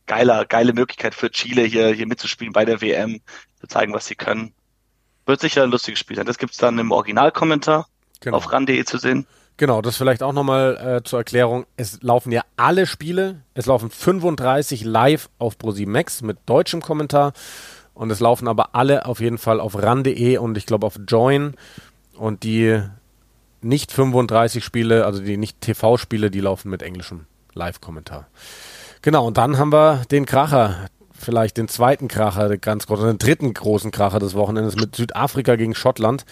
geiler, 0.08 0.46
geile 0.46 0.74
Möglichkeit 0.74 1.16
für 1.16 1.32
Chile 1.32 1.64
hier, 1.64 1.88
hier 1.94 2.06
mitzuspielen 2.06 2.52
bei 2.52 2.66
der 2.66 2.82
WM, 2.82 3.22
zu 3.62 3.68
zeigen, 3.68 3.94
was 3.94 4.08
sie 4.08 4.16
können. 4.16 4.54
Wird 5.26 5.40
sicher 5.40 5.64
ein 5.64 5.72
lustiges 5.72 6.00
Spiel 6.00 6.18
sein. 6.18 6.26
Das 6.26 6.38
gibt's 6.38 6.58
dann 6.58 6.78
im 6.78 6.92
Originalkommentar 6.92 7.88
Genau. 8.20 8.36
auf 8.38 8.52
ran.de 8.52 8.84
zu 8.84 8.98
sehen. 8.98 9.26
Genau, 9.56 9.82
das 9.82 9.96
vielleicht 9.96 10.22
auch 10.22 10.34
nochmal 10.34 10.98
äh, 11.00 11.04
zur 11.04 11.20
Erklärung. 11.20 11.66
Es 11.78 12.02
laufen 12.02 12.34
ja 12.34 12.44
alle 12.58 12.88
Spiele, 12.88 13.42
es 13.54 13.68
laufen 13.68 13.90
35 13.90 14.84
live 14.84 15.30
auf 15.40 15.56
Pro7 15.56 15.88
Max 15.88 16.22
mit 16.22 16.40
deutschem 16.46 16.82
Kommentar 16.82 17.32
und 17.94 18.12
es 18.12 18.20
laufen 18.20 18.50
aber 18.50 18.76
alle 18.76 19.06
auf 19.06 19.22
jeden 19.22 19.38
Fall 19.38 19.62
auf 19.62 19.82
ran.de 19.82 20.38
und 20.40 20.58
ich 20.58 20.66
glaube 20.66 20.86
auf 20.86 21.00
Join 21.08 21.56
und 22.18 22.44
die 22.44 22.82
nicht 23.62 23.92
35 23.92 24.64
Spiele, 24.64 25.06
also 25.06 25.22
die 25.22 25.38
nicht 25.38 25.62
TV-Spiele, 25.62 26.30
die 26.30 26.40
laufen 26.40 26.70
mit 26.70 26.84
englischem 26.84 27.26
Live-Kommentar. 27.54 28.28
Genau, 29.02 29.26
und 29.26 29.38
dann 29.38 29.58
haben 29.58 29.72
wir 29.72 30.04
den 30.12 30.26
Kracher, 30.26 30.88
vielleicht 31.12 31.58
den 31.58 31.68
zweiten 31.68 32.08
Kracher, 32.08 32.50
den 32.50 32.62
ganz 32.62 32.88
großen, 32.88 33.08
den 33.08 33.18
dritten 33.18 33.54
großen 33.54 33.92
Kracher 33.92 34.20
des 34.20 34.36
Wochenendes 34.36 34.76
mit 34.76 34.96
Südafrika 34.96 35.56
gegen 35.56 35.76
Schottland. 35.76 36.26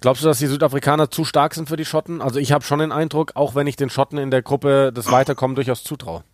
Glaubst 0.00 0.22
du, 0.22 0.26
dass 0.26 0.38
die 0.38 0.46
Südafrikaner 0.46 1.10
zu 1.10 1.24
stark 1.24 1.54
sind 1.54 1.68
für 1.68 1.76
die 1.76 1.84
Schotten? 1.84 2.20
Also 2.20 2.38
ich 2.38 2.52
habe 2.52 2.64
schon 2.64 2.80
den 2.80 2.92
Eindruck, 2.92 3.32
auch 3.36 3.54
wenn 3.54 3.66
ich 3.66 3.76
den 3.76 3.90
Schotten 3.90 4.18
in 4.18 4.30
der 4.30 4.42
Gruppe 4.42 4.92
das 4.92 5.10
Weiterkommen 5.10 5.54
durchaus 5.54 5.82
zutraue. 5.82 6.24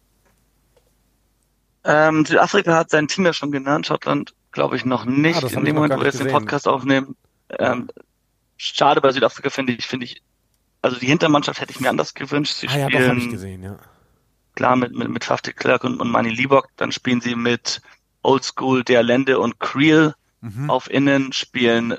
Ähm, 1.84 2.26
Südafrika 2.26 2.74
hat 2.74 2.90
sein 2.90 3.08
Team 3.08 3.24
ja 3.24 3.32
schon 3.32 3.52
genannt, 3.52 3.86
Schottland 3.86 4.34
glaube 4.52 4.76
ich 4.76 4.84
noch 4.84 5.04
nicht. 5.04 5.42
Ah, 5.42 5.46
in 5.46 5.64
dem 5.64 5.76
Moment, 5.76 5.94
wo 5.94 5.98
wir 5.98 6.06
jetzt 6.06 6.20
den 6.20 6.28
Podcast 6.28 6.66
aufnehmen. 6.66 7.16
Ähm, 7.58 7.88
schade 8.60 9.00
bei 9.00 9.10
Südafrika 9.10 9.48
finde 9.48 9.72
ich, 9.72 9.86
finde 9.86 10.04
ich, 10.04 10.22
also 10.82 10.98
die 10.98 11.06
Hintermannschaft 11.06 11.60
hätte 11.60 11.72
ich 11.72 11.80
mir 11.80 11.88
anders 11.88 12.14
gewünscht. 12.14 12.54
Sie 12.54 12.68
ah, 12.68 12.76
ja, 12.76 12.90
spielen, 12.90 13.18
doch, 13.18 13.24
ich 13.24 13.30
gesehen, 13.30 13.62
ja. 13.62 13.78
Klar, 14.54 14.76
mit, 14.76 14.94
mit, 14.94 15.08
mit 15.08 15.24
Faf 15.24 15.40
de 15.40 15.54
Klerk 15.54 15.84
und, 15.84 16.00
und 16.00 16.10
Manny 16.10 16.28
Liebok, 16.28 16.68
dann 16.76 16.92
spielen 16.92 17.20
sie 17.20 17.34
mit 17.34 17.80
Oldschool, 18.22 18.84
Der 18.84 19.02
Lende 19.02 19.38
und 19.38 19.60
Creel 19.60 20.14
mhm. 20.42 20.68
auf 20.68 20.90
Innen, 20.90 21.32
spielen 21.32 21.96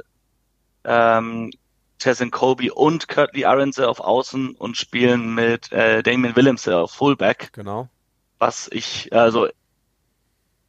ähm, 0.84 1.52
Tezin 1.97 2.30
Colby 2.30 2.69
und 2.69 3.08
Curtly 3.08 3.45
Aronse 3.45 3.88
auf 3.88 4.00
Außen 4.00 4.56
und 4.56 4.78
spielen 4.78 5.34
mit 5.34 5.71
äh, 5.71 6.04
Damien 6.04 6.36
Williamson 6.36 6.76
auf 6.76 6.91
Fullback. 6.91 7.50
Genau. 7.54 7.89
Was 8.38 8.69
ich, 8.71 9.12
also 9.13 9.47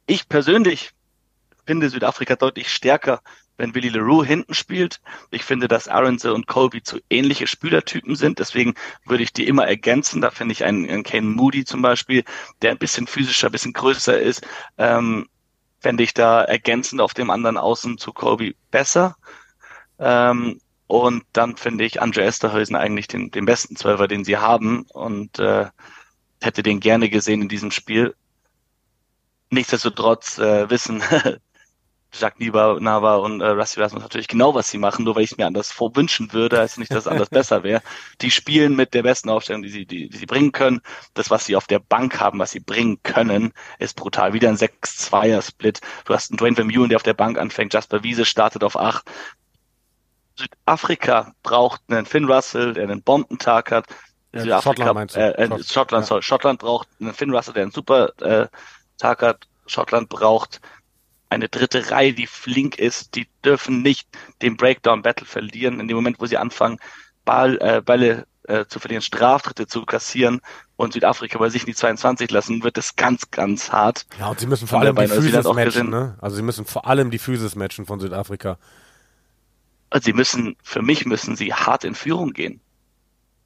ich 0.07 0.27
persönlich 0.27 0.91
finde 1.65 1.89
Südafrika 1.89 2.35
deutlich 2.35 2.69
stärker, 2.69 3.21
wenn 3.63 3.73
Willy 3.73 3.87
LaRue 3.87 4.25
hinten 4.25 4.53
spielt. 4.53 4.99
Ich 5.31 5.45
finde, 5.45 5.69
dass 5.69 5.87
Aronse 5.87 6.33
und 6.33 6.47
Colby 6.47 6.83
zu 6.83 6.99
ähnliche 7.09 7.47
Spielertypen 7.47 8.17
sind. 8.17 8.39
Deswegen 8.39 8.73
würde 9.05 9.23
ich 9.23 9.31
die 9.31 9.47
immer 9.47 9.65
ergänzen. 9.65 10.19
Da 10.19 10.31
finde 10.31 10.51
ich 10.51 10.65
einen, 10.65 10.89
einen 10.89 11.03
Kane 11.03 11.27
Moody 11.27 11.63
zum 11.63 11.81
Beispiel, 11.81 12.25
der 12.61 12.71
ein 12.71 12.77
bisschen 12.77 13.07
physischer, 13.07 13.47
ein 13.47 13.53
bisschen 13.53 13.71
größer 13.71 14.19
ist, 14.19 14.45
ähm, 14.77 15.29
fände 15.79 16.03
ich 16.03 16.13
da 16.13 16.43
ergänzend 16.43 16.99
auf 16.99 17.13
dem 17.13 17.29
anderen 17.29 17.57
Außen 17.57 17.97
zu 17.97 18.11
Colby 18.11 18.57
besser. 18.69 19.15
Ähm, 19.97 20.59
und 20.87 21.23
dann 21.31 21.55
finde 21.55 21.85
ich 21.85 22.01
Andre 22.01 22.23
Esterhäusen 22.23 22.75
eigentlich 22.75 23.07
den, 23.07 23.31
den 23.31 23.45
besten 23.45 23.77
Zwölfer, 23.77 24.09
den 24.09 24.25
sie 24.25 24.37
haben 24.37 24.85
und 24.89 25.39
äh, 25.39 25.67
hätte 26.41 26.63
den 26.63 26.81
gerne 26.81 27.09
gesehen 27.09 27.43
in 27.43 27.47
diesem 27.47 27.71
Spiel. 27.71 28.13
Nichtsdestotrotz 29.51 30.37
äh, 30.37 30.69
wissen 30.69 31.01
Jacques 32.13 32.39
Nieber, 32.39 32.79
Nava 32.79 33.15
und 33.15 33.41
äh, 33.41 33.47
Rusty 33.47 33.81
Rasmus 33.81 34.03
natürlich 34.03 34.27
genau, 34.27 34.53
was 34.53 34.69
sie 34.69 34.77
machen, 34.77 35.03
nur 35.03 35.15
weil 35.15 35.23
ich 35.23 35.31
es 35.31 35.37
mir 35.37 35.47
anders 35.47 35.71
vorwünschen 35.71 36.31
würde, 36.31 36.59
heißt 36.59 36.77
nicht, 36.77 36.91
dass 36.91 37.05
es 37.05 37.07
anders 37.07 37.29
besser 37.29 37.63
wäre. 37.63 37.81
Die 38.21 38.31
spielen 38.31 38.75
mit 38.75 38.93
der 38.93 39.03
besten 39.03 39.29
Aufstellung, 39.29 39.63
die 39.63 39.69
sie, 39.69 39.85
die, 39.85 40.09
die 40.09 40.17
sie 40.17 40.25
bringen 40.25 40.51
können. 40.51 40.81
Das, 41.15 41.31
was 41.31 41.45
sie 41.45 41.55
auf 41.55 41.65
der 41.65 41.79
Bank 41.79 42.19
haben, 42.19 42.39
was 42.39 42.51
sie 42.51 42.59
bringen 42.59 43.01
können, 43.03 43.53
ist 43.79 43.95
brutal. 43.95 44.33
Wieder 44.33 44.49
ein 44.49 44.57
6-2er-Split. 44.57 45.81
Du 46.05 46.13
hast 46.13 46.31
einen 46.31 46.37
Dwayne 46.37 46.55
Vermeulen, 46.55 46.89
der 46.89 46.97
auf 46.97 47.03
der 47.03 47.15
Bank 47.15 47.37
anfängt. 47.37 47.73
Jasper 47.73 48.03
Wiese 48.03 48.25
startet 48.25 48.63
auf 48.63 48.77
8. 48.77 49.03
Südafrika 50.35 51.33
braucht 51.43 51.81
einen 51.87 52.05
Finn 52.05 52.25
Russell, 52.25 52.73
der 52.73 52.83
einen 52.83 53.03
Bombentag 53.03 53.71
hat. 53.71 53.85
Ja, 54.33 54.41
Südafrika, 54.41 54.85
Schottland, 54.85 55.15
äh, 55.15 55.31
äh, 55.31 55.63
Schottland, 55.63 56.09
ja. 56.09 56.21
Schottland 56.21 56.59
braucht 56.59 56.87
einen 56.99 57.13
Finn 57.13 57.31
Russell, 57.31 57.53
der 57.53 57.63
einen 57.63 57.71
super 57.71 58.11
äh, 58.21 58.47
Tag 58.97 59.21
hat. 59.21 59.47
Schottland 59.67 60.09
braucht 60.09 60.59
eine 61.33 61.49
dritte 61.49 61.91
Reihe, 61.91 62.13
die 62.13 62.27
flink 62.27 62.77
ist, 62.77 63.15
die 63.15 63.27
dürfen 63.43 63.81
nicht 63.81 64.07
den 64.41 64.57
Breakdown-Battle 64.57 65.25
verlieren. 65.25 65.79
In 65.79 65.87
dem 65.87 65.95
Moment, 65.95 66.19
wo 66.19 66.25
sie 66.25 66.37
anfangen, 66.37 66.79
Ball, 67.25 67.57
äh, 67.61 67.81
Bälle 67.81 68.25
äh, 68.43 68.65
zu 68.65 68.79
verlieren, 68.79 69.01
Straftritte 69.01 69.67
zu 69.67 69.85
kassieren 69.85 70.41
und 70.75 70.93
Südafrika 70.93 71.37
bei 71.37 71.49
sich 71.49 71.63
in 71.63 71.67
die 71.67 71.75
22 71.75 72.29
lassen, 72.31 72.63
wird 72.63 72.77
es 72.77 72.95
ganz, 72.95 73.31
ganz 73.31 73.71
hart. 73.71 74.05
Ja, 74.19 74.27
und 74.27 74.39
sie 74.39 74.47
müssen 74.47 74.67
vor 74.67 74.81
allem 74.81 74.95
die 74.95 75.07
Physis 75.07 75.45
matchen, 75.45 75.89
ne? 75.89 76.17
Also 76.21 76.35
sie 76.35 76.41
müssen 76.41 76.65
vor 76.65 76.87
allem 76.87 77.11
die 77.11 77.19
Physis 77.19 77.55
matchen 77.55 77.85
von 77.85 77.99
Südafrika. 77.99 78.57
Also 79.89 80.05
sie 80.05 80.13
müssen, 80.13 80.57
für 80.63 80.81
mich 80.81 81.05
müssen 81.05 81.35
sie 81.35 81.53
hart 81.53 81.83
in 81.83 81.95
Führung 81.95 82.33
gehen. 82.33 82.59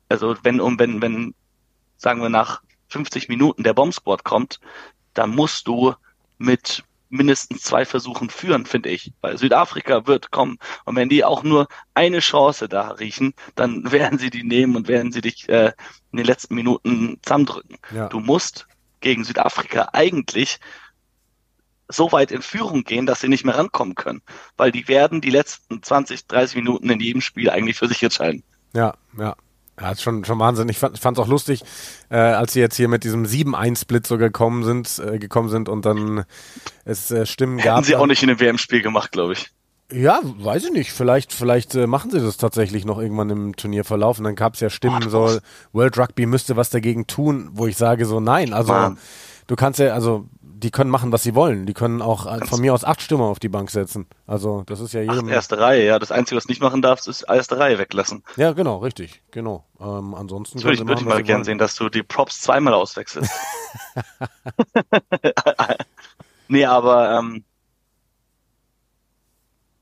Also 0.09 0.35
wenn, 0.43 0.59
um, 0.61 0.79
wenn, 0.79 1.01
wenn, 1.01 1.35
sagen 1.97 2.21
wir 2.21 2.29
nach 2.29 2.61
50 2.87 3.27
Minuten 3.27 3.63
der 3.63 3.73
Bomb 3.73 3.93
Squad 3.93 4.23
kommt, 4.23 4.59
dann 5.13 5.31
musst 5.31 5.67
du 5.67 5.93
mit 6.37 6.83
mindestens 7.09 7.61
zwei 7.61 7.85
Versuchen 7.85 8.29
führen, 8.29 8.65
finde 8.65 8.89
ich. 8.89 9.13
Weil 9.21 9.37
Südafrika 9.37 10.07
wird 10.07 10.31
kommen. 10.31 10.57
Und 10.85 10.95
wenn 10.95 11.09
die 11.09 11.23
auch 11.23 11.43
nur 11.43 11.67
eine 11.93 12.19
Chance 12.19 12.67
da 12.67 12.89
riechen, 12.89 13.33
dann 13.55 13.91
werden 13.91 14.19
sie 14.19 14.29
die 14.29 14.43
nehmen 14.43 14.75
und 14.75 14.87
werden 14.87 15.11
sie 15.11 15.21
dich 15.21 15.47
äh, 15.49 15.71
in 16.11 16.17
den 16.17 16.25
letzten 16.25 16.55
Minuten 16.55 17.19
zusammendrücken. 17.21 17.77
Ja. 17.93 18.07
Du 18.07 18.19
musst 18.19 18.67
gegen 18.99 19.23
Südafrika 19.23 19.89
eigentlich 19.93 20.59
so 21.89 22.11
weit 22.11 22.31
in 22.31 22.41
Führung 22.41 22.83
gehen, 22.83 23.05
dass 23.05 23.21
sie 23.21 23.29
nicht 23.29 23.45
mehr 23.45 23.57
rankommen 23.57 23.95
können. 23.95 24.21
Weil 24.57 24.71
die 24.71 24.87
werden 24.87 25.21
die 25.21 25.29
letzten 25.29 25.81
20, 25.81 26.27
30 26.27 26.57
Minuten 26.57 26.89
in 26.89 26.99
jedem 26.99 27.21
Spiel 27.21 27.49
eigentlich 27.49 27.77
für 27.77 27.87
sich 27.87 28.03
entscheiden. 28.03 28.43
Ja, 28.73 28.93
ja. 29.17 29.35
Ja, 29.79 29.91
ist 29.91 30.01
schon, 30.01 30.25
schon 30.25 30.39
Wahnsinn. 30.39 30.69
Ich 30.69 30.79
fand 30.79 30.97
es 30.97 31.19
auch 31.19 31.27
lustig, 31.27 31.63
äh, 32.09 32.17
als 32.17 32.53
sie 32.53 32.59
jetzt 32.59 32.75
hier 32.75 32.87
mit 32.87 33.03
diesem 33.03 33.25
7-1-Split 33.25 34.07
so 34.07 34.17
gekommen 34.17 34.63
sind, 34.63 34.99
äh, 34.99 35.19
gekommen 35.19 35.49
sind 35.49 35.69
und 35.69 35.85
dann 35.85 36.25
es 36.83 37.11
äh, 37.11 37.25
Stimmen 37.25 37.57
gab. 37.57 37.77
Hätten 37.77 37.85
sie 37.85 37.95
auch 37.95 38.07
nicht 38.07 38.23
in 38.23 38.29
dem 38.29 38.39
WM-Spiel 38.39 38.81
gemacht, 38.81 39.11
glaube 39.11 39.33
ich. 39.33 39.51
Ja, 39.91 40.19
weiß 40.23 40.65
ich 40.65 40.71
nicht. 40.71 40.91
Vielleicht, 40.91 41.31
vielleicht 41.31 41.75
äh, 41.75 41.87
machen 41.87 42.11
sie 42.11 42.19
das 42.19 42.37
tatsächlich 42.37 42.85
noch 42.85 42.99
irgendwann 42.99 43.29
im 43.29 43.55
Turnierverlauf. 43.55 44.17
Und 44.17 44.25
dann 44.25 44.35
gab 44.35 44.55
es 44.55 44.59
ja 44.59 44.69
Stimmen, 44.69 45.03
oh, 45.05 45.09
so 45.09 45.39
World 45.71 45.97
Rugby 45.97 46.25
müsste 46.25 46.57
was 46.57 46.69
dagegen 46.69 47.07
tun, 47.07 47.49
wo 47.53 47.67
ich 47.67 47.77
sage 47.77 48.05
so 48.05 48.19
nein. 48.19 48.53
Also 48.53 48.73
Mann. 48.73 48.97
du 49.45 49.55
kannst 49.55 49.79
ja, 49.79 49.93
also 49.93 50.27
die 50.59 50.71
können 50.71 50.89
machen, 50.89 51.11
was 51.11 51.23
sie 51.23 51.35
wollen. 51.35 51.65
Die 51.65 51.73
können 51.73 52.01
auch 52.01 52.25
äh, 52.25 52.45
von 52.45 52.59
mir 52.59 52.73
aus 52.73 52.83
acht 52.83 53.01
Stürmer 53.01 53.25
auf 53.25 53.39
die 53.39 53.49
Bank 53.49 53.69
setzen. 53.69 54.07
Also 54.25 54.63
das 54.65 54.79
ist 54.79 54.93
ja 54.93 55.01
jedem. 55.01 55.27
Ach, 55.27 55.31
erste 55.31 55.59
Reihe, 55.59 55.85
ja. 55.85 55.99
Das 55.99 56.11
Einzige, 56.11 56.37
was 56.37 56.45
du 56.45 56.51
nicht 56.51 56.61
machen 56.61 56.81
darfst, 56.81 57.07
ist 57.07 57.23
erste 57.23 57.59
Reihe 57.59 57.77
weglassen. 57.77 58.23
Ja, 58.37 58.53
genau, 58.53 58.77
richtig, 58.77 59.21
genau. 59.31 59.65
Ähm, 59.79 60.15
ansonsten. 60.15 60.63
Würde 60.63 60.75
ich, 60.75 60.87
würd 60.87 60.99
ich 60.99 61.05
mal 61.05 61.21
gern 61.21 61.43
sehen, 61.43 61.59
dass 61.59 61.75
du 61.75 61.89
die 61.89 62.03
Props 62.03 62.41
zweimal 62.41 62.73
auswechselst. 62.73 63.31
nee, 66.47 66.65
aber 66.65 67.19
ähm, 67.19 67.43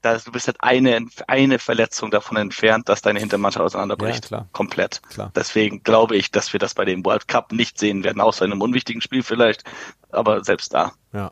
das, 0.05 0.23
du 0.23 0.31
bist 0.31 0.47
halt 0.47 0.57
eine, 0.61 1.05
eine 1.27 1.59
Verletzung 1.59 2.11
davon 2.11 2.37
entfernt, 2.37 2.87
dass 2.89 3.01
deine 3.01 3.19
Hintermannschaft 3.19 3.65
auseinanderbricht. 3.65 4.25
Ja, 4.25 4.27
klar. 4.27 4.49
Komplett. 4.51 5.01
Klar. 5.09 5.31
Deswegen 5.35 5.83
glaube 5.83 6.15
ich, 6.15 6.31
dass 6.31 6.53
wir 6.53 6.59
das 6.59 6.73
bei 6.73 6.85
dem 6.85 7.03
World 7.03 7.27
Cup 7.27 7.51
nicht 7.51 7.79
sehen 7.79 8.03
werden, 8.03 8.21
außer 8.21 8.45
in 8.45 8.51
einem 8.51 8.61
unwichtigen 8.61 9.01
Spiel 9.01 9.23
vielleicht. 9.23 9.63
Aber 10.11 10.43
selbst 10.43 10.73
da. 10.73 10.93
Ja. 11.11 11.31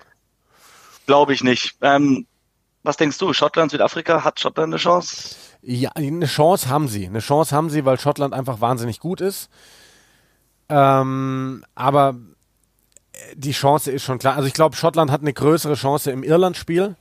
Glaube 1.05 1.33
ich 1.33 1.43
nicht. 1.43 1.75
Ähm, 1.81 2.25
was 2.81 2.97
denkst 2.97 3.17
du? 3.17 3.31
Schottland, 3.33 3.71
Südafrika, 3.71 4.23
hat 4.23 4.39
Schottland 4.39 4.73
eine 4.73 4.77
Chance? 4.77 5.35
Ja, 5.61 5.91
eine 5.95 6.25
Chance 6.25 6.67
haben 6.67 6.87
sie. 6.87 7.05
Eine 7.05 7.19
Chance 7.19 7.55
haben 7.55 7.69
sie, 7.69 7.85
weil 7.85 7.99
Schottland 7.99 8.33
einfach 8.33 8.59
wahnsinnig 8.59 8.99
gut 8.99 9.21
ist. 9.21 9.49
Ähm, 10.67 11.63
aber 11.75 12.15
die 13.35 13.51
Chance 13.51 13.91
ist 13.91 14.03
schon 14.03 14.19
klar. 14.19 14.35
Also 14.35 14.47
ich 14.47 14.53
glaube, 14.53 14.75
Schottland 14.75 15.11
hat 15.11 15.21
eine 15.21 15.33
größere 15.33 15.75
Chance 15.75 16.11
im 16.11 16.23
Irland-Spiel 16.23 16.95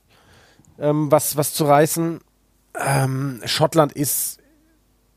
ähm, 0.79 1.11
was, 1.11 1.37
was 1.37 1.55
zu 1.55 1.65
reißen. 1.65 2.21
Ähm, 2.79 3.41
Schottland 3.45 3.93
ist 3.93 4.39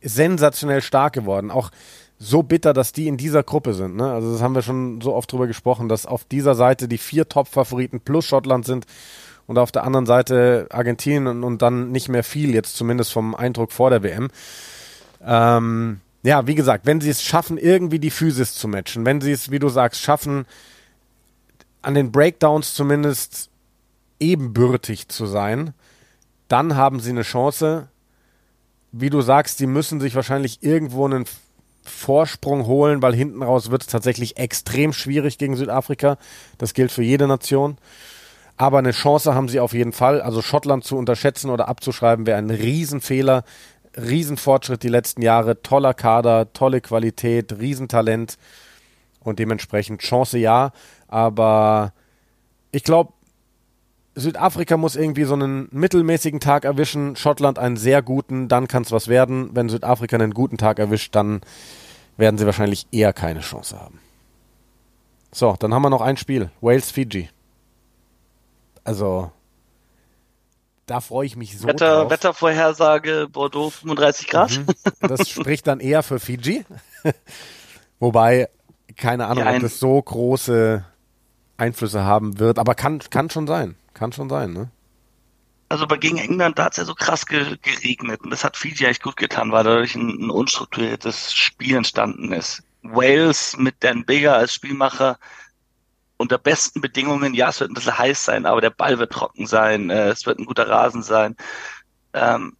sensationell 0.01 0.81
stark 0.81 1.13
geworden. 1.13 1.51
Auch 1.51 1.71
so 2.17 2.43
bitter, 2.43 2.73
dass 2.73 2.93
die 2.93 3.07
in 3.07 3.17
dieser 3.17 3.43
Gruppe 3.43 3.73
sind. 3.73 3.97
Ne? 3.97 4.11
Also 4.11 4.31
das 4.31 4.41
haben 4.41 4.55
wir 4.55 4.61
schon 4.61 5.01
so 5.01 5.13
oft 5.13 5.31
drüber 5.31 5.47
gesprochen, 5.47 5.89
dass 5.89 6.05
auf 6.05 6.23
dieser 6.23 6.55
Seite 6.55 6.87
die 6.87 6.97
vier 6.97 7.27
Top-Favoriten 7.27 7.99
plus 7.99 8.25
Schottland 8.25 8.65
sind 8.65 8.85
und 9.47 9.57
auf 9.57 9.71
der 9.71 9.83
anderen 9.83 10.05
Seite 10.05 10.67
Argentinien 10.71 11.27
und, 11.27 11.43
und, 11.43 11.61
dann 11.61 11.91
nicht 11.91 12.09
mehr 12.09 12.23
viel, 12.23 12.53
jetzt 12.53 12.75
zumindest 12.77 13.11
vom 13.11 13.35
Eindruck 13.35 13.71
vor 13.71 13.89
der 13.89 14.01
WM. 14.01 14.29
Ähm, 15.23 15.99
ja, 16.23 16.47
wie 16.47 16.55
gesagt, 16.55 16.85
wenn 16.85 17.01
sie 17.01 17.09
es 17.09 17.21
schaffen, 17.21 17.57
irgendwie 17.57 17.99
die 17.99 18.09
Physis 18.09 18.53
zu 18.53 18.67
matchen, 18.67 19.05
wenn 19.05 19.21
sie 19.21 19.31
es, 19.31 19.51
wie 19.51 19.59
du 19.59 19.69
sagst, 19.69 20.01
schaffen, 20.01 20.45
an 21.81 21.93
den 21.93 22.11
Breakdowns 22.11 22.73
zumindest 22.73 23.49
ebenbürtig 24.19 25.07
zu 25.07 25.25
sein, 25.25 25.73
dann 26.47 26.75
haben 26.75 26.99
sie 26.99 27.09
eine 27.11 27.23
Chance. 27.23 27.89
Wie 28.91 29.09
du 29.09 29.21
sagst, 29.21 29.59
die 29.59 29.67
müssen 29.67 29.99
sich 29.99 30.15
wahrscheinlich 30.15 30.63
irgendwo 30.63 31.05
einen 31.05 31.25
Vorsprung 31.83 32.65
holen, 32.65 33.01
weil 33.01 33.13
hinten 33.13 33.43
raus 33.43 33.71
wird 33.71 33.83
es 33.83 33.87
tatsächlich 33.87 34.37
extrem 34.37 34.93
schwierig 34.93 35.37
gegen 35.37 35.55
Südafrika. 35.55 36.17
Das 36.57 36.73
gilt 36.73 36.91
für 36.91 37.03
jede 37.03 37.27
Nation. 37.27 37.77
Aber 38.57 38.79
eine 38.79 38.91
Chance 38.91 39.35
haben 39.35 39.49
sie 39.49 39.59
auf 39.59 39.73
jeden 39.73 39.91
Fall. 39.91 40.21
Also 40.21 40.41
Schottland 40.41 40.83
zu 40.83 40.97
unterschätzen 40.97 41.49
oder 41.49 41.67
abzuschreiben 41.67 42.25
wäre 42.25 42.37
ein 42.37 42.49
Riesenfehler. 42.49 43.43
Riesenfortschritt 43.97 44.83
die 44.83 44.89
letzten 44.89 45.21
Jahre. 45.21 45.61
Toller 45.61 45.93
Kader, 45.93 46.51
tolle 46.53 46.81
Qualität, 46.81 47.57
Riesentalent. 47.59 48.37
Und 49.19 49.39
dementsprechend 49.39 50.01
Chance 50.01 50.37
ja. 50.37 50.71
Aber 51.07 51.93
ich 52.71 52.83
glaube, 52.83 53.13
Südafrika 54.15 54.77
muss 54.77 54.95
irgendwie 54.95 55.25
so 55.25 55.33
einen 55.33 55.67
mittelmäßigen 55.71 56.39
Tag 56.39 56.63
erwischen, 56.63 57.15
Schottland 57.17 57.59
einen 57.59 57.75
sehr 57.75 58.01
guten, 58.01 58.47
dann 58.47 58.67
kann 58.67 58.83
es 58.83 58.91
was 58.91 59.09
werden. 59.09 59.49
Wenn 59.53 59.67
Südafrika 59.67 60.15
einen 60.15 60.33
guten 60.33 60.57
Tag 60.57 60.79
erwischt, 60.79 61.13
dann 61.15 61.41
werden 62.17 62.37
sie 62.37 62.45
wahrscheinlich 62.45 62.87
eher 62.91 63.11
keine 63.11 63.41
Chance 63.41 63.79
haben. 63.79 63.99
So, 65.33 65.55
dann 65.59 65.73
haben 65.73 65.81
wir 65.81 65.89
noch 65.89 66.01
ein 66.01 66.15
Spiel. 66.15 66.49
Wales-Fiji. 66.61 67.29
Also, 68.85 69.31
da 70.85 71.01
freue 71.01 71.25
ich 71.25 71.35
mich 71.35 71.57
so 71.57 71.67
Wetter, 71.67 72.03
drauf. 72.03 72.11
Wettervorhersage 72.11 73.27
Bordeaux 73.29 73.69
35 73.69 74.27
Grad. 74.27 74.51
Mhm. 74.57 74.65
Das 75.01 75.29
spricht 75.29 75.67
dann 75.67 75.81
eher 75.81 76.03
für 76.03 76.19
Fiji. 76.19 76.63
Wobei, 77.99 78.49
keine 78.95 79.27
Ahnung, 79.27 79.45
ob 79.45 79.59
das 79.59 79.79
so 79.79 80.01
große 80.01 80.85
Einflüsse 81.57 82.03
haben 82.03 82.39
wird, 82.39 82.59
aber 82.59 82.75
kann, 82.75 82.99
kann 83.09 83.29
schon 83.29 83.47
sein. 83.47 83.75
Kann 83.95 84.11
schon 84.11 84.29
sein, 84.29 84.53
ne? 84.53 84.69
Also 85.69 85.87
bei 85.87 85.97
gegen 85.97 86.17
England, 86.17 86.59
da 86.59 86.65
hat 86.65 86.73
es 86.73 86.77
ja 86.77 86.85
so 86.85 86.93
krass 86.93 87.25
geregnet 87.25 88.21
und 88.21 88.29
das 88.29 88.43
hat 88.43 88.55
Fiji 88.55 88.85
eigentlich 88.85 89.01
gut 89.01 89.15
getan, 89.15 89.51
weil 89.51 89.63
dadurch 89.63 89.95
ein, 89.95 90.09
ein 90.09 90.29
unstrukturiertes 90.29 91.33
Spiel 91.33 91.77
entstanden 91.77 92.31
ist. 92.31 92.61
Wales 92.83 93.57
mit 93.57 93.75
Dan 93.79 94.05
Bigger 94.05 94.35
als 94.35 94.53
Spielmacher 94.53 95.17
unter 96.17 96.37
besten 96.37 96.81
Bedingungen, 96.81 97.33
ja, 97.33 97.49
es 97.49 97.59
wird 97.59 97.71
ein 97.71 97.73
bisschen 97.73 97.97
heiß 97.97 98.25
sein, 98.25 98.45
aber 98.45 98.61
der 98.61 98.69
Ball 98.69 98.99
wird 98.99 99.11
trocken 99.11 99.47
sein, 99.47 99.89
äh, 99.89 100.09
es 100.09 100.25
wird 100.25 100.39
ein 100.39 100.45
guter 100.45 100.69
Rasen 100.69 101.01
sein. 101.01 101.35
Ähm, 102.13 102.55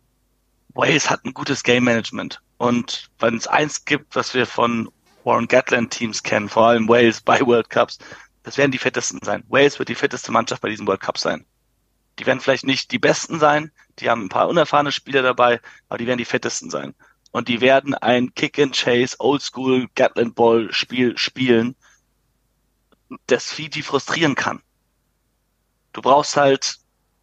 Wales 0.74 1.10
hat 1.10 1.24
ein 1.26 1.34
gutes 1.34 1.64
Game 1.64 1.84
Management 1.84 2.42
und 2.58 3.10
wenn 3.20 3.36
es 3.38 3.48
eins 3.48 3.86
gibt, 3.86 4.16
was 4.16 4.34
wir 4.34 4.48
von 4.48 4.90
Warren 5.26 5.48
Gatland 5.48 5.92
Teams 5.92 6.24
kennen, 6.24 6.50
vor 6.50 6.68
allem 6.68 6.88
Wales 6.88 7.22
bei 7.22 7.40
World 7.42 7.70
Cups, 7.70 8.00
das 8.46 8.60
werden 8.60 8.72
die 8.72 8.78
fittesten 8.78 9.20
sein. 9.24 9.44
Wales 9.48 9.80
wird 9.80 9.90
die 9.90 9.96
fitteste 9.96 10.32
Mannschaft 10.32 10.62
bei 10.62 10.70
diesem 10.70 10.86
World 10.86 11.02
Cup 11.02 11.18
sein. 11.18 11.46
Die 12.20 12.28
werden 12.28 12.40
vielleicht 12.40 12.64
nicht 12.64 12.92
die 12.92 13.00
besten 13.00 13.40
sein, 13.40 13.72
die 13.98 14.10
haben 14.10 14.24
ein 14.24 14.30
paar 14.30 14.48
unerfahrene 14.48 14.92
Spieler 14.92 15.24
dabei, 15.24 15.60
aber 15.90 15.98
die 15.98 16.06
werden 16.06 16.20
die 16.20 16.26
fittesten 16.26 16.70
sein. 16.70 16.94
Und 17.32 17.48
die 17.48 17.60
werden 17.60 17.96
ein 17.96 18.36
Kick-and-Chase, 18.36 19.16
Oldschool 19.20 19.88
Gatland 19.96 20.36
Ball 20.36 20.72
Spiel 20.72 21.18
spielen, 21.18 21.76
das 23.26 23.52
Fiji 23.52 23.82
frustrieren 23.82 24.36
kann. 24.36 24.62
Du 25.92 26.02
brauchst 26.04 26.38
halt 26.38 26.78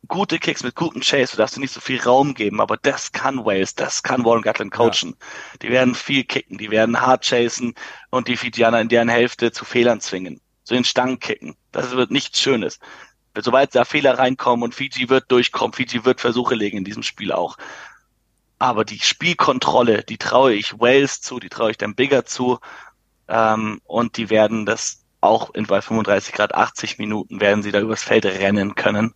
gute 0.09 0.41
Kicks 0.41 0.65
mit 0.65 0.75
gutem 0.75 1.03
Chase, 1.03 1.33
du 1.33 1.39
darfst 1.39 1.57
dir 1.57 1.61
nicht 1.61 1.73
so 1.73 1.81
viel 1.81 2.03
Raum 2.03 2.35
geben, 2.35 2.61
aber 2.61 2.77
das 2.77 3.13
kann 3.13 3.45
Wales, 3.45 3.77
das 3.77 4.03
kann 4.03 4.25
Warren 4.25 4.43
Gatland 4.43 4.73
coachen. 4.73 5.17
Ja. 5.21 5.59
Die 5.63 5.71
werden 5.71 5.95
viel 5.95 6.25
kicken, 6.25 6.59
die 6.59 6.73
werden 6.73 7.01
hart 7.01 7.25
chasen 7.25 7.77
und 8.11 8.27
die 8.27 8.37
Fijianer 8.37 8.81
in 8.81 8.89
deren 8.89 9.09
Hälfte 9.09 9.53
zu 9.53 9.65
Fehlern 9.65 10.01
zwingen 10.01 10.41
so 10.65 10.75
den 10.75 10.85
Stangen 10.85 11.19
kicken. 11.19 11.57
Das 11.73 11.91
wird 11.93 12.11
nichts 12.11 12.41
Schönes. 12.41 12.79
Sobald 13.37 13.75
da 13.75 13.85
Fehler 13.85 14.19
reinkommen 14.19 14.63
und 14.63 14.75
Fiji 14.75 15.09
wird 15.09 15.31
durchkommen, 15.31 15.73
Fiji 15.73 16.05
wird 16.05 16.21
Versuche 16.21 16.55
legen 16.55 16.79
in 16.79 16.85
diesem 16.85 17.03
Spiel 17.03 17.33
auch. 17.33 17.57
Aber 18.59 18.85
die 18.85 19.01
Spielkontrolle, 19.01 20.05
die 20.05 20.19
traue 20.19 20.55
ich 20.55 20.79
Wales 20.79 21.21
zu, 21.21 21.41
die 21.41 21.49
traue 21.49 21.71
ich 21.71 21.79
dem 21.79 21.95
Bigger 21.95 22.25
zu. 22.25 22.61
Ähm, 23.29 23.81
und 23.85 24.17
die 24.17 24.31
werden 24.31 24.67
das 24.67 25.03
auch 25.21 25.51
in 25.55 25.67
bei 25.67 25.81
35 25.81 26.35
Grad 26.35 26.55
80 26.55 26.99
Minuten 26.99 27.41
werden 27.41 27.63
sie 27.63 27.73
da 27.73 27.81
übers 27.81 28.03
Feld 28.03 28.27
rennen 28.27 28.75
können. 28.75 29.15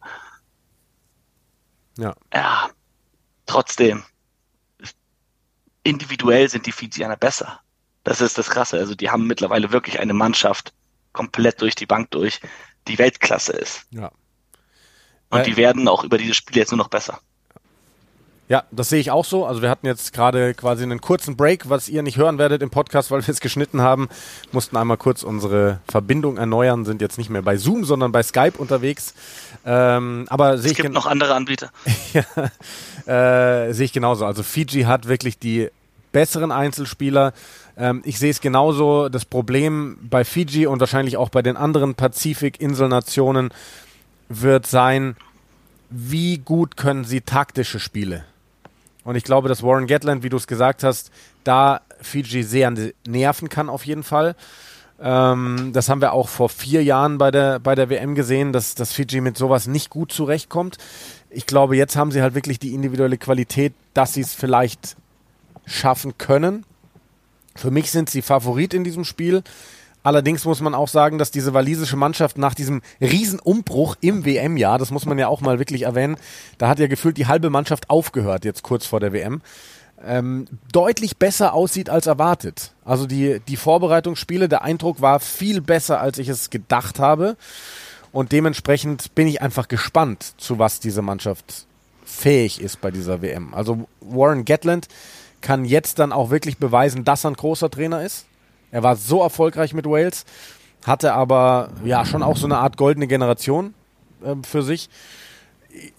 Ja. 1.98 2.14
Ja. 2.32 2.70
Trotzdem. 3.44 4.04
Individuell 5.82 6.48
sind 6.48 6.66
die 6.66 6.72
Fijianer 6.72 7.16
besser. 7.16 7.60
Das 8.02 8.20
ist 8.20 8.38
das 8.38 8.50
Krasse. 8.50 8.78
Also 8.78 8.94
die 8.94 9.10
haben 9.10 9.26
mittlerweile 9.26 9.72
wirklich 9.72 10.00
eine 10.00 10.14
Mannschaft, 10.14 10.72
komplett 11.16 11.60
durch 11.62 11.74
die 11.74 11.86
Bank 11.86 12.10
durch, 12.10 12.40
die 12.86 12.98
Weltklasse 12.98 13.52
ist. 13.52 13.86
Ja. 13.90 14.12
Und 15.30 15.40
äh, 15.40 15.42
die 15.42 15.56
werden 15.56 15.88
auch 15.88 16.04
über 16.04 16.18
diese 16.18 16.34
Spiele 16.34 16.60
jetzt 16.60 16.70
nur 16.70 16.78
noch 16.78 16.88
besser. 16.88 17.20
Ja, 18.48 18.62
das 18.70 18.90
sehe 18.90 19.00
ich 19.00 19.10
auch 19.10 19.24
so. 19.24 19.44
Also 19.44 19.60
wir 19.60 19.70
hatten 19.70 19.86
jetzt 19.86 20.12
gerade 20.12 20.54
quasi 20.54 20.84
einen 20.84 21.00
kurzen 21.00 21.36
Break, 21.36 21.68
was 21.68 21.88
ihr 21.88 22.04
nicht 22.04 22.16
hören 22.16 22.38
werdet 22.38 22.62
im 22.62 22.70
Podcast, 22.70 23.10
weil 23.10 23.26
wir 23.26 23.32
es 23.32 23.40
geschnitten 23.40 23.80
haben. 23.80 24.08
Mussten 24.52 24.76
einmal 24.76 24.98
kurz 24.98 25.24
unsere 25.24 25.80
Verbindung 25.88 26.36
erneuern, 26.36 26.84
sind 26.84 27.00
jetzt 27.00 27.18
nicht 27.18 27.28
mehr 27.28 27.42
bei 27.42 27.56
Zoom, 27.56 27.84
sondern 27.84 28.12
bei 28.12 28.22
Skype 28.22 28.56
unterwegs. 28.56 29.14
Ähm, 29.64 30.26
aber 30.28 30.58
sehe 30.58 30.70
ich 30.70 30.76
gibt 30.76 30.92
noch 30.92 31.06
andere 31.06 31.34
Anbieter. 31.34 31.72
ja, 33.06 33.66
äh, 33.66 33.72
sehe 33.72 33.86
ich 33.86 33.92
genauso. 33.92 34.24
Also 34.24 34.44
Fiji 34.44 34.82
hat 34.82 35.08
wirklich 35.08 35.40
die 35.40 35.70
besseren 36.16 36.50
Einzelspieler. 36.50 37.34
Ähm, 37.76 38.00
ich 38.06 38.18
sehe 38.18 38.30
es 38.30 38.40
genauso. 38.40 39.10
Das 39.10 39.26
Problem 39.26 39.98
bei 40.00 40.24
Fiji 40.24 40.66
und 40.66 40.80
wahrscheinlich 40.80 41.18
auch 41.18 41.28
bei 41.28 41.42
den 41.42 41.58
anderen 41.58 41.94
Pazifik-Inselnationen 41.94 43.50
wird 44.30 44.66
sein, 44.66 45.16
wie 45.90 46.38
gut 46.38 46.78
können 46.78 47.04
sie 47.04 47.20
taktische 47.20 47.78
Spiele? 47.78 48.24
Und 49.04 49.16
ich 49.16 49.24
glaube, 49.24 49.50
dass 49.50 49.62
Warren 49.62 49.86
Gatland, 49.86 50.22
wie 50.22 50.30
du 50.30 50.38
es 50.38 50.46
gesagt 50.46 50.84
hast, 50.84 51.10
da 51.44 51.82
Fiji 52.00 52.42
sehr 52.44 52.72
nerven 53.06 53.50
kann 53.50 53.68
auf 53.68 53.84
jeden 53.84 54.02
Fall. 54.02 54.36
Ähm, 54.98 55.72
das 55.74 55.90
haben 55.90 56.00
wir 56.00 56.14
auch 56.14 56.28
vor 56.28 56.48
vier 56.48 56.82
Jahren 56.82 57.18
bei 57.18 57.30
der, 57.30 57.58
bei 57.58 57.74
der 57.74 57.90
WM 57.90 58.14
gesehen, 58.14 58.54
dass, 58.54 58.74
dass 58.74 58.94
Fiji 58.94 59.20
mit 59.20 59.36
sowas 59.36 59.66
nicht 59.66 59.90
gut 59.90 60.12
zurechtkommt. 60.12 60.78
Ich 61.28 61.44
glaube, 61.44 61.76
jetzt 61.76 61.94
haben 61.94 62.10
sie 62.10 62.22
halt 62.22 62.34
wirklich 62.34 62.58
die 62.58 62.72
individuelle 62.72 63.18
Qualität, 63.18 63.74
dass 63.92 64.14
sie 64.14 64.22
es 64.22 64.32
vielleicht 64.32 64.96
schaffen 65.66 66.16
können. 66.18 66.64
Für 67.54 67.70
mich 67.70 67.90
sind 67.90 68.10
sie 68.10 68.22
Favorit 68.22 68.74
in 68.74 68.84
diesem 68.84 69.04
Spiel. 69.04 69.42
Allerdings 70.02 70.44
muss 70.44 70.60
man 70.60 70.74
auch 70.74 70.86
sagen, 70.86 71.18
dass 71.18 71.32
diese 71.32 71.52
walisische 71.52 71.96
Mannschaft 71.96 72.38
nach 72.38 72.54
diesem 72.54 72.80
Riesenumbruch 73.00 73.96
im 74.00 74.24
WM-Jahr, 74.24 74.78
das 74.78 74.92
muss 74.92 75.04
man 75.04 75.18
ja 75.18 75.26
auch 75.26 75.40
mal 75.40 75.58
wirklich 75.58 75.82
erwähnen, 75.82 76.16
da 76.58 76.68
hat 76.68 76.78
ja 76.78 76.86
gefühlt 76.86 77.16
die 77.16 77.26
halbe 77.26 77.50
Mannschaft 77.50 77.90
aufgehört 77.90 78.44
jetzt 78.44 78.62
kurz 78.62 78.86
vor 78.86 79.00
der 79.00 79.12
WM, 79.12 79.42
ähm, 80.04 80.46
deutlich 80.70 81.16
besser 81.16 81.54
aussieht 81.54 81.90
als 81.90 82.06
erwartet. 82.06 82.72
Also 82.84 83.06
die, 83.06 83.40
die 83.48 83.56
Vorbereitungsspiele, 83.56 84.48
der 84.48 84.62
Eindruck 84.62 85.00
war 85.00 85.18
viel 85.18 85.60
besser, 85.60 86.00
als 86.00 86.18
ich 86.18 86.28
es 86.28 86.50
gedacht 86.50 87.00
habe. 87.00 87.36
Und 88.12 88.30
dementsprechend 88.30 89.14
bin 89.16 89.26
ich 89.26 89.42
einfach 89.42 89.66
gespannt, 89.66 90.34
zu 90.36 90.60
was 90.60 90.78
diese 90.78 91.02
Mannschaft 91.02 91.66
fähig 92.04 92.60
ist 92.60 92.80
bei 92.80 92.92
dieser 92.92 93.22
WM. 93.22 93.52
Also 93.54 93.88
Warren 94.00 94.44
Gatland 94.44 94.86
kann 95.46 95.64
jetzt 95.64 96.00
dann 96.00 96.10
auch 96.10 96.30
wirklich 96.30 96.58
beweisen, 96.58 97.04
dass 97.04 97.24
er 97.24 97.30
ein 97.30 97.34
großer 97.34 97.70
Trainer 97.70 98.02
ist. 98.02 98.26
Er 98.72 98.82
war 98.82 98.96
so 98.96 99.22
erfolgreich 99.22 99.74
mit 99.74 99.86
Wales, 99.86 100.24
hatte 100.84 101.12
aber 101.12 101.70
ja 101.84 102.04
schon 102.04 102.24
auch 102.24 102.36
so 102.36 102.46
eine 102.46 102.58
Art 102.58 102.76
goldene 102.76 103.06
Generation 103.06 103.72
äh, 104.24 104.34
für 104.44 104.64
sich. 104.64 104.90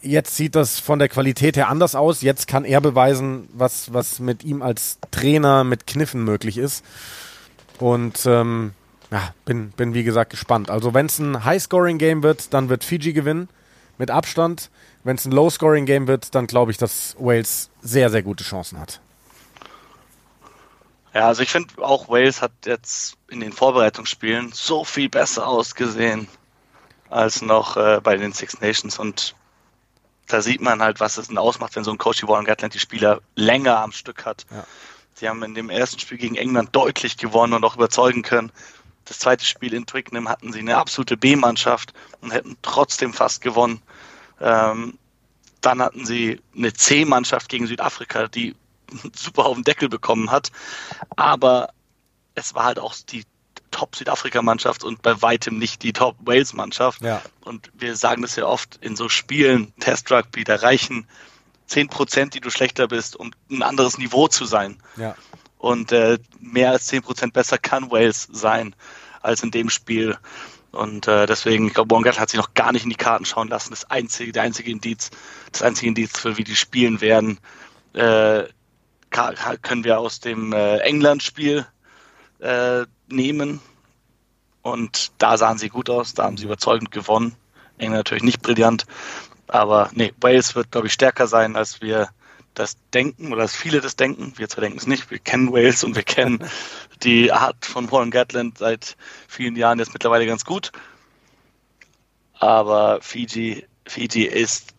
Jetzt 0.02 0.36
sieht 0.36 0.56
das 0.56 0.82
von 0.82 1.00
der 1.00 1.08
Qualität 1.08 1.56
her 1.56 1.70
anders 1.70 1.96
aus. 1.96 2.24
Jetzt 2.24 2.50
kann 2.50 2.66
er 2.66 2.82
beweisen, 2.82 3.48
was, 3.54 3.94
was 3.94 4.20
mit 4.20 4.44
ihm 4.44 4.62
als 4.62 4.98
Trainer 5.12 5.64
mit 5.64 5.88
Kniffen 5.88 6.26
möglich 6.26 6.58
ist. 6.58 6.84
Und 7.80 8.26
ähm, 8.26 8.74
ja, 9.12 9.34
bin, 9.46 9.70
bin 9.70 9.94
wie 9.94 10.04
gesagt 10.04 10.32
gespannt. 10.32 10.70
Also 10.70 10.94
wenn 10.94 11.06
es 11.06 11.20
ein 11.20 11.46
High-Scoring-Game 11.46 12.22
wird, 12.22 12.54
dann 12.54 12.68
wird 12.68 12.84
Fiji 12.84 13.14
gewinnen 13.14 13.48
mit 13.98 14.12
Abstand. 14.12 14.72
Wenn 15.06 15.16
es 15.16 15.24
ein 15.24 15.32
Low-Scoring-Game 15.32 16.08
wird, 16.08 16.36
dann 16.36 16.48
glaube 16.48 16.72
ich, 16.72 16.78
dass 16.78 17.16
Wales 17.18 17.70
sehr, 17.82 18.10
sehr 18.10 18.24
gute 18.24 18.44
Chancen 18.44 18.78
hat. 18.78 19.00
Ja, 21.18 21.30
also 21.30 21.42
ich 21.42 21.50
finde 21.50 21.84
auch 21.84 22.10
Wales 22.10 22.44
hat 22.44 22.52
jetzt 22.66 23.18
in 23.28 23.40
den 23.40 23.52
Vorbereitungsspielen 23.52 24.52
so 24.54 24.84
viel 24.84 25.10
besser 25.10 25.48
ausgesehen 25.48 26.28
als 27.10 27.42
noch 27.42 27.76
äh, 27.76 28.00
bei 28.04 28.18
den 28.18 28.34
Six 28.34 28.62
Nations 28.62 29.00
und 29.00 29.36
da 30.28 30.44
sieht 30.44 30.62
man 30.62 30.80
halt, 30.80 31.00
was 31.00 31.18
es 31.18 31.30
denn 31.30 31.40
ausmacht, 31.40 31.76
wenn 31.76 31.84
so 31.84 31.90
ein 31.90 31.98
Coach 31.98 32.22
wie 32.22 32.28
Warren 32.28 32.46
Gatland 32.46 32.76
die 32.76 32.80
Spieler 32.80 33.22
länger 33.36 33.80
am 33.80 33.94
Stück 33.94 34.26
hat. 34.26 34.46
Ja. 34.52 34.64
Sie 35.16 35.28
haben 35.28 35.42
in 35.42 35.56
dem 35.56 35.72
ersten 35.72 35.98
Spiel 35.98 36.20
gegen 36.20 36.36
England 36.36 36.76
deutlich 36.76 37.18
gewonnen 37.18 37.54
und 37.54 37.66
auch 37.66 37.78
überzeugen 37.78 38.22
können. 38.22 38.52
Das 39.06 39.18
zweite 39.18 39.44
Spiel 39.44 39.74
in 39.74 39.88
Twickenham 39.88 40.30
hatten 40.30 40.54
sie 40.54 40.60
eine 40.60 40.78
absolute 40.78 41.18
B-Mannschaft 41.18 41.94
und 42.22 42.30
hätten 42.30 42.58
trotzdem 42.62 43.12
fast 43.12 43.42
gewonnen. 43.42 43.82
Ähm, 44.40 45.00
dann 45.62 45.82
hatten 45.82 46.06
sie 46.06 46.40
eine 46.56 46.74
C-Mannschaft 46.74 47.50
gegen 47.50 47.66
Südafrika, 47.66 48.28
die 48.28 48.56
super 49.16 49.46
auf 49.46 49.56
den 49.56 49.64
Deckel 49.64 49.90
bekommen 49.90 50.32
hat. 50.32 50.52
Aber 51.16 51.70
es 52.36 52.56
war 52.56 52.66
halt 52.66 52.80
auch 52.80 52.96
die 53.10 53.24
Top-Südafrika-Mannschaft 53.72 54.84
und 54.84 55.02
bei 55.02 55.22
weitem 55.22 55.58
nicht 55.58 55.84
die 55.84 55.94
Top-Wales-Mannschaft. 55.94 57.02
Ja. 57.02 57.22
Und 57.42 57.72
wir 57.74 57.96
sagen 57.96 58.22
das 58.22 58.36
ja 58.36 58.46
oft 58.46 58.78
in 58.82 58.96
so 58.96 59.10
Spielen, 59.10 59.74
Test-Rugby, 59.80 60.44
da 60.44 60.56
reichen 60.56 61.08
10 61.68 61.90
Prozent, 61.90 62.34
die 62.34 62.40
du 62.40 62.50
schlechter 62.50 62.88
bist, 62.88 63.16
um 63.16 63.32
ein 63.52 63.62
anderes 63.62 63.98
Niveau 63.98 64.28
zu 64.28 64.46
sein. 64.46 64.78
Ja. 64.96 65.16
Und 65.58 65.92
äh, 65.92 66.18
mehr 66.40 66.72
als 66.72 66.88
10 66.88 67.02
Prozent 67.02 67.34
besser 67.34 67.58
kann 67.58 67.92
Wales 67.92 68.28
sein 68.32 68.76
als 69.22 69.44
in 69.44 69.52
dem 69.52 69.70
Spiel. 69.70 70.18
Und 70.72 71.08
äh, 71.08 71.26
deswegen, 71.26 71.68
ich 71.68 71.74
glaube, 71.74 71.88
Bongat 71.88 72.20
hat 72.20 72.30
sich 72.30 72.40
noch 72.40 72.54
gar 72.54 72.72
nicht 72.72 72.84
in 72.84 72.90
die 72.90 72.96
Karten 72.96 73.26
schauen 73.26 73.48
lassen. 73.48 73.72
Das 73.72 73.90
einzige, 73.90 74.32
der 74.32 74.44
einzige 74.44 74.72
Indiz, 74.72 75.10
das 75.52 75.62
einzige 75.62 75.88
Indiz 75.88 76.18
für 76.18 76.38
wie 76.38 76.44
die 76.44 76.56
spielen 76.56 77.02
werden, 77.02 77.40
äh, 77.94 78.44
können 79.62 79.84
wir 79.84 80.00
aus 80.00 80.20
dem 80.20 80.54
äh, 80.54 80.78
England-Spiel 80.78 81.66
äh, 82.40 82.86
nehmen. 83.08 83.60
Und 84.62 85.12
da 85.18 85.38
sahen 85.38 85.58
sie 85.58 85.70
gut 85.70 85.90
aus, 85.90 86.14
da 86.14 86.24
haben 86.24 86.38
sie 86.38 86.46
überzeugend 86.46 86.92
gewonnen. 86.92 87.36
England 87.78 88.00
natürlich 88.00 88.24
nicht 88.24 88.42
brillant. 88.42 88.86
Aber 89.48 89.90
nee, 89.94 90.14
Wales 90.20 90.56
wird, 90.56 90.72
glaube 90.72 90.88
ich, 90.88 90.94
stärker 90.94 91.28
sein, 91.28 91.56
als 91.56 91.82
wir 91.82 92.10
das 92.54 92.76
denken 92.94 93.32
oder 93.32 93.44
als 93.44 93.56
viele 93.56 93.82
das 93.82 93.96
denken. 93.96 94.34
Wir 94.36 94.50
zwar 94.50 94.62
denken 94.64 94.80
es 94.80 94.88
nicht, 94.88 95.10
wir 95.12 95.20
kennen 95.20 95.54
Wales 95.54 95.84
und 95.84 95.96
wir 95.96 96.04
kennen 96.04 96.40
die 97.04 97.32
Art 97.32 97.66
von 97.66 97.90
Warren 97.92 98.12
Gatland 98.12 98.58
seit 98.58 98.98
vielen 99.28 99.56
Jahren 99.56 99.80
jetzt 99.80 99.94
mittlerweile 99.94 100.26
ganz 100.26 100.44
gut. 100.44 100.72
Aber 102.34 103.00
Fiji, 103.02 103.66
Fiji 103.86 104.24
ist 104.24 104.74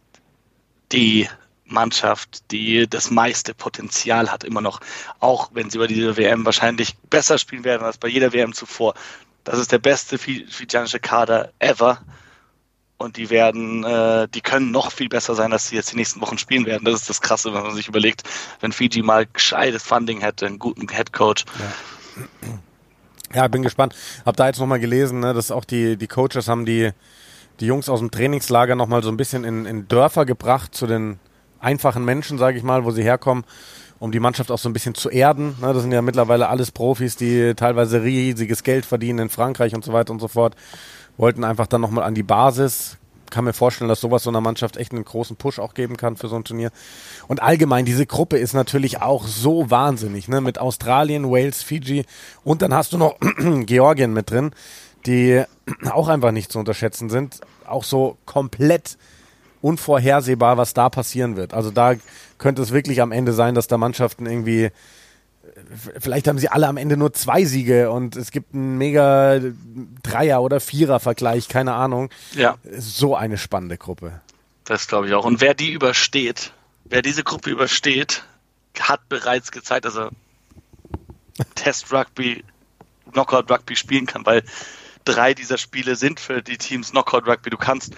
die 0.93 1.29
Mannschaft, 1.69 2.51
die 2.51 2.89
das 2.89 3.11
meiste 3.11 3.55
Potenzial 3.55 4.31
hat, 4.31 4.45
immer 4.45 4.61
noch, 4.61 4.81
auch 5.21 5.51
wenn 5.53 5.71
sie 5.71 5.79
über 5.79 5.87
diese 5.87 6.17
WM 6.17 6.45
wahrscheinlich 6.45 6.97
besser 7.11 7.39
spielen 7.39 7.65
werden 7.65 7.85
als 7.85 7.99
bei 7.99 8.09
jeder 8.09 8.33
WM 8.33 8.53
zuvor. 8.53 8.95
Das 9.45 9.59
ist 9.59 9.73
der 9.73 9.79
beste 9.79 10.19
fijianische 10.19 11.01
Kader 11.01 11.53
ever. 11.59 12.03
Und 12.99 13.17
die 13.17 13.31
werden, 13.31 13.85
äh, 13.85 14.27
die 14.29 14.41
können 14.41 14.73
noch 14.73 14.91
viel 14.91 15.09
besser 15.09 15.37
sein, 15.37 15.53
als 15.53 15.69
sie 15.69 15.77
jetzt 15.77 15.93
die 15.93 15.97
nächsten 15.97 16.21
Wochen 16.21 16.37
spielen 16.37 16.67
werden. 16.67 16.85
Das 16.85 17.01
ist 17.01 17.09
das 17.09 17.21
Krasse, 17.21 17.55
wenn 17.55 17.63
man 17.63 17.75
sich 17.75 17.87
überlegt, 17.87 18.25
wenn 18.61 18.73
Fiji 18.73 19.03
mal 19.03 19.25
gescheites 19.25 19.85
Funding 19.85 20.21
hätte, 20.21 20.47
einen 20.47 20.59
guten 20.59 20.89
Headcoach. 20.89 21.45
Ja. 23.33 23.43
ja, 23.43 23.49
bin 23.49 23.63
gespannt. 23.63 23.95
Hab 24.27 24.37
da 24.37 24.49
jetzt 24.49 24.59
nochmal 24.59 24.81
gelesen, 24.81 25.21
ne, 25.21 25.33
dass 25.33 25.53
auch 25.53 25.65
die, 25.65 25.97
die 25.97 26.09
Coaches 26.09 26.49
haben 26.49 26.67
die, 26.67 26.91
die 27.61 27.67
Jungs 27.67 27.89
aus 27.89 28.01
dem 28.01 28.11
Trainingslager 28.11 28.75
nochmal 28.75 29.05
so 29.05 29.11
ein 29.11 29.17
bisschen 29.17 29.45
in, 29.45 29.65
in 29.65 29.87
Dörfer 29.87 30.27
gebracht 30.27 30.75
zu 30.75 30.89
den 30.89 31.21
einfachen 31.61 32.05
Menschen, 32.05 32.39
sage 32.39 32.59
ich 32.59 32.63
mal, 32.63 32.85
wo 32.85 32.91
sie 32.91 33.03
herkommen, 33.03 33.45
um 33.99 34.13
die 34.13 34.21
Mannschaft 34.21 34.51
auch 34.51 34.59
so 34.59 34.69
ein 34.69 34.73
bisschen 34.73 34.95
zu 34.95 35.11
erden. 35.11 35.57
Ne, 35.61 35.73
das 35.73 35.83
sind 35.83 35.93
ja 35.93 36.03
mittlerweile 36.03 36.49
alles 36.49 36.71
Profis, 36.71 37.17
die 37.17 37.55
teilweise 37.55 38.03
riesiges 38.03 38.63
Geld 38.63 38.87
verdienen 38.87 39.19
in 39.19 39.29
Frankreich 39.29 39.75
und 39.75 39.85
so 39.85 39.93
weiter 39.93 40.13
und 40.13 40.21
so 40.21 40.29
fort. 40.29 40.55
Wollten 41.17 41.45
einfach 41.45 41.67
dann 41.67 41.81
nochmal 41.81 42.05
an 42.05 42.15
die 42.15 42.23
Basis. 42.23 42.97
Kann 43.31 43.45
mir 43.45 43.53
vorstellen, 43.53 43.89
dass 43.89 44.01
sowas 44.01 44.23
so 44.23 44.31
einer 44.31 44.41
Mannschaft 44.41 44.79
echt 44.79 44.93
einen 44.93 45.05
großen 45.05 45.37
Push 45.37 45.59
auch 45.59 45.75
geben 45.75 45.97
kann 45.97 46.17
für 46.17 46.29
so 46.29 46.37
ein 46.37 46.45
Turnier. 46.45 46.71
Und 47.27 47.43
allgemein, 47.43 47.85
diese 47.85 48.07
Gruppe 48.07 48.39
ist 48.39 48.55
natürlich 48.55 49.03
auch 49.03 49.27
so 49.27 49.71
wahnsinnig, 49.71 50.29
ne? 50.29 50.41
Mit 50.41 50.59
Australien, 50.59 51.31
Wales, 51.31 51.63
Fiji 51.63 52.07
und 52.43 52.63
dann 52.63 52.73
hast 52.73 52.95
du 52.95 52.99
noch 52.99 53.17
Georgien 53.67 54.15
mit 54.15 54.31
drin, 54.31 54.53
die 55.05 55.43
auch 55.91 56.09
einfach 56.09 56.31
nicht 56.31 56.51
zu 56.51 56.59
unterschätzen 56.59 57.11
sind. 57.11 57.41
Auch 57.67 57.85
so 57.85 58.17
komplett 58.25 58.97
unvorhersehbar, 59.61 60.57
was 60.57 60.75
da 60.75 60.89
passieren 60.89 61.37
wird. 61.37 61.55
Also 61.55 61.71
da 61.71 61.95
könnte 62.39 62.63
es 62.63 62.73
wirklich 62.73 63.03
am 63.03 63.13
Ende 63.13 63.33
sein, 63.33 63.55
dass 63.55 63.67
da 63.67 63.79
Mannschaften 63.79 64.27
irgendwie 64.27 64.71
vielleicht 65.99 66.29
haben 66.29 66.39
sie 66.39 66.49
alle 66.49 66.69
am 66.69 66.77
Ende 66.77 66.97
nur 66.97 67.13
zwei 67.13 67.45
Siege 67.45 67.91
und 67.91 68.17
es 68.17 68.31
gibt 68.31 68.55
einen 68.55 68.79
mega 68.79 69.41
Dreier- 70.03 70.43
oder 70.43 70.61
Vierer-Vergleich, 70.61 71.49
keine 71.49 71.75
Ahnung. 71.75 72.11
Ja. 72.35 72.57
So 72.79 73.17
eine 73.17 73.39
spannende 73.39 73.79
Gruppe. 73.79 74.21
Das 74.65 74.87
glaube 74.87 75.09
ich 75.09 75.15
auch. 75.15 75.25
Und 75.25 75.41
wer 75.41 75.55
die 75.55 75.73
übersteht, 75.73 76.53
wer 76.85 77.03
diese 77.03 77.25
Gruppe 77.25 77.51
übersteht, 77.51 78.25
hat 78.79 79.09
bereits 79.09 79.51
gezeigt, 79.51 79.85
dass 79.85 79.97
er 79.97 80.11
Test-Rugby, 81.55 82.45
Knockout-Rugby 83.13 83.77
spielen 83.77 84.07
kann, 84.07 84.27
weil 84.27 84.43
drei 85.05 85.35
dieser 85.35 85.59
Spiele 85.59 85.97
sind 85.97 86.21
für 86.21 86.43
die 86.43 86.59
Teams 86.59 86.91
Knockout-Rugby. 86.91 87.51
Du 87.51 87.57
kannst 87.57 87.95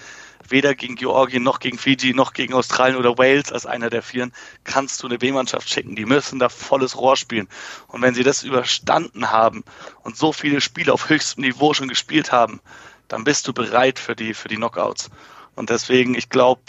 weder 0.49 0.75
gegen 0.75 0.95
Georgien 0.95 1.43
noch 1.43 1.59
gegen 1.59 1.77
Fiji 1.77 2.13
noch 2.13 2.33
gegen 2.33 2.53
Australien 2.53 2.97
oder 2.97 3.17
Wales 3.17 3.51
als 3.51 3.65
einer 3.65 3.89
der 3.89 4.01
Vieren 4.01 4.33
kannst 4.63 5.01
du 5.01 5.07
eine 5.07 5.17
B-Mannschaft 5.17 5.69
schicken. 5.69 5.95
Die 5.95 6.05
müssen 6.05 6.39
da 6.39 6.49
volles 6.49 6.97
Rohr 6.97 7.17
spielen. 7.17 7.47
Und 7.87 8.01
wenn 8.01 8.13
sie 8.13 8.23
das 8.23 8.43
überstanden 8.43 9.31
haben 9.31 9.63
und 10.03 10.17
so 10.17 10.33
viele 10.33 10.61
Spiele 10.61 10.93
auf 10.93 11.09
höchstem 11.09 11.43
Niveau 11.43 11.73
schon 11.73 11.87
gespielt 11.87 12.31
haben, 12.31 12.61
dann 13.07 13.23
bist 13.23 13.47
du 13.47 13.53
bereit 13.53 13.99
für 13.99 14.15
die, 14.15 14.33
für 14.33 14.47
die 14.47 14.55
Knockouts. 14.55 15.09
Und 15.55 15.69
deswegen, 15.69 16.15
ich 16.15 16.29
glaube, 16.29 16.61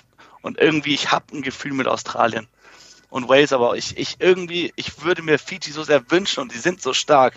und 0.43 0.59
irgendwie, 0.59 0.95
ich 0.95 1.13
habe 1.13 1.27
ein 1.33 1.43
Gefühl 1.43 1.73
mit 1.73 1.87
Australien 1.87 2.49
und 3.11 3.29
Wales, 3.29 3.53
aber 3.53 3.77
ich, 3.77 3.97
ich 3.97 4.17
irgendwie, 4.19 4.73
ich 4.75 5.03
würde 5.05 5.23
mir 5.23 5.39
Fiji 5.39 5.71
so 5.71 5.85
sehr 5.85 6.11
wünschen 6.11 6.41
und 6.41 6.53
die 6.53 6.59
sind 6.59 6.83
so 6.83 6.93
stark. 6.93 7.35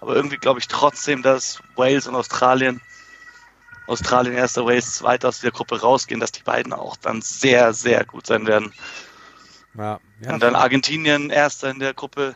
Aber 0.00 0.14
irgendwie 0.14 0.36
glaube 0.36 0.60
ich 0.60 0.68
trotzdem, 0.68 1.22
dass 1.22 1.60
Wales 1.76 2.06
und 2.06 2.14
Australien 2.14 2.80
Australien 3.88 4.34
erster, 4.34 4.66
Wales 4.66 4.94
zweiter 4.94 5.28
aus 5.28 5.40
der 5.40 5.50
Gruppe 5.50 5.80
rausgehen, 5.80 6.20
dass 6.20 6.32
die 6.32 6.42
beiden 6.42 6.72
auch 6.72 6.96
dann 6.96 7.22
sehr, 7.22 7.72
sehr 7.72 8.04
gut 8.04 8.26
sein 8.26 8.46
werden. 8.46 8.72
Ja, 9.76 10.00
ja, 10.20 10.32
und 10.34 10.42
dann 10.42 10.54
Argentinien 10.54 11.30
erster 11.30 11.70
in 11.70 11.78
der 11.78 11.94
Gruppe 11.94 12.34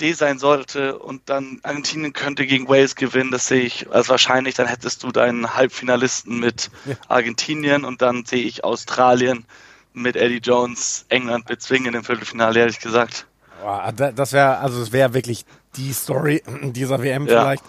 D 0.00 0.12
sein 0.12 0.38
sollte 0.38 0.98
und 0.98 1.22
dann 1.28 1.58
Argentinien 1.64 2.12
könnte 2.12 2.46
gegen 2.46 2.68
Wales 2.68 2.94
gewinnen, 2.94 3.32
das 3.32 3.48
sehe 3.48 3.62
ich 3.62 3.90
als 3.90 4.08
wahrscheinlich. 4.08 4.54
Dann 4.54 4.68
hättest 4.68 5.02
du 5.02 5.10
deinen 5.10 5.56
Halbfinalisten 5.56 6.38
mit 6.38 6.70
ja. 6.84 6.94
Argentinien 7.08 7.84
und 7.84 8.00
dann 8.00 8.24
sehe 8.24 8.44
ich 8.44 8.62
Australien 8.62 9.44
mit 9.92 10.14
Eddie 10.14 10.38
Jones, 10.38 11.04
England 11.08 11.46
bezwingen 11.46 11.94
im 11.94 12.04
Viertelfinale, 12.04 12.60
ehrlich 12.60 12.78
gesagt. 12.78 13.26
Boah, 13.60 13.92
das 13.92 14.32
wäre, 14.32 14.58
also 14.58 14.80
es 14.80 14.92
wäre 14.92 15.14
wirklich 15.14 15.44
die 15.76 15.92
Story 15.92 16.42
dieser 16.62 17.02
WM 17.02 17.26
vielleicht 17.26 17.64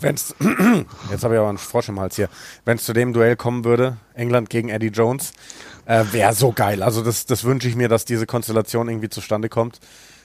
wenn 0.00 0.14
es, 0.14 0.34
jetzt 1.10 1.24
habe 1.24 1.34
ich 1.34 1.40
aber 1.40 1.48
einen 1.48 1.58
Frosch 1.58 1.88
im 1.88 2.00
Hals 2.00 2.16
hier, 2.16 2.28
wenn 2.64 2.76
es 2.76 2.84
zu 2.84 2.92
dem 2.92 3.12
Duell 3.12 3.36
kommen 3.36 3.64
würde, 3.64 3.96
England 4.14 4.50
gegen 4.50 4.68
Eddie 4.68 4.88
Jones, 4.88 5.32
äh, 5.86 6.04
wäre 6.12 6.32
so 6.34 6.52
geil. 6.52 6.82
Also 6.82 7.02
das, 7.02 7.26
das 7.26 7.44
wünsche 7.44 7.68
ich 7.68 7.76
mir, 7.76 7.88
dass 7.88 8.04
diese 8.04 8.26
Konstellation 8.26 8.88
irgendwie 8.88 9.08
zustande 9.08 9.48
kommt. 9.48 9.80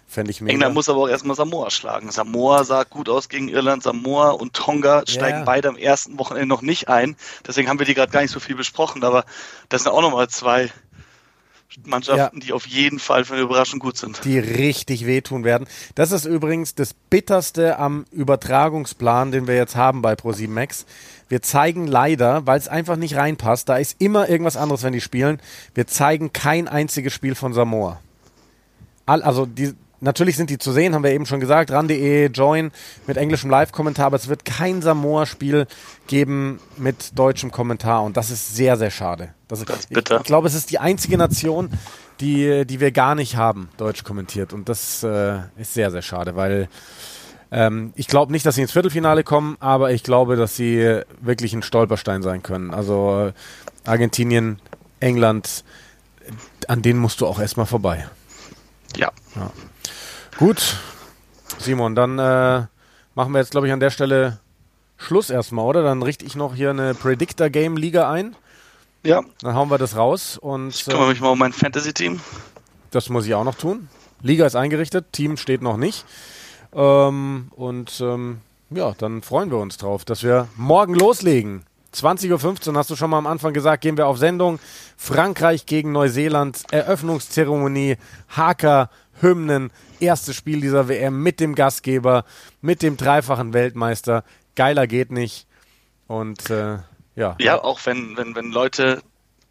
Fände 0.07 0.31
ich 0.31 0.41
mega. 0.41 0.53
England 0.53 0.73
muss 0.73 0.89
aber 0.89 0.99
auch 0.99 1.07
erstmal 1.07 1.37
Samoa 1.37 1.71
schlagen. 1.71 2.11
Samoa 2.11 2.65
sah 2.65 2.83
gut 2.83 3.07
aus 3.07 3.29
gegen 3.29 3.47
Irland. 3.47 3.83
Samoa 3.83 4.31
und 4.31 4.53
Tonga 4.53 5.03
steigen 5.07 5.37
yeah. 5.37 5.45
beide 5.45 5.69
am 5.69 5.77
ersten 5.77 6.19
Wochenende 6.19 6.47
noch 6.47 6.61
nicht 6.61 6.89
ein. 6.89 7.15
Deswegen 7.47 7.69
haben 7.69 7.79
wir 7.79 7.85
die 7.85 7.93
gerade 7.93 8.11
gar 8.11 8.21
nicht 8.21 8.31
so 8.31 8.41
viel 8.41 8.57
besprochen. 8.57 9.05
Aber 9.05 9.23
das 9.69 9.83
sind 9.83 9.91
auch 9.91 10.01
nochmal 10.01 10.27
zwei 10.27 10.69
Mannschaften, 11.85 12.39
ja. 12.39 12.45
die 12.45 12.53
auf 12.53 12.67
jeden 12.67 12.99
Fall 12.99 13.25
für 13.25 13.33
eine 13.33 13.43
Überraschung 13.43 13.79
gut 13.79 13.97
sind. 13.97 14.21
Die 14.25 14.39
richtig 14.39 15.05
wehtun 15.05 15.43
werden. 15.43 15.67
Das 15.95 16.11
ist 16.11 16.25
übrigens 16.25 16.75
das 16.75 16.93
Bitterste 16.93 17.79
am 17.79 18.05
Übertragungsplan, 18.11 19.31
den 19.31 19.47
wir 19.47 19.55
jetzt 19.55 19.75
haben 19.75 20.01
bei 20.01 20.13
Pro7 20.13 20.49
Max. 20.49 20.85
Wir 21.29 21.41
zeigen 21.41 21.87
leider, 21.87 22.45
weil 22.45 22.57
es 22.57 22.67
einfach 22.67 22.97
nicht 22.97 23.15
reinpasst, 23.15 23.69
da 23.69 23.77
ist 23.77 23.95
immer 23.99 24.27
irgendwas 24.27 24.57
anderes, 24.57 24.83
wenn 24.83 24.93
die 24.93 25.01
spielen. 25.01 25.41
Wir 25.73 25.87
zeigen 25.87 26.33
kein 26.33 26.67
einziges 26.67 27.13
Spiel 27.13 27.35
von 27.35 27.53
Samoa. 27.53 28.01
All, 29.05 29.23
also 29.23 29.45
die, 29.45 29.73
Natürlich 30.03 30.35
sind 30.35 30.49
die 30.49 30.57
zu 30.57 30.71
sehen, 30.71 30.95
haben 30.95 31.03
wir 31.03 31.11
eben 31.11 31.27
schon 31.27 31.39
gesagt. 31.39 31.69
RAN.de, 31.69 32.27
Join 32.27 32.71
mit 33.05 33.17
englischem 33.17 33.51
Live-Kommentar, 33.51 34.07
aber 34.07 34.17
es 34.17 34.27
wird 34.27 34.45
kein 34.45 34.81
Samoa-Spiel 34.81 35.67
geben 36.07 36.59
mit 36.77 37.17
deutschem 37.17 37.51
Kommentar 37.51 38.03
und 38.03 38.17
das 38.17 38.31
ist 38.31 38.55
sehr, 38.55 38.77
sehr 38.77 38.89
schade. 38.89 39.33
Das 39.47 39.59
ist, 39.59 39.69
das 39.69 39.87
bitter. 39.87 40.15
Ich, 40.15 40.21
ich 40.21 40.27
glaube, 40.27 40.47
es 40.47 40.55
ist 40.55 40.71
die 40.71 40.79
einzige 40.79 41.17
Nation, 41.17 41.69
die, 42.19 42.65
die 42.65 42.79
wir 42.79 42.91
gar 42.91 43.13
nicht 43.13 43.35
haben, 43.35 43.69
deutsch 43.77 44.03
kommentiert 44.03 44.53
und 44.53 44.69
das 44.69 45.03
äh, 45.03 45.39
ist 45.57 45.75
sehr, 45.75 45.91
sehr 45.91 46.01
schade, 46.01 46.35
weil 46.35 46.67
ähm, 47.51 47.93
ich 47.95 48.07
glaube 48.07 48.31
nicht, 48.31 48.45
dass 48.45 48.55
sie 48.55 48.61
ins 48.61 48.71
Viertelfinale 48.71 49.23
kommen, 49.23 49.55
aber 49.59 49.91
ich 49.91 50.01
glaube, 50.01 50.35
dass 50.35 50.55
sie 50.55 51.01
wirklich 51.19 51.53
ein 51.53 51.61
Stolperstein 51.61 52.23
sein 52.23 52.41
können. 52.41 52.73
Also 52.73 53.27
äh, 53.27 53.33
Argentinien, 53.87 54.59
England, 54.99 55.63
an 56.67 56.81
denen 56.81 56.99
musst 56.99 57.21
du 57.21 57.27
auch 57.27 57.39
erstmal 57.39 57.65
vorbei. 57.65 58.07
Ja. 58.95 59.11
ja. 59.35 59.51
Gut, 60.41 60.75
Simon, 61.59 61.93
dann 61.93 62.17
äh, 62.17 62.65
machen 63.13 63.31
wir 63.31 63.37
jetzt, 63.37 63.51
glaube 63.51 63.67
ich, 63.67 63.73
an 63.73 63.79
der 63.79 63.91
Stelle 63.91 64.39
Schluss 64.97 65.29
erstmal, 65.29 65.65
oder? 65.65 65.83
Dann 65.83 66.01
richte 66.01 66.25
ich 66.25 66.35
noch 66.35 66.55
hier 66.55 66.71
eine 66.71 66.95
Predictor 66.95 67.51
Game 67.51 67.77
Liga 67.77 68.09
ein. 68.09 68.35
Ja. 69.03 69.21
Dann 69.41 69.53
hauen 69.53 69.69
wir 69.69 69.77
das 69.77 69.95
raus 69.95 70.39
und. 70.39 70.69
Ich 70.69 70.85
kümmere 70.85 71.09
mich 71.09 71.21
mal 71.21 71.29
um 71.29 71.37
mein 71.37 71.53
Fantasy-Team. 71.53 72.19
Das 72.89 73.09
muss 73.09 73.27
ich 73.27 73.35
auch 73.35 73.43
noch 73.43 73.53
tun. 73.53 73.87
Liga 74.23 74.47
ist 74.47 74.55
eingerichtet, 74.55 75.11
Team 75.11 75.37
steht 75.37 75.61
noch 75.61 75.77
nicht. 75.77 76.05
Ähm, 76.73 77.51
und 77.55 78.01
ähm, 78.01 78.41
ja, 78.71 78.93
dann 78.97 79.21
freuen 79.21 79.51
wir 79.51 79.59
uns 79.59 79.77
drauf, 79.77 80.05
dass 80.05 80.23
wir 80.23 80.47
morgen 80.55 80.95
loslegen. 80.95 81.65
20.15 81.93 82.69
Uhr 82.69 82.77
hast 82.77 82.89
du 82.89 82.95
schon 82.95 83.11
mal 83.11 83.19
am 83.19 83.27
Anfang 83.27 83.53
gesagt, 83.53 83.83
gehen 83.83 83.97
wir 83.97 84.07
auf 84.07 84.17
Sendung. 84.17 84.57
Frankreich 84.97 85.67
gegen 85.67 85.91
Neuseeland, 85.91 86.63
Eröffnungszeremonie, 86.71 87.97
Haker, 88.29 88.89
Hymnen, 89.21 89.71
erstes 89.99 90.35
Spiel 90.35 90.61
dieser 90.61 90.87
WM 90.87 91.21
mit 91.21 91.39
dem 91.39 91.55
Gastgeber, 91.55 92.25
mit 92.61 92.81
dem 92.81 92.97
dreifachen 92.97 93.53
Weltmeister. 93.53 94.23
Geiler 94.55 94.87
geht 94.87 95.11
nicht. 95.11 95.47
Und 96.07 96.49
äh, 96.49 96.79
ja. 97.15 97.35
Ja, 97.39 97.63
auch 97.63 97.79
wenn, 97.85 98.17
wenn, 98.17 98.35
wenn 98.35 98.51
Leute, 98.51 99.01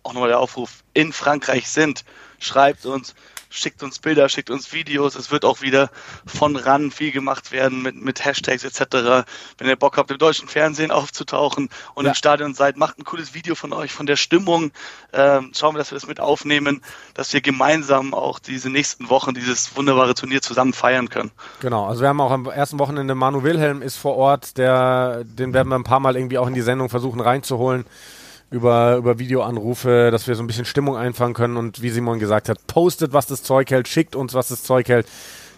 auch 0.02 0.12
nochmal 0.12 0.28
der 0.30 0.40
Aufruf, 0.40 0.82
in 0.94 1.12
Frankreich 1.12 1.68
sind, 1.68 2.04
schreibt 2.38 2.86
uns, 2.86 3.14
schickt 3.50 3.82
uns 3.82 3.98
Bilder, 3.98 4.28
schickt 4.28 4.48
uns 4.48 4.72
Videos. 4.72 5.16
Es 5.16 5.30
wird 5.30 5.44
auch 5.44 5.60
wieder 5.60 5.90
von 6.24 6.56
ran 6.56 6.90
viel 6.90 7.12
gemacht 7.12 7.52
werden 7.52 7.82
mit, 7.82 7.96
mit 7.96 8.24
Hashtags 8.24 8.64
etc. 8.64 9.26
Wenn 9.58 9.68
ihr 9.68 9.76
Bock 9.76 9.96
habt, 9.96 10.10
im 10.10 10.18
deutschen 10.18 10.48
Fernsehen 10.48 10.90
aufzutauchen 10.90 11.68
und 11.94 12.04
ja. 12.04 12.10
im 12.10 12.14
Stadion 12.14 12.54
seid, 12.54 12.76
macht 12.76 12.98
ein 12.98 13.04
cooles 13.04 13.34
Video 13.34 13.54
von 13.54 13.72
euch, 13.72 13.92
von 13.92 14.06
der 14.06 14.16
Stimmung. 14.16 14.70
Ähm, 15.12 15.50
schauen 15.54 15.74
wir, 15.74 15.78
dass 15.78 15.90
wir 15.90 15.96
das 15.96 16.06
mit 16.06 16.20
aufnehmen, 16.20 16.80
dass 17.14 17.32
wir 17.32 17.40
gemeinsam 17.40 18.14
auch 18.14 18.38
diese 18.38 18.70
nächsten 18.70 19.10
Wochen 19.10 19.34
dieses 19.34 19.76
wunderbare 19.76 20.14
Turnier 20.14 20.40
zusammen 20.40 20.72
feiern 20.72 21.08
können. 21.08 21.32
Genau, 21.60 21.86
also 21.86 22.02
wir 22.02 22.08
haben 22.08 22.20
auch 22.20 22.30
am 22.30 22.46
ersten 22.46 22.78
Wochenende 22.78 23.14
Manu 23.14 23.42
Wilhelm 23.42 23.82
ist 23.82 23.96
vor 23.96 24.16
Ort, 24.16 24.56
der, 24.56 25.24
den 25.24 25.52
werden 25.52 25.68
wir 25.68 25.76
ein 25.76 25.84
paar 25.84 26.00
Mal 26.00 26.16
irgendwie 26.16 26.38
auch 26.38 26.46
in 26.46 26.54
die 26.54 26.60
Sendung 26.60 26.88
versuchen 26.88 27.20
reinzuholen 27.20 27.84
über, 28.50 28.96
über 28.96 29.18
Videoanrufe, 29.18 30.10
dass 30.10 30.26
wir 30.26 30.34
so 30.34 30.42
ein 30.42 30.46
bisschen 30.46 30.64
Stimmung 30.64 30.96
einfangen 30.96 31.34
können 31.34 31.56
und 31.56 31.82
wie 31.82 31.90
Simon 31.90 32.18
gesagt 32.18 32.48
hat, 32.48 32.66
postet, 32.66 33.12
was 33.12 33.26
das 33.26 33.42
Zeug 33.42 33.70
hält, 33.70 33.88
schickt 33.88 34.16
uns, 34.16 34.34
was 34.34 34.48
das 34.48 34.62
Zeug 34.62 34.88
hält. 34.88 35.06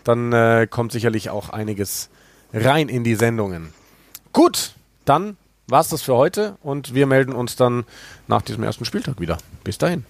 Dann 0.04 0.32
äh, 0.32 0.66
kommt 0.68 0.92
sicherlich 0.92 1.30
auch 1.30 1.48
einiges 1.50 2.10
rein 2.52 2.88
in 2.88 3.04
die 3.04 3.14
Sendungen. 3.14 3.72
Gut, 4.32 4.74
dann 5.04 5.36
war's 5.68 5.88
das 5.88 6.02
für 6.02 6.14
heute 6.14 6.56
und 6.62 6.94
wir 6.94 7.06
melden 7.06 7.32
uns 7.32 7.56
dann 7.56 7.84
nach 8.28 8.42
diesem 8.42 8.62
ersten 8.62 8.84
Spieltag 8.84 9.20
wieder. 9.20 9.38
Bis 9.64 9.78
dahin. 9.78 10.04